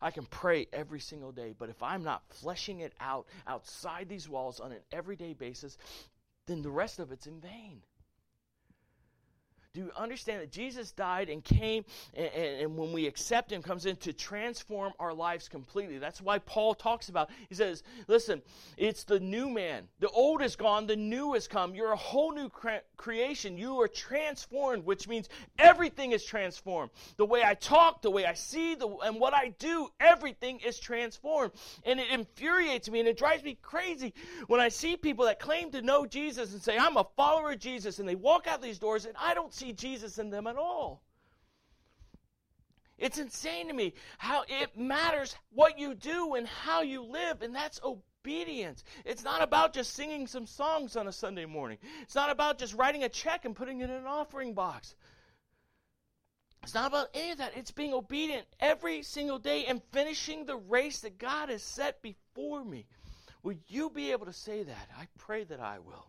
I 0.02 0.12
can 0.12 0.26
pray 0.26 0.68
every 0.72 1.00
single 1.00 1.32
day, 1.32 1.56
but 1.58 1.70
if 1.70 1.82
I'm 1.82 2.04
not 2.04 2.22
fleshing 2.30 2.82
it 2.82 2.94
out 3.00 3.26
outside 3.48 4.08
these 4.08 4.30
walls 4.30 4.60
on 4.60 4.72
an 4.72 4.82
everyday 4.92 5.34
basis, 5.34 5.78
then 6.46 6.62
the 6.62 6.70
rest 6.70 7.00
of 7.00 7.12
it's 7.12 7.26
in 7.26 7.40
vain 7.40 7.82
do 9.76 9.82
you 9.82 9.92
understand 9.98 10.42
that 10.42 10.54
Jesus 10.54 10.94
died 10.94 11.30
and 11.30 11.44
came, 11.44 11.84
and, 12.14 12.30
and, 12.34 12.78
when 12.78 12.94
we 12.94 13.08
accept 13.08 13.52
Him, 13.52 13.62
comes 13.62 13.86
in 13.86 13.98
to 13.98 14.14
transform 14.14 14.94
our 15.00 15.14
lives 15.14 15.50
completely? 15.50 15.98
That's 15.98 16.22
why 16.22 16.40
Paul 16.40 16.76
talks 16.76 17.10
about. 17.10 17.30
He 17.50 17.56
says, 17.56 17.84
"Listen, 18.08 18.42
it's 18.78 19.04
the 19.04 19.20
new 19.20 19.50
man. 19.50 19.90
The 20.00 20.08
old 20.08 20.42
is 20.42 20.56
gone. 20.56 20.88
The 20.88 20.96
new 20.96 21.34
has 21.34 21.50
come. 21.50 21.76
You're 21.76 21.92
a 21.92 21.98
whole 21.98 22.32
new 22.32 22.48
cre- 22.48 22.86
creation. 22.96 23.58
You 23.58 23.82
are 23.82 23.90
transformed, 23.90 24.86
which 24.86 25.10
means 25.10 25.28
everything 25.60 26.14
is 26.14 26.24
transformed. 26.24 26.92
The 27.18 27.26
way 27.26 27.44
I 27.44 27.54
talk, 27.54 28.02
the 28.02 28.12
way 28.12 28.26
I 28.26 28.34
see, 28.34 28.76
the, 28.76 28.88
and 28.88 29.20
what 29.20 29.34
I 29.34 29.50
do, 29.60 29.90
everything 30.00 30.62
is 30.66 30.80
transformed. 30.80 31.52
And 31.84 32.00
it 32.00 32.10
infuriates 32.12 32.90
me 32.90 33.02
and 33.02 33.10
it 33.10 33.18
drives 33.18 33.44
me 33.44 33.58
crazy 33.62 34.14
when 34.48 34.62
I 34.62 34.70
see 34.70 34.96
people 34.96 35.26
that 35.26 35.42
claim 35.42 35.72
to 35.72 35.82
know 35.82 36.06
Jesus 36.06 36.54
and 36.54 36.64
say, 36.64 36.78
"I'm 36.78 36.96
a 36.96 37.06
follower 37.18 37.52
of 37.52 37.60
Jesus," 37.60 38.00
and 38.00 38.08
they 38.08 38.16
walk 38.16 38.48
out 38.48 38.62
these 38.62 38.80
doors 38.80 39.06
and 39.06 39.16
I 39.20 39.34
don't 39.34 39.54
see 39.54 39.65
see 39.66 39.74
Jesus 39.74 40.18
in 40.18 40.30
them 40.30 40.48
at 40.48 40.58
all. 40.58 41.02
It's 42.98 43.18
insane 43.18 43.68
to 43.68 43.74
me 43.74 43.94
how 44.18 44.44
it 44.48 44.78
matters 44.78 45.36
what 45.52 45.78
you 45.78 45.96
do 45.96 46.36
and 46.36 46.48
how 46.48 46.82
you 46.82 47.04
live, 47.04 47.42
and 47.42 47.54
that's 47.54 47.82
obedience. 47.84 48.84
It's 49.04 49.24
not 49.24 49.42
about 49.42 49.74
just 49.74 49.94
singing 49.94 50.28
some 50.28 50.46
songs 50.46 50.96
on 50.96 51.08
a 51.08 51.12
Sunday 51.12 51.46
morning, 51.46 51.78
it's 52.02 52.16
not 52.16 52.32
about 52.32 52.58
just 52.58 52.74
writing 52.74 53.04
a 53.04 53.10
check 53.10 53.44
and 53.46 53.56
putting 53.56 53.82
it 53.82 53.90
in 53.90 53.96
an 53.96 54.06
offering 54.06 54.54
box. 54.54 54.96
It's 56.64 56.74
not 56.74 56.88
about 56.88 57.10
any 57.14 57.32
of 57.32 57.38
that. 57.38 57.56
It's 57.56 57.70
being 57.70 57.94
obedient 57.94 58.48
every 58.60 59.04
single 59.04 59.38
day 59.38 59.66
and 59.66 59.84
finishing 59.92 60.46
the 60.46 60.56
race 60.56 61.02
that 61.02 61.20
God 61.20 61.50
has 61.50 61.62
set 61.62 62.02
before 62.02 62.66
me. 62.66 62.88
Will 63.44 63.54
you 63.68 63.92
be 63.92 64.12
able 64.12 64.26
to 64.26 64.34
say 64.34 64.64
that? 64.64 64.90
I 64.98 65.08
pray 65.20 65.44
that 65.44 65.60
I 65.60 65.78
will. 65.78 66.08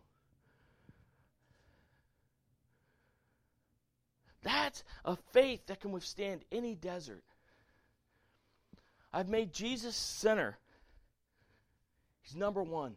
That's 4.43 4.83
a 5.03 5.15
faith 5.33 5.65
that 5.67 5.81
can 5.81 5.91
withstand 5.91 6.45
any 6.51 6.75
desert. 6.75 7.23
I've 9.11 9.29
made 9.29 9.53
Jesus 9.53 9.95
center. 9.95 10.57
He's 12.21 12.35
number 12.35 12.61
one. 12.61 12.95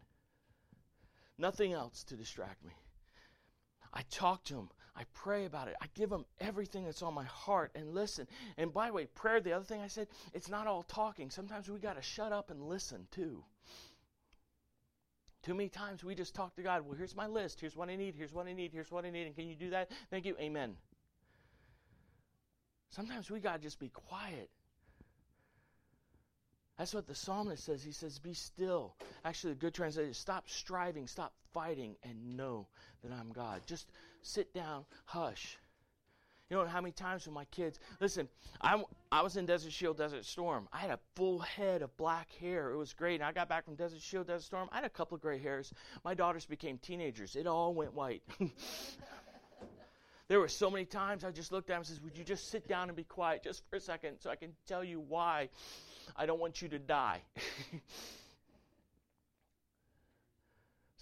Nothing 1.38 1.72
else 1.72 2.04
to 2.04 2.16
distract 2.16 2.64
me. 2.64 2.72
I 3.92 4.02
talk 4.10 4.44
to 4.44 4.58
him. 4.58 4.68
I 4.94 5.04
pray 5.14 5.46
about 5.46 5.68
it. 5.68 5.76
I 5.80 5.86
give 5.94 6.12
him 6.12 6.26
everything 6.40 6.84
that's 6.84 7.02
on 7.02 7.14
my 7.14 7.24
heart 7.24 7.70
and 7.74 7.94
listen. 7.94 8.26
And 8.58 8.72
by 8.72 8.88
the 8.88 8.92
way, 8.92 9.06
prayer, 9.06 9.40
the 9.40 9.52
other 9.52 9.64
thing 9.64 9.80
I 9.80 9.86
said, 9.86 10.08
it's 10.34 10.50
not 10.50 10.66
all 10.66 10.82
talking. 10.82 11.30
Sometimes 11.30 11.70
we 11.70 11.78
got 11.78 11.96
to 11.96 12.02
shut 12.02 12.32
up 12.32 12.50
and 12.50 12.62
listen 12.62 13.06
too. 13.10 13.42
Too 15.42 15.54
many 15.54 15.70
times 15.70 16.04
we 16.04 16.14
just 16.14 16.34
talk 16.34 16.54
to 16.56 16.62
God. 16.62 16.84
Well, 16.84 16.98
here's 16.98 17.16
my 17.16 17.26
list. 17.26 17.60
Here's 17.60 17.76
what 17.76 17.88
I 17.88 17.96
need. 17.96 18.14
Here's 18.14 18.32
what 18.32 18.46
I 18.46 18.52
need. 18.52 18.72
Here's 18.74 18.90
what 18.90 19.06
I 19.06 19.10
need. 19.10 19.26
And 19.26 19.34
can 19.34 19.48
you 19.48 19.54
do 19.54 19.70
that? 19.70 19.90
Thank 20.10 20.26
you. 20.26 20.36
Amen. 20.38 20.76
Sometimes 22.90 23.30
we 23.30 23.40
got 23.40 23.56
to 23.56 23.62
just 23.62 23.78
be 23.78 23.88
quiet. 23.88 24.50
That's 26.76 26.94
what 26.94 27.06
the 27.06 27.14
psalmist 27.14 27.64
says. 27.64 27.82
He 27.82 27.92
says, 27.92 28.18
Be 28.18 28.34
still. 28.34 28.94
Actually, 29.24 29.52
the 29.52 29.60
good 29.60 29.74
translation 29.74 30.14
stop 30.14 30.48
striving, 30.48 31.06
stop 31.06 31.34
fighting, 31.52 31.94
and 32.02 32.36
know 32.36 32.66
that 33.02 33.12
I'm 33.12 33.30
God. 33.32 33.60
Just 33.66 33.90
sit 34.22 34.54
down, 34.54 34.84
hush. 35.04 35.58
You 36.50 36.56
know 36.56 36.66
how 36.66 36.80
many 36.80 36.90
times 36.90 37.26
with 37.26 37.34
my 37.34 37.44
kids? 37.44 37.78
Listen, 38.00 38.28
I, 38.60 38.82
I 39.12 39.22
was 39.22 39.36
in 39.36 39.46
Desert 39.46 39.72
Shield, 39.72 39.98
Desert 39.98 40.24
Storm. 40.24 40.68
I 40.72 40.78
had 40.78 40.90
a 40.90 40.98
full 41.14 41.38
head 41.38 41.82
of 41.82 41.96
black 41.96 42.32
hair. 42.40 42.72
It 42.72 42.76
was 42.76 42.92
great. 42.92 43.16
And 43.16 43.24
I 43.24 43.30
got 43.30 43.48
back 43.48 43.64
from 43.64 43.76
Desert 43.76 44.00
Shield, 44.00 44.26
Desert 44.26 44.46
Storm. 44.46 44.68
I 44.72 44.76
had 44.76 44.84
a 44.84 44.90
couple 44.90 45.14
of 45.14 45.20
gray 45.20 45.38
hairs. 45.38 45.72
My 46.04 46.12
daughters 46.12 46.46
became 46.46 46.78
teenagers. 46.78 47.36
It 47.36 47.46
all 47.46 47.72
went 47.72 47.94
white. 47.94 48.22
there 50.30 50.38
were 50.38 50.48
so 50.48 50.70
many 50.70 50.84
times 50.84 51.24
I 51.24 51.32
just 51.32 51.50
looked 51.50 51.70
at 51.70 51.72
him 51.72 51.78
and 51.78 51.86
says, 51.88 52.00
"Would 52.02 52.16
you 52.16 52.22
just 52.22 52.52
sit 52.52 52.68
down 52.68 52.88
and 52.88 52.94
be 52.94 53.02
quiet 53.02 53.42
just 53.42 53.68
for 53.68 53.74
a 53.74 53.80
second, 53.80 54.20
so 54.20 54.30
I 54.30 54.36
can 54.36 54.54
tell 54.64 54.84
you 54.84 55.00
why 55.00 55.48
I 56.14 56.24
don't 56.24 56.38
want 56.38 56.62
you 56.62 56.68
to 56.68 56.78
die." 56.78 57.20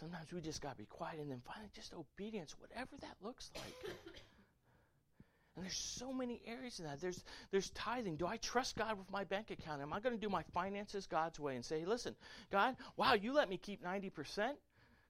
Sometimes 0.00 0.32
we 0.32 0.40
just 0.40 0.62
got 0.62 0.70
to 0.70 0.78
be 0.78 0.86
quiet 0.86 1.20
and 1.20 1.30
then 1.30 1.42
finally 1.44 1.68
just 1.74 1.92
obedience, 1.92 2.56
whatever 2.58 2.96
that 3.02 3.16
looks 3.22 3.50
like. 3.54 3.94
And 5.56 5.64
there's 5.64 5.76
so 5.76 6.12
many 6.12 6.40
areas 6.46 6.78
in 6.78 6.84
that. 6.84 7.00
There's 7.00 7.24
there's 7.50 7.70
tithing. 7.70 8.14
Do 8.14 8.28
I 8.28 8.36
trust 8.36 8.76
God 8.76 8.96
with 8.96 9.10
my 9.10 9.24
bank 9.24 9.50
account? 9.50 9.82
Am 9.82 9.92
I 9.92 9.98
going 9.98 10.14
to 10.14 10.20
do 10.20 10.28
my 10.28 10.44
finances 10.54 11.08
God's 11.08 11.40
way 11.40 11.56
and 11.56 11.64
say, 11.64 11.84
listen, 11.84 12.14
God, 12.52 12.76
wow, 12.96 13.14
you 13.14 13.32
let 13.32 13.48
me 13.48 13.56
keep 13.56 13.82
90%? 13.82 14.52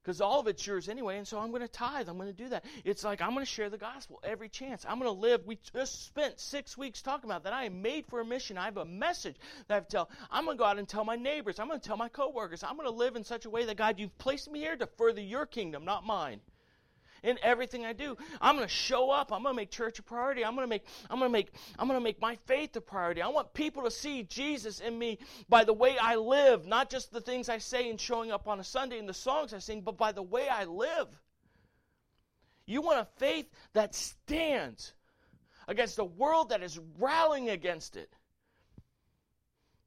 Because 0.03 0.21
all 0.21 0.41
of 0.41 0.47
it's 0.47 0.67
yours 0.67 0.89
anyway, 0.89 1.19
and 1.19 1.29
so 1.29 1.39
I'm 1.39 1.51
going 1.51 1.63
to 1.63 1.69
tithe. 1.69 2.09
I'm 2.09 2.17
going 2.17 2.35
to 2.35 2.43
do 2.43 2.49
that. 2.51 2.65
It's 2.85 3.05
like 3.05 3.21
I'm 3.21 3.35
going 3.35 3.45
to 3.45 3.51
share 3.51 3.69
the 3.69 3.79
gospel 3.79 4.21
every 4.23 4.49
chance. 4.49 4.87
I'm 4.89 4.99
going 4.99 5.13
to 5.13 5.21
live. 5.21 5.45
We 5.45 5.59
just 5.75 6.07
spent 6.07 6.41
six 6.41 6.79
weeks 6.79 7.03
talking 7.03 7.29
about 7.29 7.45
that. 7.45 7.53
I 7.53 7.65
am 7.65 7.83
made 7.83 8.07
for 8.07 8.21
a 8.21 8.25
mission. 8.25 8.57
I 8.57 8.65
have 8.65 8.79
a 8.79 8.85
message 8.85 9.37
that 9.67 9.75
I 9.75 9.77
have 9.77 9.89
to 9.89 9.91
tell. 9.91 10.11
I'm 10.31 10.45
going 10.45 10.57
to 10.57 10.59
go 10.59 10.65
out 10.65 10.79
and 10.79 10.89
tell 10.89 11.05
my 11.05 11.17
neighbors. 11.17 11.59
I'm 11.59 11.69
going 11.69 11.81
to 11.81 11.87
tell 11.87 11.97
my 11.97 12.09
coworkers. 12.09 12.63
I'm 12.63 12.77
going 12.77 12.89
to 12.89 12.95
live 12.95 13.17
in 13.17 13.25
such 13.25 13.45
a 13.45 13.51
way 13.51 13.67
that 13.67 13.77
God, 13.77 13.99
you've 13.99 14.17
placed 14.19 14.51
me 14.51 14.61
here 14.61 14.77
to 14.77 14.87
further 14.87 15.21
your 15.21 15.47
kingdom, 15.47 15.85
not 15.85 16.07
mine 16.07 16.41
in 17.23 17.39
everything 17.43 17.85
I 17.85 17.93
do. 17.93 18.17
I'm 18.41 18.57
going 18.57 18.67
to 18.67 18.75
show 18.75 19.11
up. 19.11 19.33
I'm 19.33 19.43
going 19.43 19.55
to 19.55 19.57
make 19.57 19.71
church 19.71 19.99
a 19.99 20.03
priority. 20.03 20.45
I'm 20.45 20.55
going 20.55 20.67
to 20.67 20.71
make 20.71 20.85
I'm 21.11 21.19
going 21.19 21.31
to 21.31 21.33
make 21.33 21.53
I'm 21.79 21.89
going 21.89 22.01
to 22.01 22.05
make 22.05 22.21
my 22.21 22.37
faith 22.47 22.77
a 22.77 22.81
priority. 22.81 23.23
I 23.23 23.29
want 23.29 23.53
people 23.55 23.85
to 23.85 23.91
see 23.91 24.23
Jesus 24.23 24.81
in 24.81 24.99
me 24.99 25.19
by 25.49 25.65
the 25.65 25.73
way 25.73 25.97
I 26.01 26.17
live, 26.17 26.67
not 26.67 26.91
just 26.91 27.13
the 27.13 27.21
things 27.21 27.49
I 27.49 27.59
say 27.59 27.91
and 27.91 28.01
showing 28.01 28.31
up 28.31 28.49
on 28.49 28.61
a 28.61 28.65
Sunday 28.65 28.99
and 28.99 29.09
the 29.09 29.15
songs 29.15 29.55
I 29.55 29.59
sing, 29.59 29.81
but 29.83 29.97
by 29.97 30.13
the 30.13 30.23
way 30.23 30.49
I 30.49 30.65
live. 30.65 31.09
You 32.67 32.83
want 32.83 33.01
a 33.01 33.07
faith 33.19 33.47
that 33.73 33.95
stands 33.95 34.93
against 35.67 35.99
a 35.99 36.05
world 36.05 36.51
that 36.51 36.63
is 36.63 36.79
rallying 36.99 37.49
against 37.49 37.97
it. 37.97 38.13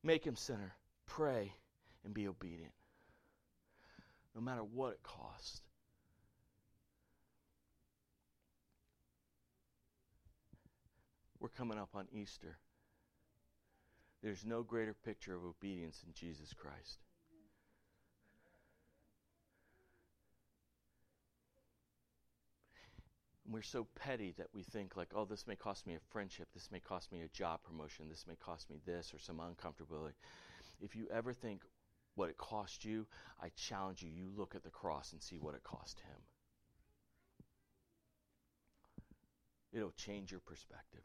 Make 0.04 0.26
him 0.26 0.36
sinner. 0.36 0.74
Pray 1.06 1.54
and 2.04 2.14
be 2.14 2.28
obedient. 2.28 2.72
No 4.34 4.42
matter 4.42 4.64
what 4.64 4.94
it 4.94 5.04
costs. 5.04 5.62
We're 11.42 11.50
coming 11.50 11.78
up 11.78 11.90
on 11.96 12.08
Easter. 12.14 12.60
There's 14.24 14.46
no 14.46 14.64
greater 14.64 14.94
picture 14.94 15.36
of 15.36 15.44
obedience 15.44 16.00
than 16.00 16.14
Jesus 16.14 16.54
Christ. 16.54 17.00
we're 23.52 23.62
so 23.62 23.86
petty 23.96 24.34
that 24.38 24.48
we 24.54 24.64
think 24.64 24.96
like, 24.96 25.10
oh, 25.14 25.26
this 25.26 25.46
may 25.46 25.56
cost 25.56 25.86
me 25.86 25.96
a 25.96 26.00
friendship, 26.12 26.48
this 26.54 26.70
may 26.72 26.80
cost 26.80 27.12
me 27.12 27.22
a 27.22 27.28
job 27.28 27.60
promotion, 27.64 28.08
this 28.10 28.26
may 28.28 28.36
cost 28.36 28.70
me 28.70 28.78
this 28.86 29.14
or 29.14 29.20
some 29.20 29.40
uncomfortability. 29.40 30.14
If 30.80 30.96
you 30.96 31.08
ever 31.14 31.34
think 31.34 31.64
what 32.16 32.30
it 32.30 32.38
cost 32.38 32.86
you, 32.86 33.06
I 33.42 33.50
challenge 33.56 34.02
you, 34.02 34.10
you 34.10 34.30
look 34.36 34.56
at 34.56 34.64
the 34.64 34.70
cross 34.70 35.12
and 35.12 35.22
see 35.22 35.38
what 35.38 35.56
it 35.56 35.64
cost 35.64 36.00
him. 36.00 36.18
It'll 39.74 39.92
change 39.92 40.32
your 40.32 40.42
perspective. 40.42 41.04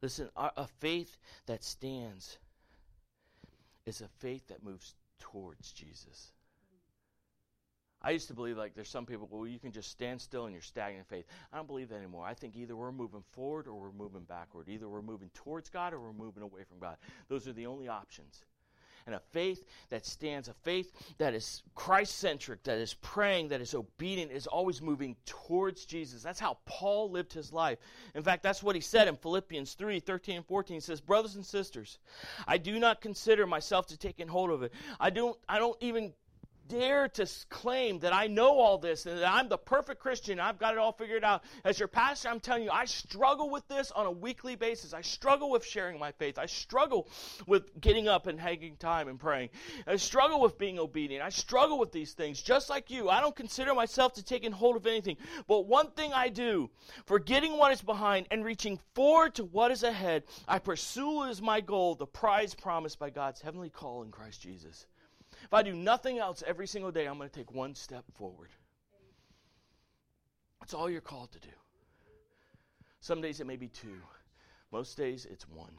Listen, 0.00 0.28
a 0.36 0.66
faith 0.78 1.16
that 1.46 1.64
stands 1.64 2.38
is 3.84 4.00
a 4.00 4.08
faith 4.20 4.46
that 4.48 4.62
moves 4.62 4.94
towards 5.18 5.72
Jesus. 5.72 6.32
I 8.00 8.10
used 8.10 8.28
to 8.28 8.34
believe 8.34 8.56
like 8.56 8.74
there's 8.74 8.88
some 8.88 9.06
people, 9.06 9.28
well, 9.28 9.46
you 9.46 9.58
can 9.58 9.72
just 9.72 9.90
stand 9.90 10.20
still 10.20 10.44
and 10.44 10.52
you're 10.52 10.62
stagnant 10.62 11.08
faith. 11.08 11.26
I 11.52 11.56
don't 11.56 11.66
believe 11.66 11.88
that 11.88 11.96
anymore. 11.96 12.24
I 12.24 12.34
think 12.34 12.54
either 12.54 12.76
we're 12.76 12.92
moving 12.92 13.24
forward 13.32 13.66
or 13.66 13.74
we're 13.74 13.92
moving 13.92 14.22
backward. 14.22 14.68
Either 14.68 14.88
we're 14.88 15.02
moving 15.02 15.30
towards 15.34 15.68
God 15.68 15.92
or 15.92 16.00
we're 16.00 16.12
moving 16.12 16.44
away 16.44 16.62
from 16.62 16.78
God. 16.78 16.96
Those 17.28 17.48
are 17.48 17.52
the 17.52 17.66
only 17.66 17.88
options 17.88 18.44
and 19.08 19.16
a 19.16 19.20
faith 19.32 19.64
that 19.88 20.04
stands, 20.04 20.48
a 20.48 20.52
faith 20.52 20.92
that 21.16 21.32
is 21.32 21.62
Christ 21.74 22.18
centric, 22.18 22.62
that 22.64 22.76
is 22.76 22.92
praying, 22.92 23.48
that 23.48 23.62
is 23.62 23.74
obedient, 23.74 24.30
is 24.30 24.46
always 24.46 24.82
moving 24.82 25.16
towards 25.24 25.86
Jesus. 25.86 26.22
That's 26.22 26.38
how 26.38 26.58
Paul 26.66 27.10
lived 27.10 27.32
his 27.32 27.50
life. 27.50 27.78
In 28.14 28.22
fact, 28.22 28.42
that's 28.42 28.62
what 28.62 28.76
he 28.76 28.82
said 28.82 29.08
in 29.08 29.16
Philippians 29.16 29.72
3 29.72 29.98
13 29.98 30.36
and 30.36 30.46
14. 30.46 30.76
He 30.76 30.80
says, 30.80 31.00
Brothers 31.00 31.36
and 31.36 31.44
sisters, 31.44 31.98
I 32.46 32.58
do 32.58 32.78
not 32.78 33.00
consider 33.00 33.46
myself 33.46 33.86
to 33.86 33.96
take 33.96 34.20
in 34.20 34.28
hold 34.28 34.50
of 34.50 34.62
it. 34.62 34.74
I 35.00 35.08
don't, 35.08 35.38
I 35.48 35.58
don't 35.58 35.76
even 35.80 36.12
dare 36.68 37.08
to 37.08 37.26
claim 37.48 38.00
that 38.00 38.12
I 38.12 38.26
know 38.26 38.58
all 38.58 38.78
this 38.78 39.06
and 39.06 39.18
that 39.18 39.32
I'm 39.32 39.48
the 39.48 39.58
perfect 39.58 40.00
Christian, 40.00 40.38
I've 40.38 40.58
got 40.58 40.74
it 40.74 40.78
all 40.78 40.92
figured 40.92 41.24
out. 41.24 41.42
As 41.64 41.78
your 41.78 41.88
pastor, 41.88 42.28
I'm 42.28 42.40
telling 42.40 42.64
you, 42.64 42.70
I 42.70 42.84
struggle 42.84 43.50
with 43.50 43.66
this 43.68 43.90
on 43.90 44.06
a 44.06 44.10
weekly 44.10 44.54
basis. 44.54 44.92
I 44.92 45.00
struggle 45.00 45.50
with 45.50 45.64
sharing 45.64 45.98
my 45.98 46.12
faith. 46.12 46.38
I 46.38 46.46
struggle 46.46 47.08
with 47.46 47.80
getting 47.80 48.08
up 48.08 48.26
and 48.26 48.38
hanging 48.38 48.76
time 48.76 49.08
and 49.08 49.18
praying. 49.18 49.50
I 49.86 49.96
struggle 49.96 50.40
with 50.40 50.58
being 50.58 50.78
obedient. 50.78 51.24
I 51.24 51.30
struggle 51.30 51.78
with 51.78 51.92
these 51.92 52.12
things, 52.12 52.40
just 52.42 52.68
like 52.68 52.90
you. 52.90 53.08
I 53.08 53.20
don't 53.20 53.36
consider 53.36 53.74
myself 53.74 54.14
to 54.14 54.22
take 54.22 54.44
in 54.44 54.52
hold 54.52 54.76
of 54.76 54.86
anything. 54.86 55.16
But 55.46 55.66
one 55.66 55.90
thing 55.92 56.12
I 56.12 56.28
do, 56.28 56.70
forgetting 57.06 57.56
what 57.56 57.72
is 57.72 57.82
behind 57.82 58.26
and 58.30 58.44
reaching 58.44 58.78
forward 58.94 59.34
to 59.36 59.44
what 59.44 59.70
is 59.70 59.82
ahead, 59.82 60.24
I 60.46 60.58
pursue 60.58 61.24
as 61.24 61.40
my 61.40 61.60
goal 61.60 61.94
the 61.94 62.06
prize 62.06 62.54
promised 62.54 62.98
by 62.98 63.10
God's 63.10 63.40
heavenly 63.40 63.70
call 63.70 64.02
in 64.02 64.10
Christ 64.10 64.42
Jesus. 64.42 64.86
If 65.48 65.54
I 65.54 65.62
do 65.62 65.72
nothing 65.72 66.18
else 66.18 66.44
every 66.46 66.66
single 66.66 66.92
day, 66.92 67.06
I'm 67.06 67.16
going 67.16 67.30
to 67.30 67.34
take 67.34 67.54
one 67.54 67.74
step 67.74 68.04
forward. 68.12 68.50
That's 70.60 70.74
all 70.74 70.90
you're 70.90 71.00
called 71.00 71.32
to 71.32 71.40
do. 71.40 71.48
Some 73.00 73.22
days 73.22 73.40
it 73.40 73.46
may 73.46 73.56
be 73.56 73.68
two, 73.68 73.96
most 74.70 74.98
days 74.98 75.26
it's 75.30 75.48
one. 75.48 75.72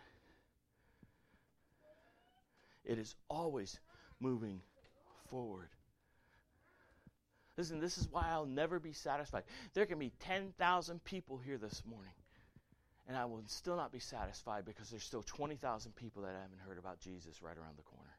It 2.84 2.98
is 2.98 3.14
always 3.30 3.80
moving 4.20 4.62
forward. 5.30 5.70
Listen, 7.56 7.80
this 7.80 8.00
is 8.00 8.08
why 8.10 8.26
I'll 8.28 8.48
never 8.48 8.80
be 8.80 8.94
satisfied. 8.94 9.44
There 9.76 9.86
can 9.86 10.00
be 10.00 10.12
10,000 10.22 11.04
people 11.04 11.38
here 11.38 11.60
this 11.60 11.84
morning, 11.86 12.14
and 13.08 13.16
I 13.16 13.26
will 13.26 13.44
still 13.46 13.76
not 13.76 13.92
be 13.92 14.00
satisfied 14.00 14.66
because 14.66 14.90
there's 14.90 15.04
still 15.04 15.22
20,000 15.22 15.96
people 15.96 16.24
that 16.24 16.34
I 16.36 16.42
haven't 16.42 16.62
heard 16.66 16.80
about 16.80 17.00
Jesus 17.00 17.44
right 17.44 17.56
around 17.56 17.78
the 17.78 17.84
corner. 17.84 18.10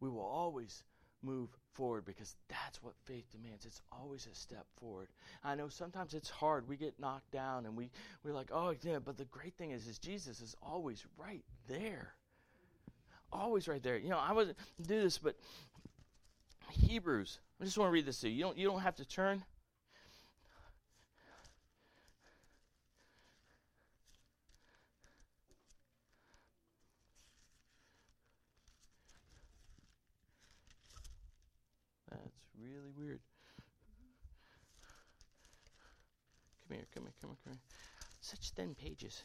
We 0.00 0.08
will 0.08 0.20
always 0.20 0.82
move 1.22 1.48
forward 1.72 2.04
because 2.04 2.36
that's 2.48 2.82
what 2.82 2.94
faith 3.04 3.24
demands. 3.30 3.66
It's 3.66 3.80
always 3.92 4.26
a 4.30 4.34
step 4.34 4.66
forward. 4.80 5.08
I 5.44 5.54
know 5.54 5.68
sometimes 5.68 6.14
it's 6.14 6.30
hard. 6.30 6.68
We 6.68 6.76
get 6.76 6.98
knocked 6.98 7.30
down 7.30 7.66
and 7.66 7.76
we, 7.76 7.90
we're 8.24 8.32
like, 8.32 8.50
oh, 8.52 8.74
yeah, 8.82 8.98
but 8.98 9.16
the 9.16 9.24
great 9.26 9.54
thing 9.54 9.72
is, 9.72 9.86
is 9.86 9.98
Jesus 9.98 10.40
is 10.40 10.54
always 10.62 11.04
right 11.16 11.44
there. 11.68 12.14
Always 13.32 13.68
right 13.68 13.82
there. 13.82 13.98
You 13.98 14.10
know, 14.10 14.18
I 14.18 14.32
wasn't 14.32 14.56
do 14.80 15.02
this, 15.02 15.18
but 15.18 15.36
Hebrews. 16.70 17.38
I 17.60 17.64
just 17.64 17.76
want 17.76 17.88
to 17.88 17.92
read 17.92 18.06
this 18.06 18.20
to 18.20 18.28
you. 18.28 18.36
You 18.36 18.42
don't, 18.42 18.58
you 18.58 18.68
don't 18.68 18.80
have 18.80 18.96
to 18.96 19.04
turn. 19.04 19.42
really 32.78 32.90
weird. 32.96 33.20
Come 36.67 36.67
here, 36.78 36.86
come 36.94 37.04
here, 37.04 37.12
come 37.20 37.30
here, 37.30 37.38
come 37.44 37.52
here. 37.52 37.60
Such 38.20 38.50
thin 38.50 38.74
pages. 38.74 39.22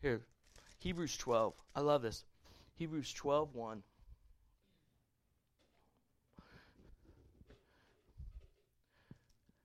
Here, 0.00 0.20
Hebrews 0.78 1.16
12. 1.16 1.54
I 1.74 1.80
love 1.80 2.02
this. 2.02 2.24
Hebrews 2.76 3.12
12 3.12 3.54
1. 3.54 3.82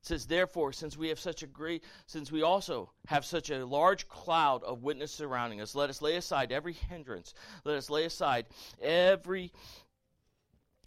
says 0.02 0.26
therefore 0.26 0.74
since 0.74 0.98
we 0.98 1.10
have 1.10 1.20
such 1.20 1.44
a 1.44 1.46
great 1.46 1.84
since 2.08 2.32
we 2.32 2.42
also 2.42 2.90
have 3.06 3.24
such 3.24 3.52
a 3.52 3.64
large 3.64 4.08
cloud 4.08 4.64
of 4.64 4.82
witnesses 4.82 5.16
surrounding 5.16 5.62
us 5.62 5.76
let 5.76 5.88
us 5.88 6.02
lay 6.02 6.16
aside 6.16 6.52
every 6.52 6.74
hindrance 6.74 7.36
let 7.64 7.76
us 7.76 7.92
lay 7.92 8.06
aside 8.06 8.48
every 8.82 9.52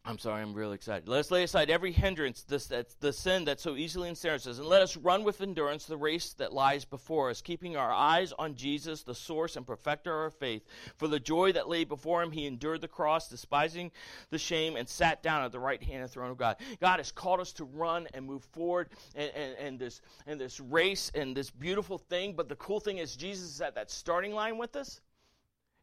I'm 0.05 0.19
sorry, 0.19 0.43
I'm 0.43 0.53
really 0.53 0.75
excited. 0.75 1.09
Let 1.09 1.21
us 1.21 1.31
lay 1.31 1.45
aside 1.45 1.71
every 1.71 1.93
hindrance, 1.93 2.43
this, 2.43 2.73
the 2.99 3.13
sin 3.13 3.45
that 3.45 3.61
so 3.61 3.77
easily 3.77 4.09
ensnares 4.09 4.49
us, 4.49 4.59
and 4.59 4.67
let 4.67 4.83
us 4.83 4.97
run 4.97 5.23
with 5.23 5.41
endurance 5.41 5.85
the 5.85 5.97
race 5.97 6.33
that 6.35 6.53
lies 6.53 6.85
before 6.85 7.31
us, 7.31 7.41
keeping 7.41 7.77
our 7.77 7.93
eyes 7.93 8.33
on 8.37 8.57
Jesus, 8.57 9.05
the 9.05 9.15
source 9.15 9.55
and 9.55 9.65
perfecter 9.65 10.13
of 10.13 10.19
our 10.19 10.31
faith. 10.31 10.65
For 10.97 11.07
the 11.07 11.21
joy 11.21 11.53
that 11.53 11.69
lay 11.69 11.85
before 11.85 12.21
him, 12.21 12.33
he 12.33 12.47
endured 12.47 12.81
the 12.81 12.89
cross, 12.89 13.29
despising 13.29 13.93
the 14.31 14.39
shame, 14.39 14.75
and 14.75 14.89
sat 14.89 15.23
down 15.23 15.45
at 15.45 15.53
the 15.53 15.61
right 15.61 15.81
hand 15.81 16.03
of 16.03 16.11
the 16.11 16.15
throne 16.15 16.33
of 16.33 16.37
God. 16.37 16.57
God 16.81 16.99
has 16.99 17.13
called 17.13 17.39
us 17.39 17.53
to 17.53 17.65
run 17.65 18.09
and 18.13 18.27
move 18.27 18.43
forward 18.43 18.89
and, 19.15 19.31
and 19.37 19.79
this, 19.79 20.01
and 20.27 20.41
this 20.41 20.59
race 20.59 21.13
and 21.15 21.37
this 21.37 21.51
beautiful 21.51 21.99
thing. 21.99 22.35
But 22.35 22.49
the 22.49 22.57
cool 22.57 22.81
thing 22.81 22.99
is, 22.99 23.15
Jesus 23.15 23.51
is 23.51 23.61
at 23.61 23.77
that 23.77 23.89
starting 23.89 24.33
line 24.33 24.59
with 24.59 24.75
us. 24.75 25.01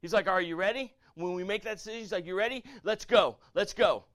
He's 0.01 0.13
like, 0.13 0.27
Are 0.27 0.41
you 0.41 0.57
ready? 0.57 0.93
When 1.19 1.33
we 1.33 1.43
make 1.43 1.63
that 1.63 1.77
decision, 1.77 1.99
he's 1.99 2.11
like, 2.11 2.25
You 2.25 2.35
ready? 2.35 2.63
Let's 2.83 3.05
go. 3.05 3.37
Let's 3.53 3.73
go. 3.73 4.05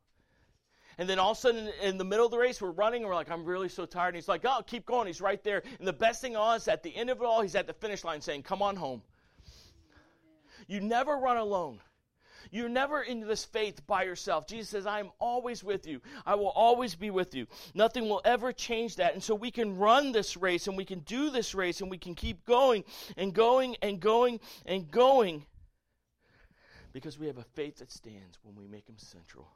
And 0.96 1.08
then 1.08 1.18
all 1.18 1.32
of 1.32 1.38
a 1.38 1.40
sudden, 1.40 1.68
in 1.82 1.98
the 1.98 2.04
middle 2.04 2.24
of 2.24 2.30
the 2.30 2.38
race, 2.38 2.62
we're 2.62 2.70
running, 2.70 3.02
and 3.02 3.08
we're 3.08 3.16
like, 3.16 3.30
I'm 3.30 3.44
really 3.44 3.68
so 3.68 3.84
tired. 3.84 4.08
And 4.08 4.16
he's 4.16 4.28
like, 4.28 4.44
Oh, 4.44 4.62
keep 4.66 4.86
going. 4.86 5.06
He's 5.06 5.20
right 5.20 5.42
there. 5.44 5.62
And 5.78 5.86
the 5.86 5.92
best 5.92 6.20
thing 6.22 6.34
is 6.34 6.68
at 6.68 6.82
the 6.82 6.94
end 6.96 7.10
of 7.10 7.20
it 7.20 7.24
all, 7.24 7.42
he's 7.42 7.54
at 7.54 7.66
the 7.66 7.74
finish 7.74 8.04
line 8.04 8.20
saying, 8.20 8.42
Come 8.42 8.62
on 8.62 8.76
home. 8.76 9.02
You 10.66 10.80
never 10.80 11.16
run 11.16 11.36
alone. 11.36 11.80
You're 12.50 12.68
never 12.68 13.02
in 13.02 13.20
this 13.20 13.44
faith 13.44 13.86
by 13.86 14.04
yourself. 14.04 14.46
Jesus 14.46 14.68
says, 14.68 14.86
I 14.86 15.00
am 15.00 15.10
always 15.18 15.64
with 15.64 15.86
you. 15.86 16.00
I 16.24 16.34
will 16.34 16.50
always 16.50 16.94
be 16.94 17.10
with 17.10 17.34
you. 17.34 17.46
Nothing 17.74 18.08
will 18.08 18.20
ever 18.24 18.52
change 18.52 18.96
that. 18.96 19.14
And 19.14 19.22
so 19.22 19.34
we 19.34 19.50
can 19.50 19.76
run 19.76 20.12
this 20.12 20.36
race 20.36 20.68
and 20.68 20.76
we 20.76 20.84
can 20.84 21.00
do 21.00 21.30
this 21.30 21.54
race 21.54 21.80
and 21.80 21.90
we 21.90 21.98
can 21.98 22.14
keep 22.14 22.44
going 22.44 22.84
and 23.16 23.34
going 23.34 23.76
and 23.82 23.98
going 23.98 24.40
and 24.66 24.90
going 24.90 25.46
because 26.94 27.18
we 27.18 27.26
have 27.26 27.38
a 27.38 27.44
faith 27.54 27.78
that 27.78 27.90
stands 27.90 28.38
when 28.44 28.54
we 28.54 28.68
make 28.68 28.88
him 28.88 28.94
central. 28.96 29.48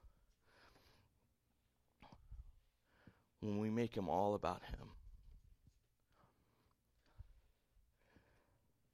When 3.41 3.59
we 3.61 3.70
make 3.70 3.97
him 3.97 4.09
all 4.09 4.34
about 4.34 4.61
him. 4.64 4.89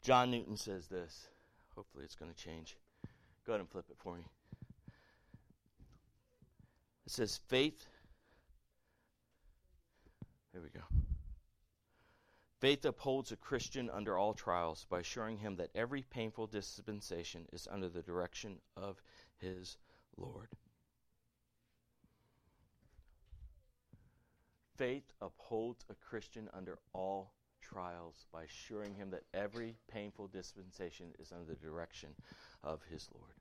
John 0.02 0.30
Newton 0.30 0.58
says 0.58 0.86
this. 0.88 1.28
Hopefully 1.74 2.04
it's 2.04 2.14
going 2.14 2.30
to 2.30 2.36
change. 2.36 2.76
Go 3.46 3.54
ahead 3.54 3.60
and 3.60 3.70
flip 3.70 3.86
it 3.88 3.96
for 3.98 4.14
me. 4.14 4.26
It 7.06 7.12
says 7.12 7.40
faith. 7.48 7.86
Here 10.52 10.60
we 10.60 10.68
go. 10.68 10.80
Faith 12.64 12.86
upholds 12.86 13.30
a 13.30 13.36
Christian 13.36 13.90
under 13.90 14.16
all 14.16 14.32
trials 14.32 14.86
by 14.88 15.00
assuring 15.00 15.36
him 15.36 15.54
that 15.54 15.68
every 15.74 16.00
painful 16.00 16.46
dispensation 16.46 17.44
is 17.52 17.68
under 17.70 17.90
the 17.90 18.00
direction 18.00 18.56
of 18.74 19.02
his 19.36 19.76
Lord. 20.16 20.48
Faith 24.78 25.12
upholds 25.20 25.84
a 25.90 25.94
Christian 25.94 26.48
under 26.54 26.78
all 26.94 27.34
trials 27.60 28.24
by 28.32 28.44
assuring 28.44 28.94
him 28.94 29.10
that 29.10 29.24
every 29.34 29.76
painful 29.92 30.28
dispensation 30.28 31.08
is 31.18 31.32
under 31.32 31.52
the 31.52 31.66
direction 31.66 32.14
of 32.62 32.80
his 32.90 33.10
Lord. 33.14 33.34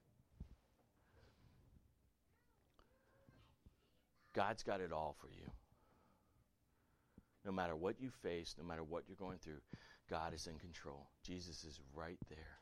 God's 4.34 4.64
got 4.64 4.82
it 4.82 4.92
all 4.92 5.16
for 5.22 5.30
you. 5.30 5.50
No 7.46 7.52
matter 7.52 7.76
what 7.76 8.00
you 8.00 8.10
face, 8.22 8.56
no 8.58 8.64
matter 8.64 8.84
what 8.84 9.04
you're 9.08 9.18
going 9.18 9.40
through, 9.40 9.60
God 10.10 10.34
is 10.34 10.48
in 10.48 10.58
control. 10.60 11.08
Jesus 11.26 11.64
is 11.64 11.80
right 11.94 12.18
there. 12.30 12.60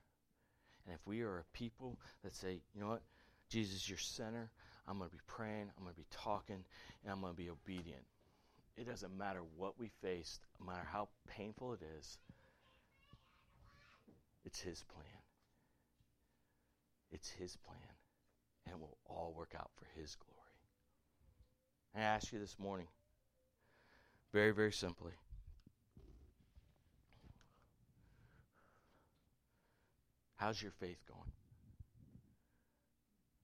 And 0.86 0.96
if 0.96 1.06
we 1.06 1.22
are 1.22 1.40
a 1.40 1.58
people 1.58 2.00
that 2.24 2.34
say, 2.34 2.62
you 2.74 2.82
know 2.82 2.88
what, 2.88 3.04
Jesus, 3.50 3.76
is 3.76 3.90
your 3.90 4.00
center, 4.00 4.50
I'm 4.88 4.98
going 4.98 5.10
to 5.10 5.16
be 5.16 5.22
praying, 5.28 5.70
I'm 5.78 5.84
going 5.84 5.94
to 5.94 6.00
be 6.00 6.08
talking, 6.10 6.64
and 7.04 7.12
I'm 7.12 7.22
going 7.22 7.34
to 7.34 7.38
be 7.38 7.50
obedient. 7.50 8.04
It 8.78 8.88
doesn't 8.88 9.16
matter 9.16 9.42
what 9.58 9.78
we 9.78 9.92
face, 10.02 10.40
no 10.60 10.66
matter 10.66 10.88
how 10.90 11.10
painful 11.28 11.74
it 11.74 11.82
is, 12.00 12.18
it's 14.46 14.60
His 14.60 14.84
plan. 14.84 15.06
It's 17.12 17.30
His 17.30 17.56
plan, 17.58 17.78
and 18.66 18.76
it 18.76 18.80
will 18.80 18.98
all 19.06 19.34
work 19.38 19.54
out 19.56 19.70
for 19.76 19.86
His 20.00 20.16
glory. 20.16 20.38
I 21.94 22.02
ask 22.02 22.32
you 22.32 22.40
this 22.40 22.58
morning, 22.58 22.88
very, 24.34 24.52
very 24.52 24.72
simply. 24.72 25.12
How's 30.36 30.62
your 30.62 30.72
faith 30.72 31.04
going? 31.08 31.32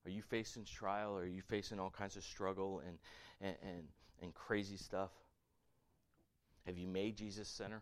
Are 0.05 0.09
you 0.09 0.21
facing 0.21 0.63
trial? 0.63 1.17
Are 1.17 1.25
you 1.25 1.41
facing 1.41 1.79
all 1.79 1.89
kinds 1.89 2.15
of 2.15 2.23
struggle 2.23 2.81
and, 2.87 2.97
and, 3.41 3.55
and, 3.61 3.83
and 4.21 4.33
crazy 4.33 4.77
stuff? 4.77 5.11
Have 6.65 6.77
you 6.77 6.87
made 6.87 7.17
Jesus 7.17 7.47
center? 7.47 7.81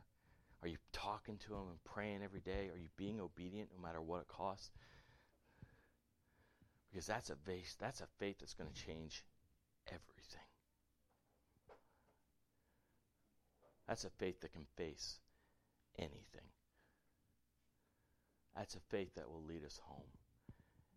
Are 0.64 0.68
you 0.68 0.78
talking 0.91 1.38
to 1.47 1.53
him 1.53 1.68
and 1.70 1.84
praying 1.84 2.22
every 2.24 2.39
day? 2.39 2.70
Are 2.74 2.78
you 2.78 2.89
being 2.97 3.22
obedient 3.22 3.70
no 3.76 3.82
matter 3.82 4.01
what 4.01 4.22
it 4.22 4.28
costs? 4.28 4.72
Because 6.89 7.06
that's 7.06 7.30
a 7.30 7.36
faith, 7.36 7.76
that's 7.80 8.01
a 8.01 8.08
faith 8.20 8.38
that's 8.39 8.53
going 8.53 8.70
to 8.70 8.86
change 8.86 9.24
everything. 9.88 10.14
That's 13.88 14.04
a 14.04 14.10
faith 14.10 14.42
that 14.42 14.54
can 14.54 14.66
face 14.76 15.20
anything. 16.00 16.50
That's 18.56 18.76
a 18.76 18.80
faith 18.80 19.16
that 19.16 19.30
will 19.30 19.44
lead 19.44 19.66
us 19.66 19.80
home 19.84 20.08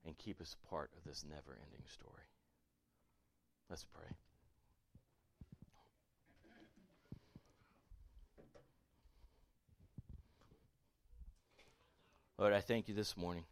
and 0.06 0.16
keep 0.16 0.40
us 0.40 0.56
part 0.70 0.90
of 0.96 1.04
this 1.04 1.24
never 1.28 1.58
ending 1.62 1.86
story. 1.86 2.22
Let's 3.68 3.84
pray. 3.84 4.08
Lord, 12.38 12.52
I 12.52 12.60
thank 12.60 12.88
you 12.88 12.94
this 12.94 13.16
morning 13.16 13.44